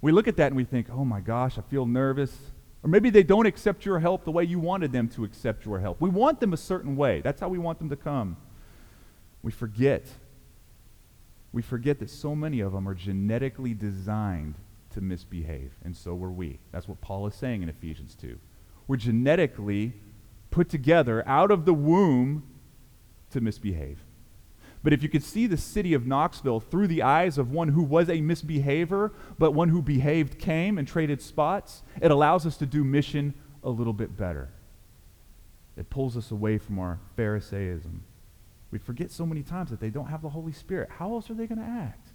We 0.00 0.10
look 0.10 0.26
at 0.26 0.36
that 0.38 0.48
and 0.48 0.56
we 0.56 0.64
think, 0.64 0.88
oh 0.90 1.04
my 1.04 1.20
gosh, 1.20 1.58
I 1.58 1.62
feel 1.62 1.86
nervous. 1.86 2.36
Or 2.82 2.90
maybe 2.90 3.10
they 3.10 3.22
don't 3.22 3.46
accept 3.46 3.84
your 3.84 4.00
help 4.00 4.24
the 4.24 4.32
way 4.32 4.42
you 4.42 4.58
wanted 4.58 4.90
them 4.90 5.08
to 5.10 5.22
accept 5.22 5.64
your 5.64 5.78
help. 5.78 6.00
We 6.00 6.10
want 6.10 6.40
them 6.40 6.52
a 6.52 6.56
certain 6.56 6.96
way. 6.96 7.20
That's 7.20 7.40
how 7.40 7.48
we 7.48 7.58
want 7.58 7.78
them 7.78 7.88
to 7.90 7.96
come. 7.96 8.36
We 9.42 9.52
forget. 9.52 10.06
We 11.52 11.62
forget 11.62 11.98
that 11.98 12.10
so 12.10 12.34
many 12.34 12.60
of 12.60 12.72
them 12.72 12.88
are 12.88 12.94
genetically 12.94 13.74
designed 13.74 14.54
to 14.90 15.00
misbehave, 15.00 15.72
and 15.84 15.96
so 15.96 16.14
were 16.14 16.30
we. 16.30 16.58
That's 16.70 16.88
what 16.88 17.00
Paul 17.00 17.26
is 17.26 17.34
saying 17.34 17.62
in 17.62 17.68
Ephesians 17.68 18.14
2. 18.14 18.38
We're 18.86 18.96
genetically 18.96 19.94
put 20.50 20.68
together 20.68 21.26
out 21.26 21.50
of 21.50 21.64
the 21.64 21.74
womb 21.74 22.44
to 23.30 23.40
misbehave. 23.40 24.04
But 24.82 24.92
if 24.92 25.02
you 25.02 25.08
could 25.08 25.22
see 25.22 25.46
the 25.46 25.56
city 25.56 25.94
of 25.94 26.06
Knoxville 26.06 26.60
through 26.60 26.88
the 26.88 27.02
eyes 27.02 27.38
of 27.38 27.52
one 27.52 27.68
who 27.68 27.82
was 27.82 28.10
a 28.10 28.20
misbehavior, 28.20 29.12
but 29.38 29.52
one 29.52 29.68
who 29.68 29.80
behaved 29.80 30.38
came 30.38 30.76
and 30.76 30.86
traded 30.88 31.22
spots, 31.22 31.82
it 32.00 32.10
allows 32.10 32.46
us 32.46 32.56
to 32.58 32.66
do 32.66 32.82
mission 32.82 33.34
a 33.62 33.70
little 33.70 33.92
bit 33.92 34.16
better. 34.16 34.50
It 35.76 35.88
pulls 35.88 36.16
us 36.16 36.30
away 36.30 36.58
from 36.58 36.78
our 36.78 36.98
Pharisaism. 37.16 38.02
We 38.72 38.78
forget 38.78 39.10
so 39.12 39.24
many 39.24 39.42
times 39.42 39.70
that 39.70 39.78
they 39.78 39.90
don't 39.90 40.06
have 40.06 40.22
the 40.22 40.30
Holy 40.30 40.52
Spirit. 40.52 40.88
How 40.98 41.12
else 41.12 41.30
are 41.30 41.34
they 41.34 41.46
going 41.46 41.60
to 41.60 41.64
act? 41.64 42.08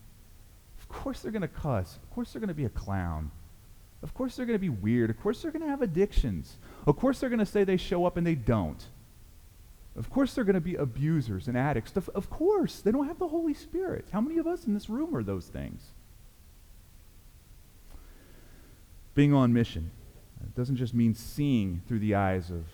Of 0.79 0.89
course 0.89 1.21
they're 1.21 1.31
going 1.31 1.43
to 1.43 1.47
cuss. 1.47 1.97
Of 2.03 2.09
course 2.09 2.33
they're 2.33 2.41
going 2.41 2.49
to 2.49 2.53
be 2.53 2.65
a 2.65 2.69
clown. 2.69 3.31
Of 4.03 4.13
course 4.13 4.35
they're 4.35 4.45
going 4.45 4.57
to 4.57 4.61
be 4.61 4.69
weird. 4.69 5.09
Of 5.09 5.19
course 5.19 5.41
they're 5.41 5.51
going 5.51 5.63
to 5.63 5.69
have 5.69 5.81
addictions. 5.81 6.57
Of 6.85 6.97
course 6.97 7.19
they're 7.19 7.29
going 7.29 7.39
to 7.39 7.45
say 7.45 7.63
they 7.63 7.77
show 7.77 8.05
up 8.05 8.17
and 8.17 8.27
they 8.27 8.35
don't. 8.35 8.83
Of 9.95 10.09
course 10.09 10.33
they're 10.33 10.43
going 10.43 10.55
to 10.55 10.61
be 10.61 10.75
abusers 10.75 11.47
and 11.47 11.57
addicts. 11.57 11.95
Of, 11.95 12.09
of 12.09 12.29
course. 12.29 12.81
They 12.81 12.91
don't 12.91 13.07
have 13.07 13.19
the 13.19 13.27
Holy 13.27 13.53
Spirit. 13.53 14.05
How 14.11 14.21
many 14.21 14.37
of 14.37 14.47
us 14.47 14.65
in 14.65 14.73
this 14.73 14.89
room 14.89 15.15
are 15.15 15.23
those 15.23 15.47
things? 15.47 15.91
Being 19.13 19.33
on 19.33 19.53
mission 19.53 19.91
it 20.43 20.55
doesn't 20.55 20.75
just 20.75 20.93
mean 20.93 21.13
seeing 21.13 21.81
through 21.87 21.99
the 21.99 22.15
eyes 22.15 22.49
of 22.49 22.65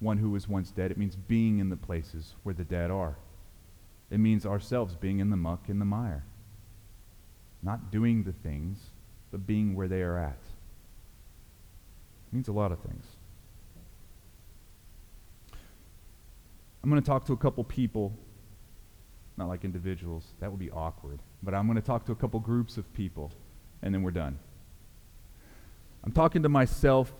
one 0.00 0.18
who 0.18 0.30
was 0.30 0.48
once 0.48 0.70
dead. 0.70 0.90
It 0.90 0.98
means 0.98 1.16
being 1.16 1.58
in 1.58 1.68
the 1.68 1.76
places 1.76 2.34
where 2.42 2.54
the 2.54 2.64
dead 2.64 2.90
are. 2.90 3.16
It 4.10 4.18
means 4.18 4.46
ourselves 4.46 4.94
being 4.94 5.20
in 5.20 5.30
the 5.30 5.36
muck 5.36 5.68
and 5.68 5.80
the 5.80 5.84
mire. 5.84 6.24
Not 7.62 7.90
doing 7.90 8.24
the 8.24 8.32
things, 8.32 8.78
but 9.30 9.46
being 9.46 9.74
where 9.74 9.88
they 9.88 10.02
are 10.02 10.18
at. 10.18 10.38
It 12.28 12.34
means 12.34 12.48
a 12.48 12.52
lot 12.52 12.72
of 12.72 12.78
things. 12.80 13.04
I'm 16.82 16.90
going 16.90 17.02
to 17.02 17.06
talk 17.06 17.24
to 17.26 17.32
a 17.32 17.36
couple 17.36 17.64
people, 17.64 18.12
not 19.36 19.48
like 19.48 19.64
individuals, 19.64 20.24
that 20.38 20.50
would 20.50 20.60
be 20.60 20.70
awkward, 20.70 21.18
but 21.42 21.52
I'm 21.52 21.66
going 21.66 21.76
to 21.76 21.82
talk 21.82 22.06
to 22.06 22.12
a 22.12 22.16
couple 22.16 22.38
groups 22.38 22.76
of 22.76 22.92
people, 22.94 23.32
and 23.82 23.92
then 23.92 24.02
we're 24.02 24.12
done. 24.12 24.38
I'm 26.04 26.12
talking 26.12 26.44
to 26.44 26.48
myself 26.48 27.12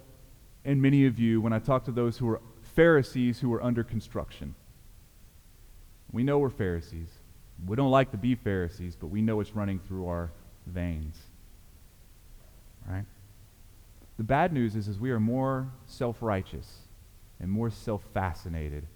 and 0.66 0.82
many 0.82 1.06
of 1.06 1.18
you 1.18 1.40
when 1.40 1.52
I 1.52 1.60
talk 1.60 1.84
to 1.84 1.92
those 1.92 2.18
who 2.18 2.28
are 2.28 2.40
Pharisees 2.76 3.40
who 3.40 3.48
were 3.48 3.62
under 3.62 3.82
construction. 3.82 4.54
We 6.12 6.22
know 6.22 6.38
we're 6.38 6.50
Pharisees. 6.50 7.08
We 7.66 7.74
don't 7.74 7.90
like 7.90 8.10
to 8.12 8.18
be 8.18 8.34
Pharisees, 8.34 8.94
but 8.94 9.06
we 9.06 9.22
know 9.22 9.40
it's 9.40 9.56
running 9.56 9.80
through 9.80 10.06
our 10.06 10.30
veins. 10.66 11.16
Right? 12.86 13.06
The 14.18 14.24
bad 14.24 14.52
news 14.52 14.76
is, 14.76 14.88
is 14.88 15.00
we 15.00 15.10
are 15.10 15.18
more 15.18 15.72
self-righteous 15.86 16.82
and 17.40 17.50
more 17.50 17.70
self-fascinated 17.70 18.86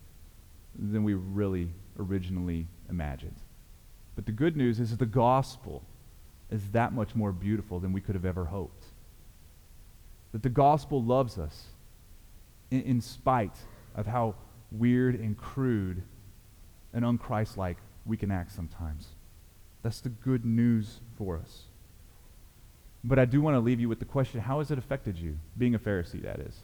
than 0.79 1.03
we 1.03 1.15
really 1.15 1.71
originally 1.99 2.67
imagined. 2.89 3.37
But 4.15 4.27
the 4.27 4.33
good 4.33 4.57
news 4.57 4.79
is, 4.79 4.93
is 4.93 4.99
the 4.99 5.07
gospel 5.07 5.83
is 6.51 6.71
that 6.73 6.93
much 6.93 7.15
more 7.15 7.33
beautiful 7.33 7.81
than 7.81 7.93
we 7.93 8.01
could 8.01 8.15
have 8.15 8.25
ever 8.25 8.47
hoped. 8.47 8.85
That 10.33 10.43
the 10.43 10.49
gospel 10.49 11.03
loves 11.03 11.39
us 11.39 11.69
in, 12.71 12.83
in 12.83 13.01
spite 13.01 13.57
of 13.95 14.07
how 14.07 14.35
weird 14.71 15.15
and 15.19 15.37
crude 15.37 16.03
and 16.93 17.05
unchristlike 17.05 17.77
we 18.07 18.17
can 18.17 18.31
act 18.31 18.53
sometimes. 18.53 19.09
That's 19.83 20.01
the 20.01 20.09
good 20.09 20.45
news 20.45 21.01
for 21.17 21.39
us. 21.39 21.65
But 23.03 23.19
I 23.19 23.25
do 23.25 23.41
want 23.41 23.55
to 23.55 23.61
leave 23.61 23.81
you 23.81 23.89
with 23.89 23.99
the 23.99 24.05
question 24.05 24.41
how 24.41 24.59
has 24.59 24.71
it 24.71 24.79
affected 24.79 25.19
you, 25.19 25.39
being 25.57 25.75
a 25.75 25.79
Pharisee, 25.79 26.23
that 26.23 26.41
is? 26.41 26.61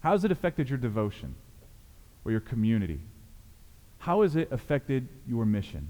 How 0.00 0.12
has 0.12 0.24
it 0.24 0.32
affected 0.32 0.68
your 0.68 0.78
devotion 0.78 1.34
or 2.24 2.30
your 2.30 2.40
community? 2.40 3.00
How 3.98 4.22
has 4.22 4.36
it 4.36 4.50
affected 4.50 5.08
your 5.26 5.44
mission? 5.44 5.88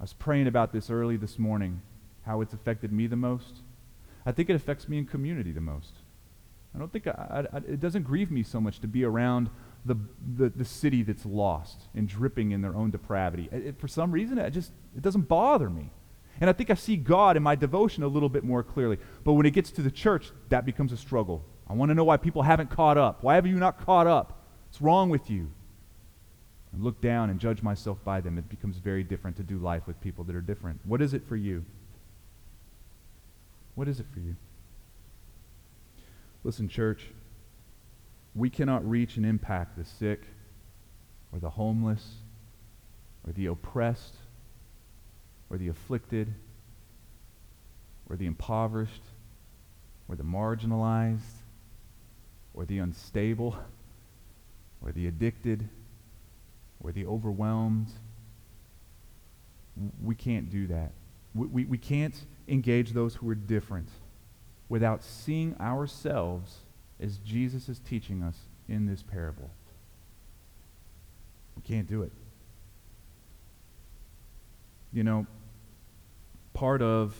I 0.00 0.04
was 0.04 0.12
praying 0.12 0.46
about 0.46 0.72
this 0.72 0.90
early 0.90 1.16
this 1.16 1.38
morning, 1.38 1.80
how 2.26 2.40
it's 2.40 2.52
affected 2.52 2.92
me 2.92 3.06
the 3.06 3.16
most. 3.16 3.62
I 4.26 4.32
think 4.32 4.50
it 4.50 4.56
affects 4.56 4.88
me 4.88 4.98
in 4.98 5.06
community 5.06 5.52
the 5.52 5.60
most. 5.60 5.92
I 6.74 6.78
don't 6.78 6.92
think 6.92 7.06
I, 7.06 7.46
I, 7.52 7.56
it 7.58 7.80
doesn't 7.80 8.02
grieve 8.02 8.30
me 8.30 8.42
so 8.42 8.60
much 8.60 8.80
to 8.80 8.88
be 8.88 9.04
around 9.04 9.48
the, 9.84 9.96
the, 10.36 10.48
the 10.48 10.64
city 10.64 11.02
that's 11.02 11.24
lost 11.24 11.82
and 11.94 12.08
dripping 12.08 12.50
in 12.50 12.62
their 12.62 12.74
own 12.74 12.90
depravity. 12.90 13.48
It, 13.52 13.66
it, 13.66 13.80
for 13.80 13.86
some 13.86 14.10
reason, 14.10 14.38
it 14.38 14.50
just 14.50 14.72
it 14.96 15.02
doesn't 15.02 15.28
bother 15.28 15.70
me. 15.70 15.90
And 16.40 16.50
I 16.50 16.52
think 16.52 16.70
I 16.70 16.74
see 16.74 16.96
God 16.96 17.36
in 17.36 17.42
my 17.42 17.54
devotion 17.54 18.02
a 18.02 18.08
little 18.08 18.28
bit 18.28 18.42
more 18.42 18.62
clearly. 18.62 18.98
But 19.22 19.34
when 19.34 19.46
it 19.46 19.52
gets 19.52 19.70
to 19.72 19.82
the 19.82 19.90
church, 19.90 20.32
that 20.48 20.66
becomes 20.66 20.90
a 20.92 20.96
struggle. 20.96 21.44
I 21.68 21.74
want 21.74 21.90
to 21.90 21.94
know 21.94 22.04
why 22.04 22.16
people 22.16 22.42
haven't 22.42 22.70
caught 22.70 22.98
up. 22.98 23.22
Why 23.22 23.36
have 23.36 23.46
you 23.46 23.54
not 23.54 23.84
caught 23.84 24.06
up? 24.06 24.42
What's 24.66 24.82
wrong 24.82 25.10
with 25.10 25.30
you? 25.30 25.50
And 26.72 26.82
look 26.82 27.00
down 27.00 27.30
and 27.30 27.38
judge 27.38 27.62
myself 27.62 28.02
by 28.04 28.20
them. 28.20 28.36
It 28.36 28.48
becomes 28.48 28.78
very 28.78 29.04
different 29.04 29.36
to 29.36 29.44
do 29.44 29.58
life 29.58 29.86
with 29.86 30.00
people 30.00 30.24
that 30.24 30.34
are 30.34 30.40
different. 30.40 30.80
What 30.84 31.00
is 31.00 31.14
it 31.14 31.22
for 31.28 31.36
you? 31.36 31.64
What 33.76 33.86
is 33.86 34.00
it 34.00 34.06
for 34.12 34.18
you? 34.18 34.34
Listen, 36.44 36.68
church, 36.68 37.06
we 38.34 38.50
cannot 38.50 38.88
reach 38.88 39.16
and 39.16 39.24
impact 39.24 39.78
the 39.78 39.84
sick 39.84 40.20
or 41.32 41.38
the 41.38 41.48
homeless 41.48 42.16
or 43.26 43.32
the 43.32 43.46
oppressed 43.46 44.16
or 45.48 45.56
the 45.56 45.68
afflicted 45.68 46.34
or 48.10 48.16
the 48.16 48.26
impoverished 48.26 49.02
or 50.06 50.16
the 50.16 50.22
marginalized 50.22 51.40
or 52.52 52.66
the 52.66 52.78
unstable 52.78 53.56
or 54.82 54.92
the 54.92 55.06
addicted 55.06 55.66
or 56.80 56.92
the 56.92 57.06
overwhelmed. 57.06 57.88
We 60.02 60.14
can't 60.14 60.50
do 60.50 60.66
that. 60.66 60.92
We, 61.34 61.46
we, 61.46 61.64
we 61.64 61.78
can't 61.78 62.14
engage 62.46 62.92
those 62.92 63.14
who 63.14 63.30
are 63.30 63.34
different 63.34 63.88
without 64.74 65.04
seeing 65.04 65.54
ourselves 65.60 66.56
as 66.98 67.18
Jesus 67.18 67.68
is 67.68 67.78
teaching 67.78 68.24
us 68.24 68.36
in 68.68 68.86
this 68.86 69.04
parable. 69.04 69.48
We 71.54 71.62
can't 71.62 71.86
do 71.86 72.02
it. 72.02 72.10
You 74.92 75.04
know, 75.04 75.28
part 76.54 76.82
of 76.82 77.14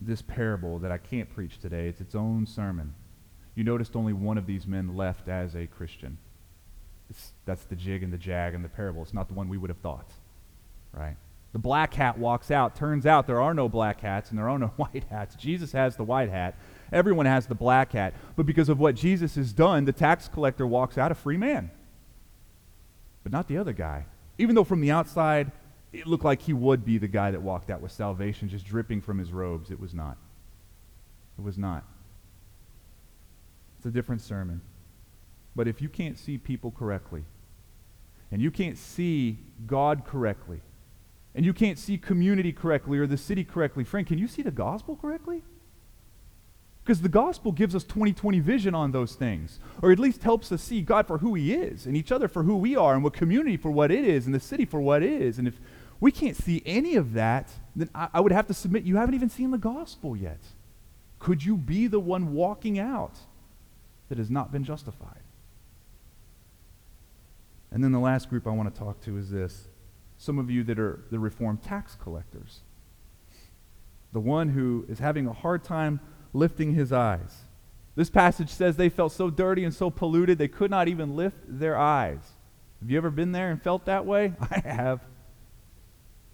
this 0.00 0.22
parable 0.22 0.80
that 0.80 0.90
I 0.90 0.98
can't 0.98 1.32
preach 1.32 1.60
today, 1.60 1.86
it's 1.86 2.00
its 2.00 2.16
own 2.16 2.48
sermon. 2.48 2.94
You 3.54 3.62
noticed 3.62 3.94
only 3.94 4.12
one 4.12 4.36
of 4.36 4.46
these 4.46 4.66
men 4.66 4.96
left 4.96 5.28
as 5.28 5.54
a 5.54 5.68
Christian. 5.68 6.18
It's, 7.10 7.30
that's 7.46 7.62
the 7.62 7.76
jig 7.76 8.02
and 8.02 8.12
the 8.12 8.18
jag 8.18 8.54
and 8.54 8.64
the 8.64 8.68
parable. 8.68 9.02
It's 9.02 9.14
not 9.14 9.28
the 9.28 9.34
one 9.34 9.48
we 9.48 9.56
would 9.56 9.70
have 9.70 9.78
thought, 9.78 10.10
right? 10.92 11.14
The 11.52 11.58
black 11.58 11.94
hat 11.94 12.18
walks 12.18 12.50
out. 12.50 12.76
Turns 12.76 13.06
out 13.06 13.26
there 13.26 13.40
are 13.40 13.54
no 13.54 13.68
black 13.68 14.00
hats 14.00 14.30
and 14.30 14.38
there 14.38 14.48
are 14.48 14.58
no 14.58 14.68
white 14.76 15.04
hats. 15.10 15.34
Jesus 15.34 15.72
has 15.72 15.96
the 15.96 16.04
white 16.04 16.30
hat. 16.30 16.56
Everyone 16.92 17.26
has 17.26 17.46
the 17.46 17.54
black 17.54 17.92
hat. 17.92 18.14
But 18.36 18.46
because 18.46 18.68
of 18.68 18.78
what 18.78 18.94
Jesus 18.94 19.34
has 19.34 19.52
done, 19.52 19.84
the 19.84 19.92
tax 19.92 20.28
collector 20.28 20.66
walks 20.66 20.96
out 20.96 21.12
a 21.12 21.14
free 21.14 21.36
man. 21.36 21.70
But 23.22 23.32
not 23.32 23.48
the 23.48 23.58
other 23.58 23.72
guy. 23.72 24.06
Even 24.38 24.54
though 24.54 24.64
from 24.64 24.80
the 24.80 24.90
outside 24.90 25.52
it 25.92 26.06
looked 26.06 26.24
like 26.24 26.42
he 26.42 26.52
would 26.52 26.84
be 26.84 26.98
the 26.98 27.08
guy 27.08 27.30
that 27.30 27.42
walked 27.42 27.70
out 27.70 27.80
with 27.80 27.92
salvation 27.92 28.48
just 28.48 28.64
dripping 28.64 29.00
from 29.00 29.18
his 29.18 29.32
robes, 29.32 29.70
it 29.70 29.80
was 29.80 29.92
not. 29.92 30.16
It 31.36 31.42
was 31.42 31.58
not. 31.58 31.84
It's 33.76 33.86
a 33.86 33.90
different 33.90 34.20
sermon. 34.20 34.60
But 35.56 35.66
if 35.66 35.82
you 35.82 35.88
can't 35.88 36.16
see 36.16 36.38
people 36.38 36.70
correctly, 36.70 37.24
and 38.30 38.40
you 38.40 38.52
can't 38.52 38.78
see 38.78 39.38
God 39.66 40.04
correctly, 40.04 40.60
and 41.34 41.44
you 41.44 41.52
can't 41.52 41.78
see 41.78 41.96
community 41.96 42.52
correctly 42.52 42.98
or 42.98 43.06
the 43.06 43.16
city 43.16 43.44
correctly, 43.44 43.84
friend, 43.84 44.06
can 44.06 44.18
you 44.18 44.26
see 44.26 44.42
the 44.42 44.50
gospel 44.50 44.96
correctly? 44.96 45.42
Because 46.82 47.02
the 47.02 47.08
gospel 47.08 47.52
gives 47.52 47.74
us 47.74 47.84
2020 47.84 48.40
vision 48.40 48.74
on 48.74 48.90
those 48.90 49.14
things, 49.14 49.60
or 49.80 49.92
at 49.92 49.98
least 49.98 50.22
helps 50.22 50.50
us 50.50 50.62
see 50.62 50.80
God 50.80 51.06
for 51.06 51.18
who 51.18 51.34
He 51.34 51.54
is, 51.54 51.86
and 51.86 51.96
each 51.96 52.10
other 52.10 52.26
for 52.26 52.42
who 52.42 52.56
we 52.56 52.74
are, 52.74 52.94
and 52.94 53.04
what 53.04 53.12
community 53.12 53.56
for 53.56 53.70
what 53.70 53.90
it 53.90 54.04
is, 54.04 54.26
and 54.26 54.34
the 54.34 54.40
city 54.40 54.64
for 54.64 54.80
what 54.80 55.02
it 55.02 55.22
is. 55.22 55.38
And 55.38 55.46
if 55.46 55.60
we 56.00 56.10
can't 56.10 56.36
see 56.36 56.62
any 56.66 56.96
of 56.96 57.12
that, 57.12 57.50
then 57.76 57.90
I, 57.94 58.08
I 58.14 58.20
would 58.20 58.32
have 58.32 58.46
to 58.48 58.54
submit 58.54 58.84
you 58.84 58.96
haven't 58.96 59.14
even 59.14 59.28
seen 59.28 59.50
the 59.50 59.58
gospel 59.58 60.16
yet. 60.16 60.40
Could 61.18 61.44
you 61.44 61.56
be 61.56 61.86
the 61.86 62.00
one 62.00 62.32
walking 62.32 62.78
out 62.78 63.18
that 64.08 64.18
has 64.18 64.30
not 64.30 64.50
been 64.50 64.64
justified? 64.64 65.20
And 67.70 67.84
then 67.84 67.92
the 67.92 68.00
last 68.00 68.30
group 68.30 68.46
I 68.46 68.50
want 68.50 68.74
to 68.74 68.76
talk 68.76 69.00
to 69.02 69.16
is 69.16 69.30
this 69.30 69.68
some 70.20 70.38
of 70.38 70.50
you 70.50 70.62
that 70.62 70.78
are 70.78 71.02
the 71.10 71.18
Reformed 71.18 71.62
tax 71.62 71.96
collectors. 71.96 72.60
The 74.12 74.20
one 74.20 74.50
who 74.50 74.84
is 74.86 74.98
having 74.98 75.26
a 75.26 75.32
hard 75.32 75.64
time 75.64 75.98
lifting 76.34 76.74
his 76.74 76.92
eyes. 76.92 77.44
This 77.96 78.10
passage 78.10 78.50
says 78.50 78.76
they 78.76 78.90
felt 78.90 79.12
so 79.12 79.30
dirty 79.30 79.64
and 79.64 79.72
so 79.72 79.88
polluted 79.88 80.36
they 80.36 80.46
could 80.46 80.70
not 80.70 80.88
even 80.88 81.16
lift 81.16 81.38
their 81.48 81.78
eyes. 81.78 82.20
Have 82.80 82.90
you 82.90 82.98
ever 82.98 83.08
been 83.08 83.32
there 83.32 83.50
and 83.50 83.62
felt 83.62 83.86
that 83.86 84.04
way? 84.04 84.34
I 84.50 84.60
have. 84.60 85.00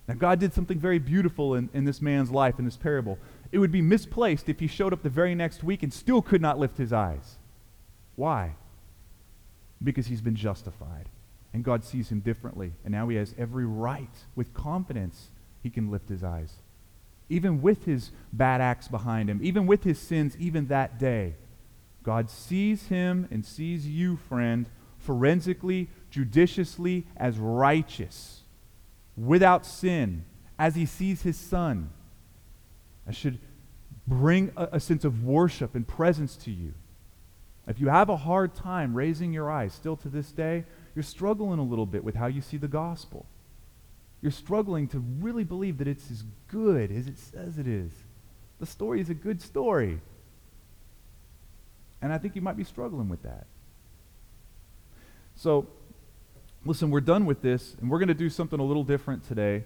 Now, 0.08 0.14
God 0.14 0.40
did 0.40 0.52
something 0.52 0.80
very 0.80 0.98
beautiful 0.98 1.54
in, 1.54 1.70
in 1.72 1.84
this 1.84 2.02
man's 2.02 2.32
life, 2.32 2.58
in 2.58 2.64
this 2.64 2.76
parable. 2.76 3.20
It 3.52 3.60
would 3.60 3.72
be 3.72 3.82
misplaced 3.82 4.48
if 4.48 4.58
he 4.58 4.66
showed 4.66 4.92
up 4.94 5.04
the 5.04 5.10
very 5.10 5.36
next 5.36 5.62
week 5.62 5.84
and 5.84 5.92
still 5.92 6.22
could 6.22 6.42
not 6.42 6.58
lift 6.58 6.76
his 6.76 6.92
eyes. 6.92 7.36
Why? 8.16 8.56
Because 9.80 10.08
he's 10.08 10.20
been 10.20 10.36
justified 10.36 11.08
and 11.52 11.64
God 11.64 11.84
sees 11.84 12.10
him 12.10 12.20
differently. 12.20 12.72
And 12.84 12.92
now 12.92 13.08
he 13.08 13.16
has 13.16 13.34
every 13.38 13.64
right, 13.64 14.24
with 14.34 14.54
confidence, 14.54 15.30
he 15.62 15.70
can 15.70 15.90
lift 15.90 16.08
his 16.08 16.22
eyes. 16.22 16.54
Even 17.28 17.60
with 17.60 17.84
his 17.84 18.10
bad 18.32 18.60
acts 18.60 18.88
behind 18.88 19.28
him, 19.28 19.40
even 19.42 19.66
with 19.66 19.82
his 19.82 19.98
sins, 19.98 20.36
even 20.38 20.68
that 20.68 20.98
day, 20.98 21.34
God 22.02 22.30
sees 22.30 22.86
him 22.86 23.26
and 23.30 23.44
sees 23.44 23.86
you, 23.86 24.16
friend, 24.16 24.68
forensically, 24.98 25.88
judiciously, 26.10 27.04
as 27.16 27.36
righteous, 27.38 28.42
without 29.16 29.66
sin, 29.66 30.24
as 30.58 30.76
he 30.76 30.86
sees 30.86 31.22
his 31.22 31.36
son. 31.36 31.90
That 33.06 33.14
should 33.14 33.38
bring 34.06 34.52
a, 34.56 34.68
a 34.72 34.80
sense 34.80 35.04
of 35.04 35.24
worship 35.24 35.74
and 35.74 35.86
presence 35.86 36.36
to 36.36 36.50
you. 36.50 36.74
If 37.66 37.80
you 37.80 37.88
have 37.88 38.08
a 38.08 38.16
hard 38.16 38.54
time 38.54 38.94
raising 38.94 39.32
your 39.32 39.50
eyes 39.50 39.72
still 39.72 39.96
to 39.96 40.08
this 40.08 40.30
day, 40.30 40.64
you're 40.96 41.02
struggling 41.02 41.58
a 41.58 41.62
little 41.62 41.84
bit 41.84 42.02
with 42.02 42.14
how 42.14 42.26
you 42.26 42.40
see 42.40 42.56
the 42.56 42.66
gospel. 42.66 43.26
You're 44.22 44.32
struggling 44.32 44.88
to 44.88 44.98
really 44.98 45.44
believe 45.44 45.76
that 45.76 45.86
it's 45.86 46.10
as 46.10 46.24
good 46.48 46.90
as 46.90 47.06
it 47.06 47.18
says 47.18 47.58
it 47.58 47.68
is. 47.68 47.92
The 48.60 48.66
story 48.66 49.02
is 49.02 49.10
a 49.10 49.14
good 49.14 49.42
story. 49.42 50.00
And 52.00 52.14
I 52.14 52.18
think 52.18 52.34
you 52.34 52.40
might 52.40 52.56
be 52.56 52.64
struggling 52.64 53.10
with 53.10 53.22
that. 53.24 53.46
So, 55.34 55.66
listen, 56.64 56.90
we're 56.90 57.02
done 57.02 57.26
with 57.26 57.42
this, 57.42 57.76
and 57.78 57.90
we're 57.90 57.98
going 57.98 58.08
to 58.08 58.14
do 58.14 58.30
something 58.30 58.58
a 58.58 58.64
little 58.64 58.84
different 58.84 59.22
today. 59.24 59.64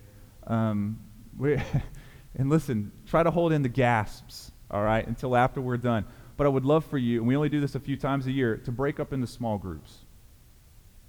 Um, 0.48 0.98
and 1.40 2.50
listen, 2.50 2.90
try 3.06 3.22
to 3.22 3.30
hold 3.30 3.52
in 3.52 3.62
the 3.62 3.68
gasps, 3.68 4.50
all 4.68 4.82
right, 4.82 5.06
until 5.06 5.36
after 5.36 5.60
we're 5.60 5.76
done. 5.76 6.06
But 6.36 6.46
I 6.46 6.50
would 6.50 6.64
love 6.64 6.84
for 6.86 6.98
you, 6.98 7.18
and 7.18 7.28
we 7.28 7.36
only 7.36 7.50
do 7.50 7.60
this 7.60 7.76
a 7.76 7.80
few 7.80 7.96
times 7.96 8.26
a 8.26 8.32
year, 8.32 8.56
to 8.56 8.72
break 8.72 8.98
up 8.98 9.12
into 9.12 9.28
small 9.28 9.56
groups 9.56 9.98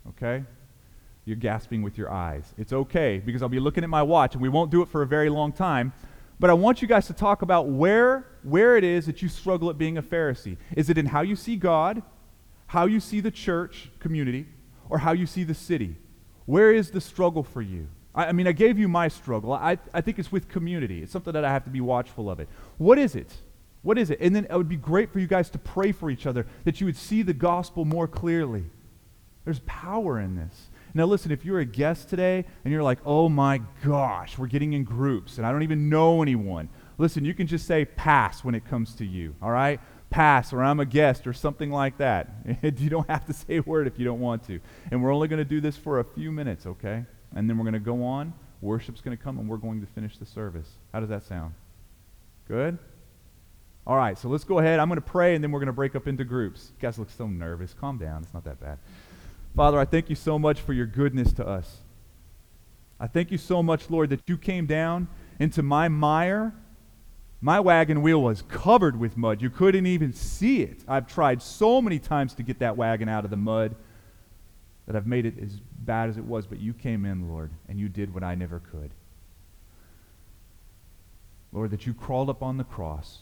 okay? 0.10 0.44
You're 1.26 1.38
gasping 1.38 1.82
with 1.82 1.98
your 1.98 2.12
eyes. 2.12 2.54
It's 2.58 2.74
okay 2.74 3.22
because 3.24 3.42
I'll 3.42 3.50
be 3.50 3.60
looking 3.60 3.84
at 3.84 3.90
my 3.90 4.04
watch 4.04 4.34
and 4.34 4.42
we 4.42 4.50
won't 4.50 4.72
do 4.72 4.82
it 4.82 4.90
for 4.90 5.02
a 5.02 5.08
very 5.08 5.30
long 5.30 5.52
time. 5.52 5.94
But 6.40 6.50
I 6.50 6.54
want 6.54 6.82
you 6.82 6.88
guys 6.88 7.06
to 7.08 7.14
talk 7.14 7.44
about 7.44 7.70
where, 7.70 8.26
where 8.42 8.76
it 8.76 8.84
is 8.84 9.06
that 9.06 9.22
you 9.22 9.30
struggle 9.30 9.70
at 9.70 9.78
being 9.78 9.98
a 9.98 10.02
Pharisee. 10.02 10.58
Is 10.76 10.90
it 10.90 10.98
in 10.98 11.06
how 11.06 11.22
you 11.22 11.36
see 11.36 11.56
God, 11.56 12.02
how 12.68 12.86
you 12.86 13.00
see 13.00 13.20
the 13.20 13.30
church 13.30 13.92
community, 14.00 14.48
or 14.90 14.98
how 14.98 15.12
you 15.12 15.28
see 15.28 15.44
the 15.44 15.54
city? 15.54 15.98
Where 16.48 16.74
is 16.74 16.90
the 16.90 17.00
struggle 17.00 17.44
for 17.44 17.62
you? 17.62 17.88
I, 18.16 18.26
I 18.26 18.32
mean, 18.32 18.48
I 18.48 18.54
gave 18.54 18.80
you 18.80 18.88
my 18.88 19.08
struggle. 19.08 19.54
I, 19.54 19.78
I 19.94 20.02
think 20.02 20.18
it's 20.18 20.32
with 20.32 20.50
community. 20.50 21.04
It's 21.04 21.12
something 21.12 21.34
that 21.34 21.46
I 21.46 21.52
have 21.52 21.64
to 21.66 21.70
be 21.70 21.82
watchful 21.82 22.30
of 22.30 22.40
it. 22.40 22.50
What 22.80 22.98
is 22.98 23.16
it? 23.16 23.32
What 23.84 24.00
is 24.00 24.10
it? 24.10 24.20
And 24.20 24.36
then 24.36 24.46
it 24.46 24.56
would 24.56 24.70
be 24.70 24.78
great 24.78 25.12
for 25.12 25.20
you 25.20 25.28
guys 25.28 25.50
to 25.52 25.60
pray 25.60 25.92
for 25.92 26.10
each 26.10 26.26
other 26.26 26.48
that 26.66 26.82
you 26.82 26.88
would 26.88 26.98
see 26.98 27.22
the 27.22 27.34
gospel 27.34 27.86
more 27.86 28.08
clearly. 28.08 28.66
There's 29.46 29.60
power 29.60 30.20
in 30.20 30.36
this. 30.36 30.70
Now, 30.94 31.06
listen, 31.06 31.32
if 31.32 31.46
you're 31.46 31.60
a 31.60 31.66
guest 31.66 32.10
today 32.10 32.46
and 32.64 32.72
you're 32.72 32.84
like, 32.84 33.00
oh 33.06 33.30
my 33.30 33.62
gosh, 33.84 34.38
we're 34.38 34.48
getting 34.48 34.74
in 34.74 34.84
groups 34.84 35.38
and 35.38 35.48
I 35.48 35.52
don't 35.52 35.64
even 35.64 35.90
know 35.90 36.22
anyone, 36.22 36.70
listen, 36.98 37.24
you 37.24 37.34
can 37.34 37.48
just 37.48 37.66
say 37.66 37.86
pass 37.86 38.44
when 38.44 38.56
it 38.56 38.66
comes 38.66 38.94
to 38.96 39.06
you, 39.06 39.36
all 39.42 39.52
right? 39.52 39.80
Pass, 40.10 40.52
or 40.52 40.62
I'm 40.62 40.82
a 40.82 40.86
guest, 40.86 41.26
or 41.26 41.32
something 41.32 41.72
like 41.72 41.98
that. 42.00 42.30
you 42.62 42.90
don't 42.90 43.10
have 43.10 43.26
to 43.28 43.34
say 43.34 43.58
a 43.58 43.62
word 43.62 43.88
if 43.88 43.98
you 43.98 44.04
don't 44.04 44.20
want 44.20 44.46
to. 44.48 44.60
And 44.92 45.02
we're 45.02 45.14
only 45.14 45.30
going 45.30 45.40
to 45.40 45.46
do 45.46 45.62
this 45.62 45.78
for 45.78 46.00
a 46.00 46.04
few 46.04 46.34
minutes, 46.34 46.66
okay? 46.66 47.06
And 47.34 47.50
then 47.50 47.58
we're 47.58 47.64
going 47.64 47.74
to 47.74 47.80
go 47.80 48.04
on. 48.04 48.34
Worship's 48.60 49.00
going 49.00 49.18
to 49.18 49.24
come, 49.24 49.40
and 49.40 49.48
we're 49.48 49.56
going 49.56 49.80
to 49.80 49.88
finish 49.88 50.18
the 50.18 50.26
service. 50.26 50.68
How 50.92 51.00
does 51.00 51.08
that 51.10 51.24
sound? 51.24 51.54
Good? 52.50 52.78
All 53.88 53.96
right, 53.96 54.18
so 54.18 54.28
let's 54.28 54.44
go 54.44 54.60
ahead. 54.60 54.80
I'm 54.80 54.90
going 54.90 55.00
to 55.00 55.02
pray, 55.02 55.34
and 55.34 55.42
then 55.42 55.52
we're 55.52 55.60
going 55.60 55.68
to 55.68 55.74
break 55.74 55.96
up 55.96 56.08
into 56.08 56.26
groups. 56.26 56.72
You 56.76 56.82
guys 56.82 57.00
look 57.00 57.10
so 57.10 57.26
nervous. 57.26 57.74
Calm 57.74 57.98
down. 57.98 58.24
It's 58.24 58.34
not 58.34 58.44
that 58.44 58.60
bad. 58.60 58.80
Father, 59.56 59.80
I 59.80 59.86
thank 59.86 60.10
you 60.10 60.16
so 60.16 60.40
much 60.40 60.60
for 60.60 60.74
your 60.74 60.86
goodness 60.86 61.34
to 61.34 61.48
us. 61.48 61.78
I 63.00 63.08
thank 63.08 63.32
you 63.32 63.38
so 63.38 63.62
much, 63.62 63.90
Lord, 63.90 64.10
that 64.12 64.22
you 64.28 64.38
came 64.38 64.66
down 64.66 65.08
into 65.40 65.62
my 65.62 65.90
mire. 65.90 66.54
My 67.42 67.60
wagon 67.60 68.02
wheel 68.02 68.22
was 68.22 68.44
covered 68.44 69.00
with 69.00 69.18
mud. 69.18 69.42
You 69.42 69.50
couldn't 69.50 69.88
even 69.88 70.14
see 70.14 70.62
it. 70.62 70.84
I've 70.88 71.08
tried 71.08 71.42
so 71.42 71.82
many 71.82 72.00
times 72.00 72.34
to 72.36 72.44
get 72.44 72.60
that 72.60 72.78
wagon 72.78 73.10
out 73.10 73.26
of 73.26 73.32
the 73.32 73.38
mud 73.38 73.76
that 74.86 74.96
I've 74.96 75.08
made 75.08 75.26
it 75.26 75.38
as 75.42 75.60
bad 75.80 76.10
as 76.10 76.18
it 76.18 76.24
was, 76.24 76.46
but 76.46 76.60
you 76.60 76.74
came 76.74 77.06
in, 77.06 77.28
Lord, 77.28 77.50
and 77.68 77.80
you 77.80 77.90
did 77.90 78.14
what 78.14 78.24
I 78.24 78.36
never 78.36 78.60
could. 78.60 78.92
Lord, 81.52 81.72
that 81.72 81.86
you 81.86 81.94
crawled 81.94 82.30
up 82.30 82.42
on 82.42 82.58
the 82.58 82.64
cross 82.64 83.20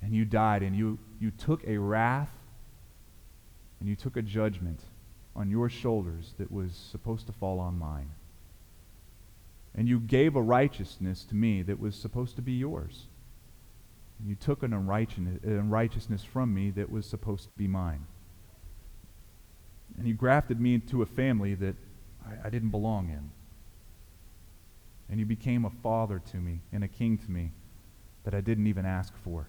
and 0.00 0.14
you 0.14 0.24
died 0.24 0.62
and 0.62 0.74
you, 0.74 0.98
you 1.20 1.30
took 1.30 1.66
a 1.66 1.76
wrath 1.76 2.30
and 3.80 3.88
you 3.88 3.96
took 3.96 4.16
a 4.16 4.22
judgment 4.22 4.80
on 5.34 5.50
your 5.50 5.68
shoulders 5.68 6.34
that 6.38 6.50
was 6.50 6.72
supposed 6.74 7.26
to 7.26 7.32
fall 7.32 7.60
on 7.60 7.78
mine. 7.78 8.10
And 9.74 9.86
you 9.86 10.00
gave 10.00 10.34
a 10.34 10.42
righteousness 10.42 11.24
to 11.24 11.34
me 11.34 11.62
that 11.62 11.78
was 11.78 11.94
supposed 11.94 12.36
to 12.36 12.42
be 12.42 12.52
yours. 12.52 13.06
And 14.18 14.28
you 14.28 14.34
took 14.34 14.62
an 14.62 14.72
unrighteousness 14.72 16.24
from 16.24 16.54
me 16.54 16.70
that 16.70 16.90
was 16.90 17.04
supposed 17.04 17.44
to 17.44 17.50
be 17.58 17.68
mine. 17.68 18.06
And 19.98 20.06
you 20.06 20.14
grafted 20.14 20.60
me 20.60 20.74
into 20.74 21.02
a 21.02 21.06
family 21.06 21.54
that 21.54 21.76
I, 22.26 22.46
I 22.46 22.50
didn't 22.50 22.70
belong 22.70 23.10
in. 23.10 23.30
And 25.10 25.20
you 25.20 25.26
became 25.26 25.66
a 25.66 25.70
father 25.82 26.20
to 26.32 26.38
me 26.38 26.60
and 26.72 26.82
a 26.82 26.88
king 26.88 27.18
to 27.18 27.30
me 27.30 27.52
that 28.24 28.34
I 28.34 28.40
didn't 28.40 28.66
even 28.66 28.86
ask 28.86 29.14
for. 29.22 29.46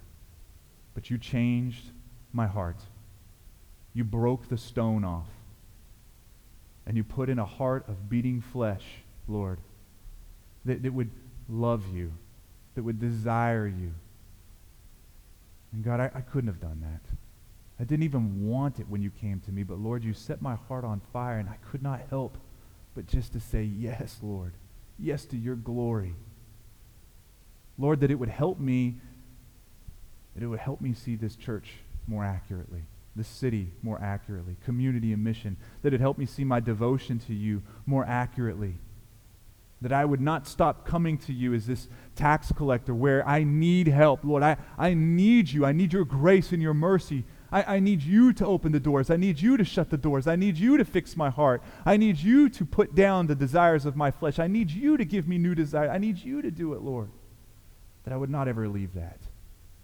But 0.94 1.10
you 1.10 1.18
changed 1.18 1.92
my 2.34 2.48
heart. 2.48 2.78
You 3.98 4.04
broke 4.04 4.48
the 4.48 4.60
stone 4.60 5.04
off. 5.04 5.26
And 6.86 6.96
you 6.96 7.04
put 7.04 7.30
in 7.30 7.40
a 7.40 7.46
heart 7.46 7.84
of 7.88 8.12
beating 8.12 8.42
flesh, 8.42 8.84
Lord, 9.28 9.58
that, 10.66 10.84
that 10.84 10.94
would 10.94 11.10
love 11.50 11.84
you, 11.92 12.14
that 12.76 12.84
would 12.84 13.00
desire 13.00 13.66
you. 13.66 13.92
And 15.74 15.84
God, 15.84 16.00
I, 16.00 16.12
I 16.14 16.22
couldn't 16.22 16.48
have 16.48 16.62
done 16.62 16.80
that. 16.82 17.10
I 17.80 17.86
didn't 17.86 18.04
even 18.04 18.48
want 18.48 18.80
it 18.80 18.88
when 18.88 19.02
you 19.02 19.10
came 19.10 19.40
to 19.40 19.52
me, 19.52 19.64
but 19.64 19.80
Lord, 19.80 20.04
you 20.04 20.14
set 20.14 20.44
my 20.44 20.58
heart 20.68 20.86
on 20.86 21.02
fire, 21.12 21.40
and 21.40 21.50
I 21.50 21.58
could 21.72 21.82
not 21.82 22.02
help 22.12 22.38
but 22.94 23.08
just 23.08 23.34
to 23.34 23.40
say, 23.40 23.64
Yes, 23.64 24.20
Lord. 24.22 24.54
Yes 25.00 25.26
to 25.26 25.38
your 25.38 25.56
glory. 25.56 26.14
Lord, 27.80 28.02
that 28.02 28.12
it 28.12 28.16
would 28.20 28.30
help 28.30 28.60
me, 28.60 28.98
that 30.36 30.44
it 30.44 30.48
would 30.48 30.60
help 30.60 30.82
me 30.82 30.94
see 30.94 31.16
this 31.16 31.36
church 31.36 31.74
more 32.08 32.24
accurately 32.24 32.84
the 33.18 33.24
city 33.24 33.72
more 33.82 34.00
accurately, 34.02 34.56
community 34.64 35.12
and 35.14 35.24
mission, 35.24 35.58
that 35.82 35.94
it 35.94 36.00
helped 36.00 36.20
me 36.20 36.26
see 36.26 36.44
my 36.44 36.60
devotion 36.60 37.20
to 37.20 37.34
you 37.34 37.62
more 37.86 38.06
accurately. 38.06 38.76
That 39.82 39.92
I 39.92 40.06
would 40.06 40.22
not 40.22 40.48
stop 40.48 40.86
coming 40.86 41.18
to 41.20 41.34
you 41.34 41.54
as 41.54 41.68
this 41.68 41.88
tax 42.16 42.52
collector 42.52 42.96
where 42.96 43.28
I 43.28 43.44
need 43.44 43.88
help. 43.88 44.24
Lord, 44.24 44.42
I, 44.42 44.58
I 44.78 44.94
need 44.96 45.52
you. 45.52 45.66
I 45.66 45.72
need 45.72 45.94
your 45.94 46.06
grace 46.06 46.52
and 46.52 46.62
your 46.62 46.74
mercy. 46.74 47.26
I, 47.52 47.76
I 47.76 47.80
need 47.80 48.02
you 48.02 48.34
to 48.34 48.46
open 48.46 48.72
the 48.72 48.80
doors. 48.80 49.10
I 49.10 49.18
need 49.18 49.40
you 49.40 49.56
to 49.56 49.64
shut 49.64 49.90
the 49.90 49.98
doors. 49.98 50.28
I 50.28 50.36
need 50.36 50.58
you 50.58 50.78
to 50.78 50.86
fix 50.86 51.16
my 51.16 51.30
heart. 51.30 51.62
I 51.86 51.96
need 51.98 52.18
you 52.18 52.50
to 52.50 52.66
put 52.66 52.96
down 52.96 53.28
the 53.28 53.36
desires 53.36 53.86
of 53.86 53.96
my 53.96 54.10
flesh. 54.10 54.40
I 54.40 54.48
need 54.48 54.72
you 54.72 54.98
to 54.98 55.06
give 55.06 55.28
me 55.28 55.38
new 55.38 55.54
desires. 55.54 55.92
I 55.94 55.98
need 56.00 56.18
you 56.18 56.42
to 56.42 56.50
do 56.50 56.74
it, 56.74 56.82
Lord. 56.82 57.10
That 58.04 58.14
I 58.14 58.18
would 58.18 58.30
not 58.30 58.48
ever 58.48 58.68
leave 58.68 58.94
that. 58.96 59.20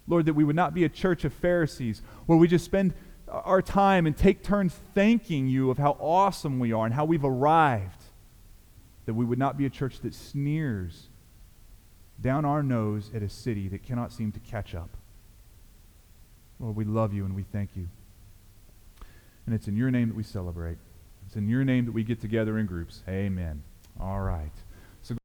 Lord, 0.08 0.26
that 0.26 0.34
we 0.34 0.44
would 0.44 0.56
not 0.56 0.74
be 0.74 0.84
a 0.84 0.90
church 0.90 1.24
of 1.24 1.34
Pharisees 1.34 2.02
where 2.26 2.38
we 2.38 2.48
just 2.48 2.66
spend 2.66 2.94
our 3.34 3.62
time 3.62 4.06
and 4.06 4.16
take 4.16 4.44
turns 4.44 4.80
thanking 4.94 5.48
you 5.48 5.72
of 5.72 5.78
how 5.78 5.98
awesome 6.00 6.60
we 6.60 6.72
are 6.72 6.86
and 6.86 6.94
how 6.94 7.06
we've 7.06 7.26
arrived. 7.26 8.04
That 9.06 9.16
we 9.16 9.26
would 9.26 9.40
not 9.40 9.58
be 9.58 9.66
a 9.66 9.70
church 9.70 10.00
that 10.02 10.14
sneers 10.14 11.10
down 12.22 12.46
our 12.46 12.64
nose 12.64 13.12
at 13.14 13.22
a 13.22 13.30
city 13.30 13.68
that 13.70 13.84
cannot 13.84 14.14
seem 14.14 14.32
to 14.32 14.40
catch 14.40 14.74
up. 14.74 14.90
Lord, 16.60 16.76
we 16.76 16.86
love 16.86 17.14
you 17.14 17.26
and 17.26 17.36
we 17.36 17.44
thank 17.44 17.76
you. 17.76 17.90
And 19.46 19.54
it's 19.54 19.68
in 19.68 19.76
your 19.76 19.92
name 19.92 20.08
that 20.08 20.16
we 20.16 20.24
celebrate. 20.24 20.78
It's 21.26 21.36
in 21.36 21.50
your 21.50 21.66
name 21.66 21.86
that 21.86 21.92
we 21.92 22.04
get 22.04 22.22
together 22.22 22.58
in 22.58 22.66
groups. 22.66 23.04
Amen. 23.10 23.64
All 24.00 24.22
right. 24.22 24.54